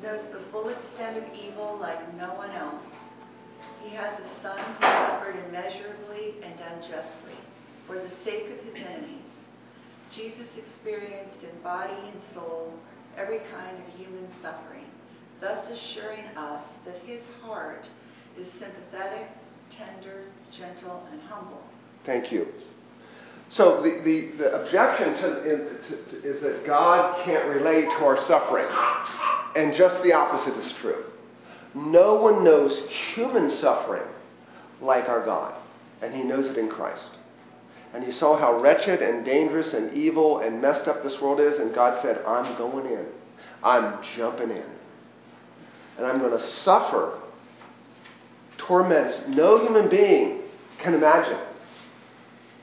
knows 0.02 0.20
the 0.30 0.42
full 0.52 0.68
extent 0.68 1.16
of 1.16 1.24
evil 1.32 1.78
like 1.80 2.14
no 2.18 2.34
one 2.34 2.50
else. 2.50 2.84
He 3.82 3.94
has 3.96 4.20
a 4.20 4.42
son 4.42 4.58
who 4.58 4.82
suffered 4.82 5.36
immeasurably 5.48 6.42
and 6.42 6.60
unjustly 6.60 7.38
for 7.86 7.94
the 7.94 8.10
sake 8.22 8.50
of 8.50 8.66
his 8.66 8.74
enemies. 8.76 9.24
Jesus 10.14 10.46
experienced 10.58 11.42
in 11.42 11.62
body 11.62 11.94
and 12.12 12.20
soul 12.34 12.70
every 13.16 13.38
kind 13.38 13.76
of 13.76 13.94
human 13.98 14.26
suffering, 14.42 14.84
thus 15.40 15.68
assuring 15.70 16.24
us 16.36 16.64
that 16.84 16.96
his 17.06 17.22
heart 17.42 17.88
is 18.38 18.46
sympathetic, 18.58 19.28
tender, 19.70 20.24
gentle, 20.50 21.06
and 21.12 21.20
humble. 21.22 21.62
Thank 22.04 22.32
you. 22.32 22.48
So 23.50 23.82
the, 23.82 24.00
the, 24.04 24.32
the 24.36 24.62
objection 24.62 25.14
to, 25.14 25.78
to, 25.88 26.22
is 26.24 26.40
that 26.42 26.66
God 26.66 27.24
can't 27.24 27.46
relate 27.48 27.84
to 27.84 28.04
our 28.04 28.18
suffering. 28.26 28.66
And 29.54 29.74
just 29.74 30.02
the 30.02 30.12
opposite 30.12 30.56
is 30.58 30.72
true. 30.80 31.04
No 31.74 32.14
one 32.14 32.42
knows 32.42 32.82
human 33.14 33.50
suffering 33.50 34.06
like 34.80 35.08
our 35.08 35.24
God. 35.24 35.54
And 36.02 36.14
he 36.14 36.22
knows 36.22 36.46
it 36.46 36.58
in 36.58 36.68
Christ. 36.68 37.10
And 37.94 38.02
he 38.02 38.10
saw 38.10 38.36
how 38.36 38.60
wretched 38.60 39.00
and 39.00 39.24
dangerous 39.24 39.72
and 39.72 39.94
evil 39.94 40.40
and 40.40 40.60
messed 40.60 40.88
up 40.88 41.02
this 41.02 41.20
world 41.20 41.40
is. 41.40 41.60
And 41.60 41.72
God 41.72 42.02
said, 42.02 42.22
I'm 42.26 42.56
going 42.58 42.86
in. 42.86 43.06
I'm 43.62 44.02
jumping 44.16 44.50
in. 44.50 44.66
And 45.96 46.04
I'm 46.04 46.18
going 46.18 46.36
to 46.36 46.44
suffer 46.44 47.20
torments 48.58 49.14
no 49.28 49.58
human 49.58 49.88
being 49.88 50.40
can 50.78 50.94
imagine 50.94 51.38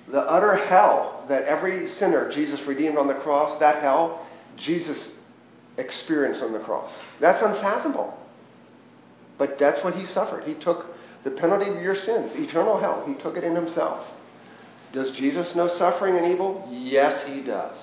the 0.10 0.20
utter 0.20 0.56
hell 0.56 1.24
that 1.30 1.44
every 1.44 1.88
sinner 1.88 2.30
Jesus 2.32 2.62
redeemed 2.64 2.98
on 2.98 3.08
the 3.08 3.14
cross, 3.14 3.58
that 3.60 3.82
hell, 3.82 4.26
Jesus 4.58 5.10
experienced 5.78 6.42
on 6.42 6.52
the 6.52 6.60
cross. 6.60 6.92
That's 7.20 7.42
unfathomable. 7.42 8.18
But 9.38 9.58
that's 9.58 9.84
what 9.84 9.96
he 9.96 10.06
suffered. 10.06 10.44
He 10.44 10.56
took 10.56 10.88
the 11.24 11.32
penalty 11.32 11.70
of 11.70 11.82
your 11.82 11.96
sins, 11.96 12.34
eternal 12.36 12.78
hell. 12.80 13.04
He 13.08 13.14
took 13.16 13.38
it 13.38 13.44
in 13.44 13.56
himself. 13.56 14.06
Does 14.92 15.12
Jesus 15.14 15.56
know 15.56 15.68
suffering 15.68 16.18
and 16.18 16.32
evil? 16.32 16.68
Yes, 16.70 17.26
he 17.28 17.42
does. 17.42 17.78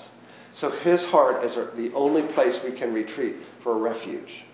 So 0.54 0.70
his 0.70 1.04
heart 1.06 1.44
is 1.44 1.54
the 1.54 1.92
only 1.94 2.22
place 2.34 2.58
we 2.64 2.72
can 2.72 2.92
retreat 2.92 3.36
for 3.62 3.78
refuge. 3.78 4.44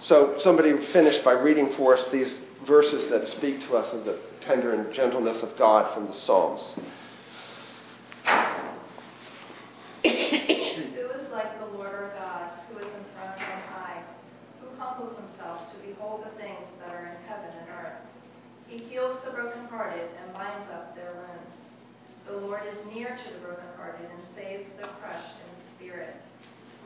So 0.00 0.38
somebody 0.40 0.76
finished 0.92 1.24
by 1.24 1.32
reading 1.32 1.74
for 1.76 1.96
us 1.96 2.06
these 2.10 2.36
verses 2.66 3.08
that 3.10 3.26
speak 3.28 3.60
to 3.62 3.76
us 3.76 3.92
of 3.92 4.04
the 4.04 4.18
tender 4.40 4.72
and 4.72 4.92
gentleness 4.92 5.42
of 5.42 5.56
God 5.56 5.92
from 5.94 6.06
the 6.06 6.12
Psalms. 6.12 6.74
Who 10.02 10.08
is 10.08 11.32
like 11.32 11.58
the 11.58 11.66
Lord 11.76 11.92
our 11.92 12.12
God, 12.14 12.50
who 12.70 12.78
is 12.78 12.84
enthroned 12.86 13.42
on 13.42 13.60
high, 13.72 14.02
who 14.60 14.68
humbles 14.78 15.16
himself 15.16 15.70
to 15.72 15.86
behold 15.86 16.24
the 16.24 16.30
things 16.40 16.66
that 16.80 16.94
are 16.94 17.06
in 17.06 17.28
heaven 17.28 17.50
and 17.60 17.68
earth? 17.70 17.98
He 18.68 18.78
heals 18.78 19.16
the 19.24 19.30
brokenhearted 19.30 20.08
and 20.22 20.32
binds 20.32 20.70
up 20.70 20.94
their 20.94 21.12
wounds. 21.14 21.56
The 22.38 22.46
Lord 22.46 22.62
is 22.68 22.94
near 22.94 23.08
to 23.08 23.32
the 23.32 23.38
brokenhearted 23.40 24.08
and 24.08 24.22
saves 24.36 24.64
the 24.80 24.86
crushed 25.00 25.34
in 25.42 25.74
spirit. 25.76 26.14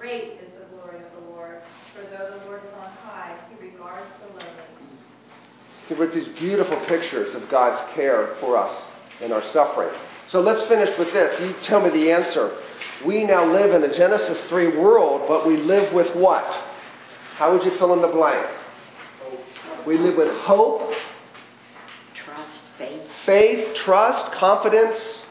Great 0.00 0.40
is 0.42 0.50
the 0.52 0.64
glory 0.74 0.96
of 0.96 1.12
the 1.12 1.30
Lord, 1.30 1.60
for 1.94 2.00
though 2.04 2.38
the 2.38 2.46
Lord 2.46 2.62
is 2.64 2.72
on 2.72 2.90
high, 2.90 3.36
he 3.50 3.68
regards 3.68 4.06
the 4.22 4.28
lowly. 4.32 6.00
With 6.00 6.14
these 6.14 6.28
beautiful 6.38 6.78
pictures 6.86 7.34
of 7.34 7.50
God's 7.50 7.82
care 7.92 8.34
for 8.40 8.56
us 8.56 8.86
and 9.20 9.30
our 9.30 9.42
suffering. 9.42 9.92
So 10.26 10.40
let's 10.40 10.62
finish 10.68 10.96
with 10.98 11.12
this. 11.12 11.38
You 11.38 11.54
tell 11.62 11.82
me 11.82 11.90
the 11.90 12.10
answer. 12.10 12.56
We 13.04 13.24
now 13.24 13.44
live 13.44 13.74
in 13.74 13.82
a 13.82 13.94
Genesis 13.94 14.40
3 14.48 14.78
world, 14.78 15.28
but 15.28 15.46
we 15.46 15.58
live 15.58 15.92
with 15.92 16.16
what? 16.16 16.46
How 17.34 17.52
would 17.52 17.62
you 17.62 17.76
fill 17.76 17.92
in 17.92 18.00
the 18.00 18.08
blank? 18.08 18.46
We 19.86 19.98
live 19.98 20.16
with 20.16 20.34
hope, 20.34 20.94
Trust, 22.14 22.62
faith. 22.78 23.02
faith, 23.26 23.76
trust, 23.76 24.32
confidence. 24.32 25.21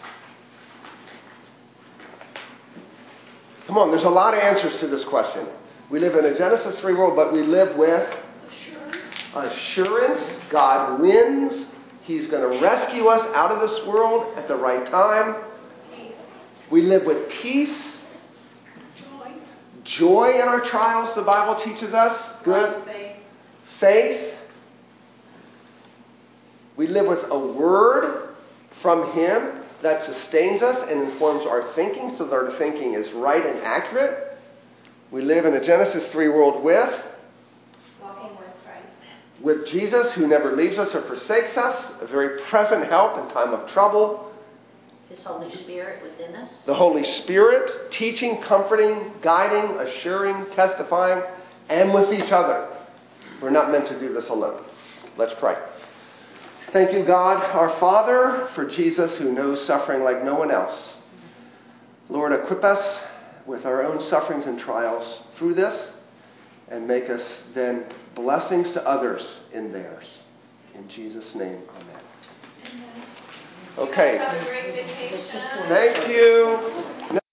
Come 3.72 3.78
on, 3.78 3.90
there's 3.90 4.04
a 4.04 4.10
lot 4.10 4.34
of 4.34 4.42
answers 4.42 4.76
to 4.82 4.88
this 4.88 5.06
question. 5.06 5.48
We 5.90 6.00
live 6.00 6.18
in 6.18 6.26
a 6.26 6.38
Genesis 6.38 6.78
3 6.82 6.94
world, 6.94 7.16
but 7.16 7.32
we 7.32 7.42
live 7.42 7.78
with 7.78 8.06
assurance. 9.34 10.20
God 10.50 11.00
wins. 11.00 11.68
He's 12.02 12.28
going 12.28 12.42
to 12.42 12.62
rescue 12.62 13.06
us 13.06 13.22
out 13.34 13.50
of 13.50 13.62
this 13.62 13.88
world 13.88 14.38
at 14.38 14.50
the 14.50 14.58
right 14.58 14.86
time. 14.88 15.42
We 16.70 16.82
live 16.82 17.06
with 17.06 17.30
peace, 17.30 18.02
Joy. 19.00 19.32
joy 19.86 20.32
in 20.36 20.50
our 20.50 20.60
trials, 20.66 21.16
the 21.16 21.22
Bible 21.22 21.56
teaches 21.64 21.94
us. 21.94 22.44
Good. 22.44 22.84
Faith, 22.84 23.16
Faith. 23.80 24.34
We 26.76 26.88
live 26.88 27.08
with 27.08 27.24
a 27.30 27.40
word 27.40 28.36
from 28.82 29.14
Him 29.14 29.61
that 29.82 30.04
sustains 30.04 30.62
us 30.62 30.90
and 30.90 31.02
informs 31.12 31.46
our 31.46 31.74
thinking 31.74 32.16
so 32.18 32.26
that 32.26 32.34
our 32.34 32.58
thinking 32.58 32.94
is 32.94 33.12
right 33.14 33.46
and 33.46 33.60
accurate. 33.60 34.38
We 35.12 35.22
live 35.22 35.46
in 35.46 35.54
a 35.56 35.64
Genesis 35.64 36.10
3 36.10 36.30
world 36.30 36.64
with 36.64 37.04
walking 38.02 38.30
with 38.38 38.48
Christ. 38.64 38.94
with 39.42 39.68
Jesus 39.68 40.14
who 40.14 40.28
never 40.28 40.56
leaves 40.56 40.78
us 40.78 40.94
or 40.96 41.02
forsakes 41.04 41.58
us, 41.58 41.94
a 42.02 42.08
very 42.08 42.42
present 42.44 42.88
help 42.88 43.18
in 43.18 43.34
time 43.34 43.54
of 43.54 43.70
trouble. 43.72 44.32
His 45.10 45.22
Holy 45.24 45.54
Spirit 45.58 46.02
within 46.04 46.36
us. 46.36 46.64
The 46.66 46.74
Holy 46.74 47.04
Spirit 47.04 47.92
teaching, 47.92 48.42
comforting, 48.42 49.12
guiding, 49.22 49.78
assuring, 49.80 50.50
testifying, 50.52 51.22
and 51.68 51.94
with 51.94 52.14
each 52.14 52.32
other. 52.32 52.70
We're 53.42 53.50
not 53.50 53.72
meant 53.72 53.88
to 53.88 54.00
do 54.00 54.14
this 54.14 54.30
alone. 54.30 54.64
Let's 55.18 55.34
pray. 55.40 55.58
Thank 56.72 56.94
you, 56.94 57.04
God, 57.04 57.44
our 57.54 57.78
Father, 57.82 58.48
for 58.56 58.66
Jesus 58.66 59.16
who 59.18 59.34
knows 59.34 59.66
suffering 59.66 60.04
like 60.04 60.24
no 60.24 60.36
one 60.36 60.52
else. 60.52 60.94
Lord, 62.08 62.32
equip 62.32 62.64
us 62.64 63.02
with 63.46 63.66
our 63.66 63.84
own 63.84 64.00
sufferings 64.10 64.46
and 64.46 64.58
trials 64.58 65.24
through 65.38 65.56
this 65.56 65.92
and 66.70 66.88
make 66.88 67.10
us 67.10 67.44
then 67.54 67.86
blessings 68.16 68.72
to 68.74 68.88
others 68.88 69.42
in 69.54 69.74
theirs. 69.74 70.20
In 70.74 70.88
Jesus' 70.88 71.36
name, 71.36 71.62
amen. 71.76 72.02
Okay. 73.78 74.18
Have 74.18 74.42
a 74.42 74.46
great 74.46 74.74
vacation. 74.74 75.42
Thank 75.68 76.08
you. 76.08 77.20